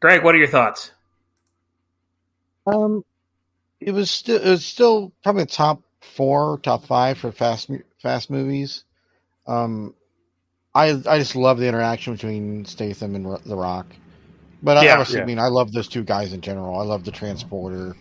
Greg, 0.00 0.24
what 0.24 0.34
are 0.34 0.38
your 0.38 0.48
thoughts? 0.48 0.90
Um, 2.66 3.04
it 3.80 3.92
was 3.92 4.10
still 4.10 4.40
it 4.40 4.48
was 4.48 4.64
still 4.64 5.12
probably 5.22 5.46
top 5.46 5.82
four, 6.00 6.58
top 6.62 6.84
five 6.84 7.18
for 7.18 7.32
fast 7.32 7.70
fast 8.02 8.30
movies. 8.30 8.84
Um, 9.46 9.94
I 10.74 10.90
I 11.06 11.18
just 11.18 11.36
love 11.36 11.58
the 11.58 11.68
interaction 11.68 12.14
between 12.14 12.64
Statham 12.64 13.14
and 13.14 13.24
The 13.44 13.56
Rock. 13.56 13.86
But 14.62 14.76
I 14.78 14.90
obviously, 14.92 15.16
Yeah. 15.16 15.26
Mean, 15.26 15.38
I 15.38 15.48
love 15.48 15.72
those 15.72 15.88
two 15.88 16.04
guys 16.04 16.32
in 16.32 16.40
general. 16.40 16.78
I 16.80 16.84
love 16.84 17.04
the 17.04 17.12
transporter. 17.12 17.94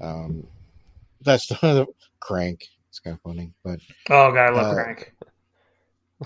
Um, 0.00 0.46
that's 1.20 1.46
the 1.48 1.86
crank. 2.20 2.66
It's 2.88 2.98
kind 2.98 3.16
of 3.16 3.22
funny, 3.22 3.52
but 3.64 3.80
Oh 4.10 4.32
god, 4.32 4.38
I 4.38 4.50
love 4.50 4.68
Uh, 4.68 4.74
Crank. 4.74 5.12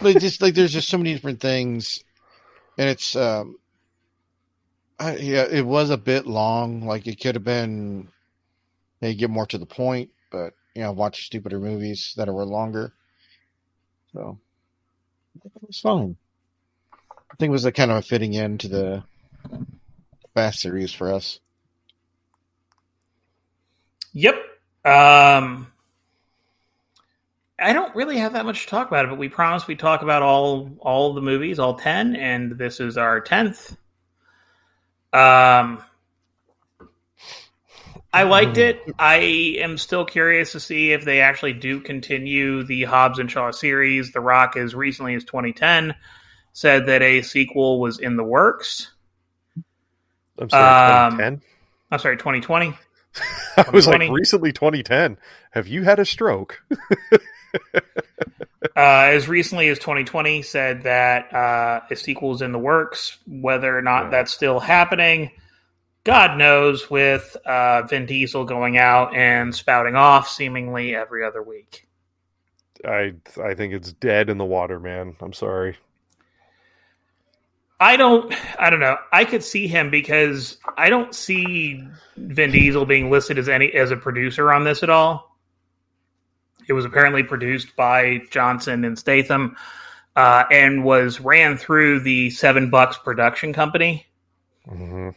like 0.02 0.18
just 0.18 0.42
like 0.42 0.54
there's 0.54 0.72
just 0.72 0.88
so 0.88 0.98
many 0.98 1.12
different 1.12 1.40
things, 1.40 2.02
and 2.78 2.88
it's 2.88 3.16
um, 3.16 3.56
I, 4.98 5.16
yeah, 5.16 5.46
it 5.50 5.66
was 5.66 5.90
a 5.90 5.96
bit 5.96 6.26
long. 6.26 6.86
Like 6.86 7.06
it 7.06 7.20
could 7.20 7.34
have 7.34 7.44
been, 7.44 8.08
they 9.00 9.14
get 9.14 9.30
more 9.30 9.46
to 9.46 9.58
the 9.58 9.66
point, 9.66 10.10
but 10.30 10.54
you 10.74 10.82
know, 10.82 10.92
watch 10.92 11.26
stupider 11.26 11.60
movies 11.60 12.14
that 12.16 12.32
were 12.32 12.44
longer. 12.44 12.92
So 14.12 14.38
it 15.44 15.52
was 15.66 15.80
fine. 15.80 16.16
I 17.10 17.34
think 17.38 17.50
it 17.50 17.52
was 17.52 17.64
a 17.64 17.72
kind 17.72 17.90
of 17.90 17.98
a 17.98 18.02
fitting 18.02 18.36
end 18.36 18.60
to 18.60 18.68
the 18.68 19.04
Fast 20.34 20.60
series 20.60 20.92
for 20.92 21.12
us. 21.14 21.40
Yep. 24.12 24.34
Um, 24.84 25.72
I 27.58 27.72
don't 27.72 27.94
really 27.94 28.18
have 28.18 28.34
that 28.34 28.44
much 28.44 28.64
to 28.64 28.68
talk 28.68 28.88
about 28.88 29.06
it, 29.06 29.08
but 29.08 29.18
we 29.18 29.30
promised 29.30 29.66
we'd 29.66 29.78
talk 29.78 30.02
about 30.02 30.22
all 30.22 30.70
all 30.80 31.14
the 31.14 31.22
movies, 31.22 31.58
all 31.58 31.74
ten, 31.74 32.16
and 32.16 32.52
this 32.52 32.80
is 32.80 32.98
our 32.98 33.20
tenth. 33.20 33.76
Um, 35.14 35.82
I 38.12 38.22
liked 38.22 38.56
it. 38.56 38.80
I 38.98 39.16
am 39.58 39.76
still 39.78 40.04
curious 40.04 40.52
to 40.52 40.60
see 40.60 40.92
if 40.92 41.04
they 41.04 41.20
actually 41.20 41.52
do 41.52 41.80
continue 41.80 42.62
the 42.62 42.84
Hobbs 42.84 43.18
and 43.18 43.30
Shaw 43.30 43.50
series. 43.50 44.12
The 44.12 44.20
Rock, 44.20 44.56
as 44.56 44.74
recently 44.74 45.14
as 45.14 45.24
2010, 45.24 45.94
said 46.52 46.86
that 46.86 47.02
a 47.02 47.20
sequel 47.22 47.78
was 47.80 47.98
in 47.98 48.16
the 48.16 48.24
works. 48.24 48.90
I'm 50.38 50.48
sorry, 50.50 51.24
Um, 51.24 51.40
I'm 51.90 51.98
sorry, 51.98 52.16
2020. 52.16 52.76
I 53.56 53.70
was 53.70 53.86
like 53.86 54.10
recently 54.10 54.52
2010. 54.52 55.18
Have 55.50 55.66
you 55.68 55.82
had 55.84 55.98
a 55.98 56.04
stroke? 56.04 56.62
uh, 57.12 57.88
as 58.74 59.28
recently 59.28 59.68
as 59.68 59.78
2020 59.78 60.42
said 60.42 60.82
that 60.82 61.32
uh, 61.34 61.80
a 61.90 61.96
sequel 61.96 62.34
is 62.34 62.42
in 62.42 62.52
the 62.52 62.58
works. 62.58 63.18
Whether 63.26 63.76
or 63.76 63.82
not 63.82 64.04
Yeah. 64.04 64.10
that's 64.10 64.32
still 64.32 64.60
happening, 64.60 65.30
God 66.06 66.38
knows. 66.38 66.88
With 66.88 67.36
uh, 67.44 67.82
Vin 67.82 68.06
Diesel 68.06 68.44
going 68.44 68.78
out 68.78 69.12
and 69.16 69.52
spouting 69.52 69.96
off 69.96 70.28
seemingly 70.28 70.94
every 70.94 71.24
other 71.24 71.42
week. 71.42 71.88
I 72.84 73.14
I 73.42 73.54
think 73.54 73.74
it's 73.74 73.92
dead 73.92 74.30
in 74.30 74.38
the 74.38 74.44
water, 74.44 74.78
man. 74.78 75.16
I'm 75.20 75.32
sorry. 75.32 75.76
I 77.80 77.96
don't. 77.96 78.32
I 78.56 78.70
don't 78.70 78.78
know. 78.78 78.96
I 79.12 79.24
could 79.24 79.42
see 79.42 79.66
him 79.66 79.90
because 79.90 80.58
I 80.78 80.90
don't 80.90 81.12
see 81.12 81.84
Vin 82.16 82.52
Diesel 82.52 82.86
being 82.86 83.10
listed 83.10 83.36
as 83.36 83.48
any 83.48 83.72
as 83.72 83.90
a 83.90 83.96
producer 83.96 84.52
on 84.52 84.62
this 84.62 84.84
at 84.84 84.90
all. 84.90 85.36
It 86.68 86.72
was 86.72 86.84
apparently 86.84 87.24
produced 87.24 87.74
by 87.74 88.22
Johnson 88.30 88.84
and 88.84 88.96
Statham, 88.96 89.56
uh, 90.14 90.44
and 90.52 90.84
was 90.84 91.20
ran 91.20 91.56
through 91.56 92.00
the 92.00 92.30
Seven 92.30 92.70
Bucks 92.70 92.96
production 92.96 93.52
company. 93.52 94.06
hmm 94.68 95.10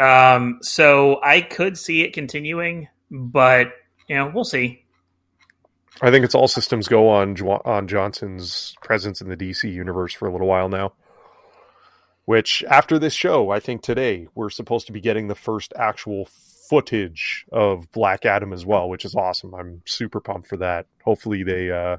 Um, 0.00 0.58
so 0.62 1.20
I 1.22 1.40
could 1.42 1.76
see 1.76 2.02
it 2.02 2.12
continuing, 2.12 2.88
but 3.10 3.72
you 4.08 4.16
know, 4.16 4.30
we'll 4.34 4.44
see. 4.44 4.84
I 6.02 6.10
think 6.10 6.24
it's 6.24 6.34
all 6.34 6.48
systems 6.48 6.88
go 6.88 7.08
on 7.10 7.36
on 7.40 7.86
Johnson's 7.86 8.74
presence 8.82 9.20
in 9.20 9.28
the 9.28 9.36
DC 9.36 9.70
universe 9.70 10.14
for 10.14 10.26
a 10.26 10.32
little 10.32 10.46
while 10.46 10.68
now. 10.68 10.94
Which 12.24 12.62
after 12.68 12.98
this 12.98 13.12
show, 13.12 13.50
I 13.50 13.60
think 13.60 13.82
today 13.82 14.28
we're 14.34 14.50
supposed 14.50 14.86
to 14.86 14.92
be 14.92 15.00
getting 15.00 15.28
the 15.28 15.34
first 15.34 15.72
actual 15.76 16.28
footage 16.68 17.44
of 17.52 17.90
Black 17.92 18.24
Adam 18.24 18.52
as 18.52 18.64
well, 18.64 18.88
which 18.88 19.04
is 19.04 19.14
awesome. 19.16 19.52
I'm 19.54 19.82
super 19.84 20.20
pumped 20.20 20.48
for 20.48 20.56
that. 20.58 20.86
Hopefully 21.04 21.42
they 21.42 21.70
uh 21.70 21.96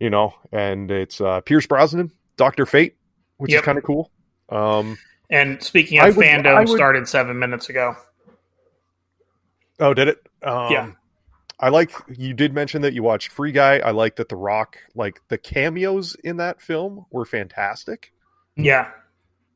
you 0.00 0.10
know, 0.10 0.34
and 0.50 0.90
it's 0.90 1.20
uh 1.20 1.40
Pierce 1.40 1.66
Brosnan, 1.66 2.10
Doctor 2.36 2.66
Fate, 2.66 2.96
which 3.36 3.52
Yep. 3.52 3.60
is 3.60 3.64
kind 3.64 3.78
of 3.78 3.84
cool. 3.84 4.10
Um 4.48 4.98
And 5.32 5.60
speaking 5.62 5.98
I 5.98 6.08
of 6.08 6.16
would- 6.16 6.24
fandom, 6.26 6.68
would- 6.68 6.76
started 6.76 7.08
seven 7.08 7.38
minutes 7.38 7.68
ago. 7.68 7.96
Oh, 9.80 9.94
did 9.94 10.06
it? 10.08 10.26
Um, 10.42 10.70
Yeah. 10.70 10.92
I 11.58 11.68
like 11.68 11.92
you 12.08 12.34
did 12.34 12.52
mention 12.54 12.82
that 12.82 12.92
you 12.92 13.02
watched 13.04 13.30
Free 13.30 13.52
Guy. 13.52 13.78
I 13.78 13.92
like 13.92 14.16
that 14.16 14.28
The 14.28 14.36
Rock, 14.36 14.78
like 14.96 15.20
the 15.28 15.38
cameos 15.38 16.16
in 16.16 16.36
that 16.38 16.60
film 16.60 17.06
were 17.10 17.24
fantastic. 17.24 18.12
Yeah, 18.56 18.90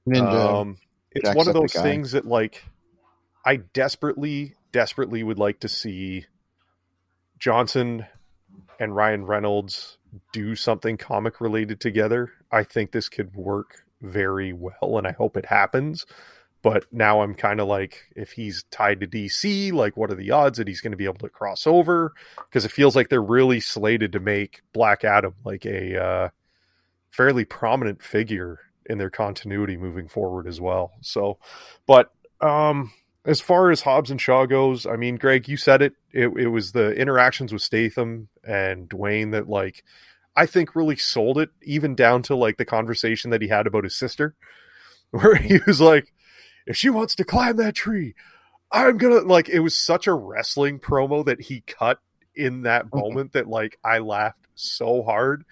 Ninja. 0.08 0.60
Um, 0.60 0.76
it's 1.10 1.34
one 1.34 1.48
of 1.48 1.54
those 1.54 1.72
things 1.72 2.12
that 2.12 2.24
like 2.24 2.64
I 3.44 3.56
desperately, 3.56 4.54
desperately 4.70 5.24
would 5.24 5.38
like 5.38 5.60
to 5.60 5.68
see 5.68 6.26
Johnson 7.40 8.06
and 8.78 8.94
Ryan 8.94 9.26
Reynolds 9.26 9.98
do 10.32 10.54
something 10.54 10.96
comic 10.96 11.40
related 11.40 11.80
together. 11.80 12.32
I 12.52 12.62
think 12.62 12.92
this 12.92 13.08
could 13.08 13.34
work 13.34 13.84
very 14.06 14.52
well, 14.52 14.98
and 14.98 15.06
I 15.06 15.12
hope 15.12 15.36
it 15.36 15.46
happens. 15.46 16.06
But 16.62 16.86
now 16.92 17.20
I'm 17.20 17.34
kind 17.34 17.60
of 17.60 17.68
like, 17.68 18.06
if 18.16 18.32
he's 18.32 18.64
tied 18.70 19.00
to 19.00 19.06
DC, 19.06 19.72
like, 19.72 19.96
what 19.96 20.10
are 20.10 20.16
the 20.16 20.32
odds 20.32 20.58
that 20.58 20.66
he's 20.66 20.80
going 20.80 20.90
to 20.90 20.96
be 20.96 21.04
able 21.04 21.18
to 21.18 21.28
cross 21.28 21.66
over? 21.66 22.12
Because 22.36 22.64
it 22.64 22.72
feels 22.72 22.96
like 22.96 23.08
they're 23.08 23.22
really 23.22 23.60
slated 23.60 24.12
to 24.12 24.20
make 24.20 24.62
Black 24.72 25.04
Adam 25.04 25.34
like 25.44 25.64
a 25.64 26.02
uh, 26.02 26.28
fairly 27.10 27.44
prominent 27.44 28.02
figure 28.02 28.58
in 28.86 28.98
their 28.98 29.10
continuity 29.10 29.76
moving 29.76 30.08
forward 30.08 30.46
as 30.46 30.60
well. 30.60 30.92
So, 31.02 31.38
but 31.86 32.12
um, 32.40 32.92
as 33.24 33.40
far 33.40 33.70
as 33.70 33.80
Hobbs 33.80 34.10
and 34.10 34.20
Shaw 34.20 34.46
goes, 34.46 34.86
I 34.86 34.96
mean, 34.96 35.16
Greg, 35.16 35.48
you 35.48 35.56
said 35.56 35.82
it. 35.82 35.94
It, 36.12 36.28
it 36.36 36.48
was 36.48 36.72
the 36.72 36.92
interactions 36.92 37.52
with 37.52 37.62
Statham 37.62 38.28
and 38.44 38.88
Dwayne 38.88 39.32
that, 39.32 39.48
like, 39.48 39.84
I 40.36 40.46
think 40.46 40.76
really 40.76 40.96
sold 40.96 41.38
it, 41.38 41.50
even 41.62 41.94
down 41.94 42.22
to 42.24 42.36
like 42.36 42.58
the 42.58 42.64
conversation 42.64 43.30
that 43.30 43.42
he 43.42 43.48
had 43.48 43.66
about 43.66 43.84
his 43.84 43.96
sister, 43.96 44.34
where 45.10 45.36
he 45.36 45.54
mm-hmm. 45.54 45.70
was 45.70 45.80
like, 45.80 46.12
if 46.66 46.76
she 46.76 46.90
wants 46.90 47.14
to 47.16 47.24
climb 47.24 47.56
that 47.56 47.74
tree, 47.74 48.14
I'm 48.70 48.98
gonna 48.98 49.20
like 49.20 49.48
it 49.48 49.60
was 49.60 49.76
such 49.76 50.06
a 50.06 50.14
wrestling 50.14 50.80
promo 50.80 51.24
that 51.24 51.40
he 51.40 51.62
cut 51.62 52.00
in 52.34 52.62
that 52.62 52.86
mm-hmm. 52.86 52.98
moment 52.98 53.32
that 53.32 53.48
like 53.48 53.78
I 53.84 53.98
laughed 53.98 54.46
so 54.54 55.02
hard. 55.02 55.44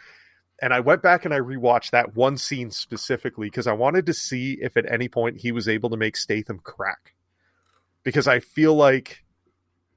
And 0.62 0.72
I 0.72 0.80
went 0.80 1.02
back 1.02 1.24
and 1.24 1.34
I 1.34 1.40
rewatched 1.40 1.90
that 1.90 2.14
one 2.14 2.36
scene 2.36 2.70
specifically 2.70 3.48
because 3.48 3.66
I 3.66 3.72
wanted 3.72 4.06
to 4.06 4.14
see 4.14 4.58
if 4.60 4.76
at 4.76 4.90
any 4.90 5.08
point 5.08 5.40
he 5.40 5.52
was 5.52 5.68
able 5.68 5.90
to 5.90 5.96
make 5.96 6.16
Statham 6.16 6.60
crack. 6.62 7.14
Because 8.02 8.28
I 8.28 8.40
feel 8.40 8.74
like 8.74 9.24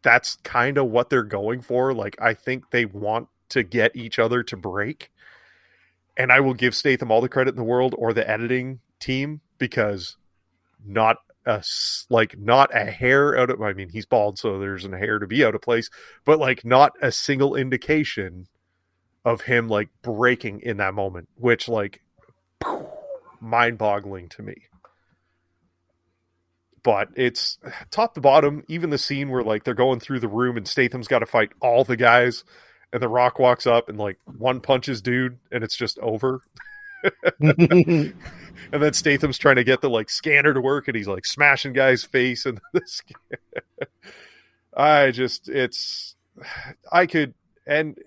that's 0.01 0.35
kind 0.43 0.77
of 0.77 0.87
what 0.87 1.09
they're 1.09 1.23
going 1.23 1.61
for. 1.61 1.93
Like 1.93 2.17
I 2.19 2.33
think 2.33 2.71
they 2.71 2.85
want 2.85 3.27
to 3.49 3.63
get 3.63 3.95
each 3.95 4.19
other 4.19 4.43
to 4.43 4.57
break. 4.57 5.11
And 6.15 6.31
I 6.31 6.39
will 6.39 6.53
give 6.53 6.75
Statham 6.75 7.11
all 7.11 7.21
the 7.21 7.29
credit 7.29 7.51
in 7.51 7.57
the 7.57 7.63
world 7.63 7.93
or 7.97 8.13
the 8.13 8.27
editing 8.27 8.79
team 8.99 9.41
because 9.57 10.17
not 10.83 11.17
a 11.45 11.63
like 12.09 12.37
not 12.37 12.75
a 12.75 12.85
hair 12.85 13.37
out 13.37 13.49
of 13.49 13.61
I 13.61 13.73
mean 13.73 13.89
he's 13.89 14.05
bald 14.05 14.37
so 14.37 14.59
there's 14.59 14.83
an 14.83 14.91
hair 14.91 15.17
to 15.17 15.25
be 15.27 15.45
out 15.45 15.55
of 15.55 15.61
place 15.61 15.89
but 16.25 16.39
like 16.39 16.65
not 16.65 16.91
a 17.01 17.11
single 17.11 17.55
indication 17.55 18.47
of 19.23 19.41
him 19.41 19.69
like 19.69 19.89
breaking 20.01 20.59
in 20.61 20.77
that 20.77 20.93
moment 20.93 21.29
which 21.35 21.69
like 21.69 22.01
mind-boggling 23.39 24.27
to 24.29 24.41
me 24.41 24.55
but 26.83 27.09
it's 27.15 27.59
top 27.91 28.13
to 28.15 28.21
bottom 28.21 28.63
even 28.67 28.89
the 28.89 28.97
scene 28.97 29.29
where 29.29 29.43
like 29.43 29.63
they're 29.63 29.73
going 29.73 29.99
through 29.99 30.19
the 30.19 30.27
room 30.27 30.57
and 30.57 30.67
Statham's 30.67 31.07
got 31.07 31.19
to 31.19 31.25
fight 31.25 31.51
all 31.61 31.83
the 31.83 31.97
guys 31.97 32.43
and 32.93 33.01
the 33.01 33.07
rock 33.07 33.39
walks 33.39 33.67
up 33.67 33.89
and 33.89 33.97
like 33.97 34.17
one 34.37 34.61
punches 34.61 35.01
dude 35.01 35.37
and 35.51 35.63
it's 35.63 35.75
just 35.75 35.99
over 35.99 36.41
and 37.39 38.13
then 38.71 38.93
Statham's 38.93 39.37
trying 39.37 39.55
to 39.57 39.63
get 39.63 39.81
the 39.81 39.89
like 39.89 40.09
scanner 40.09 40.53
to 40.53 40.61
work, 40.61 40.87
and 40.87 40.95
he's 40.95 41.07
like 41.07 41.25
smashing 41.25 41.73
guys' 41.73 42.03
face, 42.03 42.45
and 42.45 42.59
this. 42.73 43.01
I 44.75 45.11
just, 45.11 45.49
it's, 45.49 46.15
I 46.91 47.07
could, 47.07 47.33
and 47.65 47.97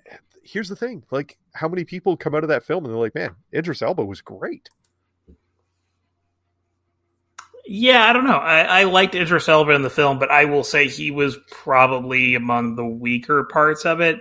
here's 0.42 0.68
the 0.68 0.76
thing: 0.76 1.04
like, 1.10 1.38
how 1.54 1.68
many 1.68 1.84
people 1.84 2.16
come 2.16 2.34
out 2.34 2.44
of 2.44 2.48
that 2.48 2.64
film 2.64 2.84
and 2.84 2.92
they're 2.92 3.00
like, 3.00 3.14
"Man, 3.14 3.36
Idris 3.54 3.82
Elba 3.82 4.04
was 4.04 4.20
great." 4.20 4.68
yeah. 7.66 8.04
I 8.04 8.12
don't 8.12 8.26
know. 8.26 8.38
I, 8.38 8.80
I 8.80 8.84
liked 8.84 9.14
Idris 9.14 9.48
Elba 9.48 9.72
in 9.72 9.82
the 9.82 9.90
film, 9.90 10.18
but 10.18 10.30
I 10.30 10.44
will 10.44 10.64
say 10.64 10.88
he 10.88 11.12
was 11.12 11.38
probably 11.50 12.34
among 12.34 12.74
the 12.74 12.86
weaker 12.86 13.44
parts 13.44 13.86
of 13.86 14.00
it. 14.00 14.18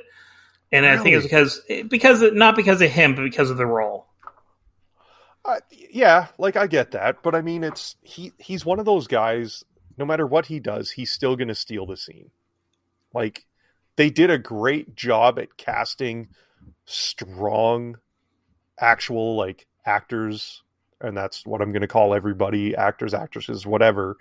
And 0.71 0.85
I 0.85 0.97
think 0.97 1.15
it's 1.15 1.25
because 1.25 1.61
because 1.89 2.21
not 2.33 2.55
because 2.55 2.81
of 2.81 2.91
him, 2.91 3.15
but 3.15 3.23
because 3.23 3.49
of 3.49 3.57
the 3.57 3.65
role. 3.65 4.05
Uh, 5.43 5.59
yeah, 5.91 6.27
like 6.37 6.55
I 6.55 6.67
get 6.67 6.91
that, 6.91 7.23
but 7.23 7.33
I 7.33 7.41
mean, 7.41 7.63
it's 7.63 7.95
he. 8.03 8.33
He's 8.37 8.65
one 8.65 8.79
of 8.79 8.85
those 8.85 9.07
guys. 9.07 9.63
No 9.97 10.05
matter 10.05 10.27
what 10.27 10.45
he 10.45 10.59
does, 10.59 10.91
he's 10.91 11.11
still 11.11 11.35
going 11.35 11.47
to 11.47 11.55
steal 11.55 11.85
the 11.85 11.97
scene. 11.97 12.29
Like 13.13 13.45
they 13.95 14.09
did 14.09 14.29
a 14.29 14.37
great 14.37 14.95
job 14.95 15.39
at 15.39 15.57
casting 15.57 16.29
strong, 16.85 17.97
actual 18.79 19.35
like 19.35 19.65
actors, 19.85 20.61
and 21.01 21.17
that's 21.17 21.45
what 21.45 21.61
I'm 21.61 21.71
going 21.71 21.81
to 21.81 21.87
call 21.87 22.13
everybody: 22.13 22.75
actors, 22.75 23.13
actresses, 23.13 23.65
whatever. 23.65 24.17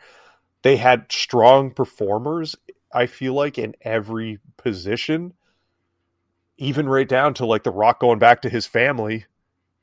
They 0.63 0.77
had 0.77 1.13
strong 1.13 1.73
performers. 1.73 2.57
I 2.93 3.07
feel 3.07 3.35
like 3.35 3.59
in 3.59 3.75
every 3.83 4.39
position, 4.57 5.35
even 6.59 6.89
right 6.89 7.09
down 7.09 7.35
to 7.35 7.47
like 7.47 7.63
the 7.63 7.71
Rock 7.71 8.01
going 8.01 8.19
back 8.19 8.43
to 8.43 8.49
his 8.49 8.67
family 8.67 9.27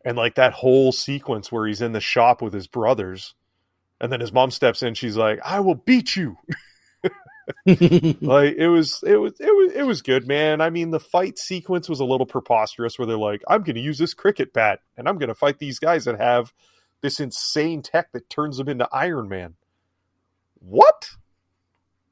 and 0.03 0.15
like 0.17 0.35
that 0.35 0.53
whole 0.53 0.91
sequence 0.91 1.51
where 1.51 1.65
he's 1.65 1.81
in 1.81 1.93
the 1.93 2.01
shop 2.01 2.41
with 2.41 2.53
his 2.53 2.67
brothers 2.67 3.33
and 3.99 4.11
then 4.11 4.19
his 4.19 4.31
mom 4.31 4.51
steps 4.51 4.83
in 4.83 4.93
she's 4.93 5.17
like 5.17 5.39
i 5.43 5.59
will 5.59 5.75
beat 5.75 6.15
you. 6.15 6.37
Like 7.67 8.55
it 8.55 8.69
was 8.69 9.03
it 9.05 9.17
was 9.17 9.33
it 9.39 9.55
was 9.55 9.71
it 9.73 9.83
was 9.83 10.01
good 10.01 10.27
man. 10.27 10.61
I 10.61 10.71
mean 10.71 10.89
the 10.89 10.99
fight 10.99 11.37
sequence 11.37 11.87
was 11.87 11.99
a 11.99 12.05
little 12.05 12.25
preposterous 12.25 12.97
where 12.97 13.05
they're 13.05 13.17
like 13.17 13.43
i'm 13.47 13.61
going 13.61 13.75
to 13.75 13.81
use 13.81 13.99
this 13.99 14.15
cricket 14.15 14.51
bat 14.51 14.79
and 14.97 15.07
i'm 15.07 15.19
going 15.19 15.29
to 15.29 15.35
fight 15.35 15.59
these 15.59 15.77
guys 15.77 16.05
that 16.05 16.19
have 16.19 16.53
this 17.01 17.19
insane 17.19 17.83
tech 17.83 18.11
that 18.13 18.29
turns 18.31 18.57
them 18.57 18.67
into 18.67 18.89
iron 18.91 19.29
man. 19.29 19.55
What? 20.59 21.11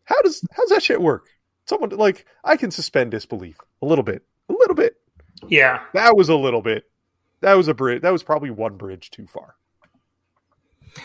How 0.04 0.22
does 0.22 0.46
how's 0.52 0.70
that 0.70 0.84
shit 0.84 1.02
work? 1.02 1.26
Someone 1.66 1.90
like 1.90 2.28
i 2.44 2.56
can 2.56 2.70
suspend 2.70 3.10
disbelief 3.10 3.58
a 3.82 3.88
little 3.88 4.04
bit 4.04 4.24
a 4.54 4.58
little 4.60 4.76
bit 4.76 4.96
Yeah. 5.48 5.82
that 5.94 6.16
was 6.16 6.30
a 6.30 6.36
little 6.36 6.62
bit 6.62 6.84
that 7.42 7.54
was 7.56 7.68
a 7.68 7.74
bridge 7.74 8.02
that 8.02 8.12
was 8.12 8.24
probably 8.24 8.50
one 8.52 8.78
bridge 8.78 9.10
too 9.12 9.28
far 9.28 9.56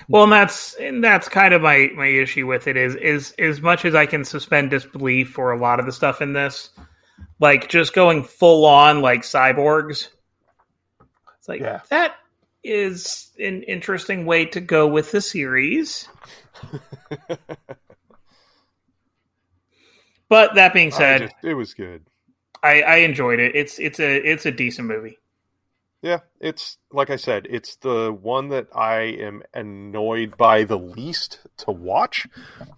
Well, 0.09 0.25
and 0.25 0.33
that's 0.33 0.75
and 0.75 1.03
that's 1.03 1.29
kind 1.29 1.55
of 1.55 1.63
my 1.63 1.91
my 1.97 2.07
issue 2.07 2.47
with 2.47 2.67
it 2.69 2.77
is 2.77 2.95
is 2.97 3.33
as 3.39 3.61
much 3.63 3.85
as 3.87 3.95
I 3.95 4.05
can 4.07 4.25
suspend 4.25 4.71
disbelief 4.71 5.31
for 5.31 5.51
a 5.53 5.59
lot 5.59 5.81
of 5.81 5.87
the 5.87 5.93
stuff 5.93 6.21
in 6.21 6.35
this, 6.35 6.69
like 7.41 7.69
just 7.71 7.95
going 7.95 8.23
full 8.23 8.67
on 8.67 9.01
like 9.01 9.23
cyborgs. 9.23 10.09
It's 11.39 11.49
like 11.49 11.61
Yeah. 11.63 11.81
that 11.89 12.17
is 12.63 13.31
an 13.39 13.63
interesting 13.63 14.27
way 14.27 14.45
to 14.45 14.61
go 14.61 14.87
with 14.87 15.11
the 15.11 15.21
series. 15.23 16.07
But 20.29 20.57
that 20.57 20.75
being 20.75 20.91
said, 20.91 21.23
just- 21.23 21.35
it 21.43 21.55
was 21.55 21.73
good 21.75 22.05
I, 22.63 22.83
I 22.83 22.97
enjoyed 22.99 23.41
it. 23.41 23.55
It's 23.55 23.79
it's 23.79 24.01
a 24.01 24.17
it's 24.31 24.47
a 24.47 24.51
decent 24.53 24.89
movie. 24.89 25.19
yeah 26.03 26.21
it's 26.41 26.79
like 26.93 27.11
i 27.11 27.17
said 27.17 27.47
it's 27.51 27.75
the 27.77 28.13
one 28.13 28.49
that 28.51 28.69
i 28.75 29.01
am 29.01 29.43
annoyed 29.53 30.37
by 30.37 30.63
the 30.65 30.79
least 30.79 31.41
to 31.57 31.73
watch 31.73 32.27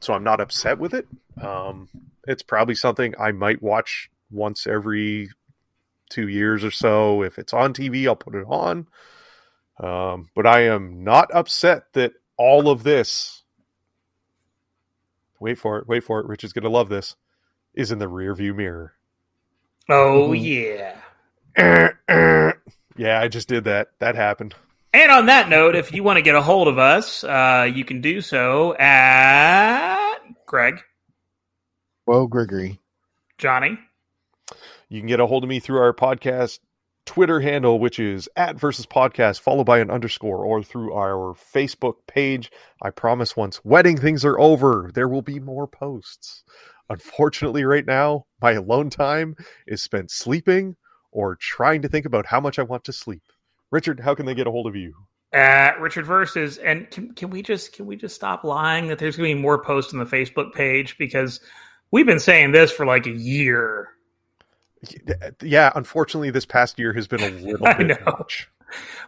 so 0.00 0.14
i'm 0.14 0.24
not 0.24 0.40
upset 0.40 0.78
with 0.78 0.94
it 0.94 1.06
um 1.42 1.88
it's 2.26 2.42
probably 2.42 2.74
something 2.74 3.14
i 3.18 3.30
might 3.32 3.62
watch 3.62 4.10
once 4.30 4.66
every 4.66 5.28
two 6.08 6.28
years 6.28 6.64
or 6.64 6.70
so 6.70 7.22
if 7.22 7.38
it's 7.38 7.52
on 7.52 7.74
tv 7.74 8.06
i'll 8.06 8.16
put 8.16 8.34
it 8.34 8.46
on 8.48 8.86
um 9.80 10.28
but 10.34 10.46
i 10.46 10.60
am 10.62 11.04
not 11.04 11.28
upset 11.34 11.84
that 11.92 12.12
all 12.38 12.70
of 12.70 12.82
this 12.84 13.42
wait 15.40 15.58
for 15.58 15.78
it 15.78 15.86
wait 15.86 16.02
for 16.02 16.20
it 16.20 16.26
rich 16.26 16.42
is 16.42 16.54
gonna 16.54 16.70
love 16.70 16.88
this 16.88 17.16
is 17.74 17.92
in 17.92 17.98
the 17.98 18.08
rear 18.08 18.34
view 18.34 18.54
mirror 18.54 18.94
Oh 19.90 20.30
Mhm. 20.30 20.96
yeah. 21.56 22.52
yeah, 22.96 23.20
I 23.20 23.28
just 23.28 23.48
did 23.48 23.64
that. 23.64 23.88
That 23.98 24.14
happened. 24.14 24.54
And 24.92 25.10
on 25.12 25.26
that 25.26 25.48
note, 25.48 25.76
if 25.76 25.92
you 25.92 26.02
want 26.02 26.16
to 26.16 26.22
get 26.22 26.34
a 26.34 26.42
hold 26.42 26.66
of 26.68 26.78
us, 26.78 27.22
uh, 27.22 27.68
you 27.72 27.84
can 27.84 28.00
do 28.00 28.20
so 28.20 28.74
at 28.76 30.18
Greg, 30.46 30.80
Whoa, 32.06 32.26
Gregory. 32.26 32.80
Johnny, 33.38 33.78
You 34.88 35.00
can 35.00 35.06
get 35.08 35.20
a 35.20 35.26
hold 35.26 35.44
of 35.44 35.48
me 35.48 35.60
through 35.60 35.78
our 35.78 35.92
podcast 35.92 36.58
Twitter 37.06 37.40
handle, 37.40 37.78
which 37.78 37.98
is 38.00 38.28
at 38.36 38.56
versus 38.56 38.84
podcast, 38.86 39.40
followed 39.40 39.64
by 39.64 39.78
an 39.78 39.90
underscore, 39.90 40.44
or 40.44 40.62
through 40.62 40.92
our 40.94 41.34
Facebook 41.54 41.94
page. 42.08 42.50
I 42.82 42.90
promise 42.90 43.36
once 43.36 43.64
wedding 43.64 43.96
things 43.96 44.24
are 44.24 44.38
over, 44.38 44.90
there 44.92 45.08
will 45.08 45.22
be 45.22 45.38
more 45.40 45.66
posts. 45.68 46.42
Unfortunately, 46.90 47.64
right 47.64 47.86
now, 47.86 48.26
my 48.42 48.52
alone 48.52 48.90
time 48.90 49.36
is 49.66 49.82
spent 49.82 50.10
sleeping 50.10 50.76
or 51.10 51.36
trying 51.36 51.80
to 51.82 51.88
think 51.88 52.04
about 52.04 52.26
how 52.26 52.40
much 52.40 52.58
I 52.58 52.62
want 52.62 52.84
to 52.84 52.92
sleep. 52.92 53.22
Richard, 53.70 54.00
how 54.00 54.14
can 54.14 54.26
they 54.26 54.34
get 54.34 54.46
a 54.46 54.50
hold 54.50 54.66
of 54.66 54.76
you? 54.76 54.94
at 55.32 55.80
Richard 55.80 56.06
Versus, 56.06 56.58
and 56.58 56.90
can, 56.90 57.14
can 57.14 57.30
we 57.30 57.42
just 57.42 57.72
can 57.72 57.86
we 57.86 57.96
just 57.96 58.14
stop 58.14 58.44
lying 58.44 58.88
that 58.88 58.98
there's 58.98 59.16
going 59.16 59.30
to 59.30 59.34
be 59.36 59.40
more 59.40 59.62
posts 59.62 59.92
on 59.92 60.00
the 60.00 60.06
Facebook 60.06 60.52
page 60.52 60.98
because 60.98 61.40
we've 61.90 62.06
been 62.06 62.20
saying 62.20 62.52
this 62.52 62.70
for 62.70 62.84
like 62.84 63.06
a 63.06 63.10
year. 63.10 63.88
Yeah, 65.42 65.70
unfortunately, 65.74 66.30
this 66.30 66.46
past 66.46 66.78
year 66.78 66.92
has 66.94 67.06
been 67.06 67.22
a 67.22 67.30
little 67.46 67.66
bit 67.74 68.04
much. 68.04 68.48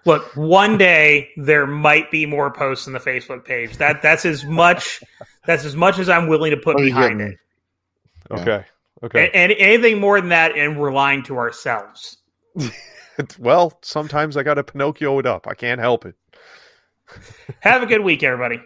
Look, 0.04 0.36
one 0.36 0.76
day 0.76 1.30
there 1.36 1.66
might 1.66 2.10
be 2.10 2.26
more 2.26 2.52
posts 2.52 2.86
on 2.86 2.92
the 2.92 2.98
Facebook 2.98 3.44
page. 3.44 3.76
That 3.78 4.02
that's 4.02 4.24
as 4.24 4.44
much 4.44 5.02
that's 5.46 5.64
as 5.64 5.74
much 5.74 5.98
as 5.98 6.08
I'm 6.08 6.28
willing 6.28 6.50
to 6.50 6.56
put 6.56 6.74
What 6.74 6.84
are 6.84 6.86
you 6.86 6.94
behind 6.94 7.20
it. 7.20 7.38
Okay. 8.40 8.64
Okay. 9.02 9.26
And, 9.26 9.34
and 9.34 9.52
anything 9.58 10.00
more 10.00 10.20
than 10.20 10.30
that, 10.30 10.56
and 10.56 10.78
we're 10.78 10.92
lying 10.92 11.22
to 11.24 11.36
ourselves. 11.36 12.18
well, 13.38 13.78
sometimes 13.82 14.36
I 14.36 14.42
got 14.42 14.54
to 14.54 14.64
Pinocchio 14.64 15.18
it 15.18 15.26
up. 15.26 15.46
I 15.48 15.54
can't 15.54 15.80
help 15.80 16.06
it. 16.06 16.14
Have 17.60 17.82
a 17.82 17.86
good 17.86 18.02
week, 18.02 18.22
everybody. 18.22 18.60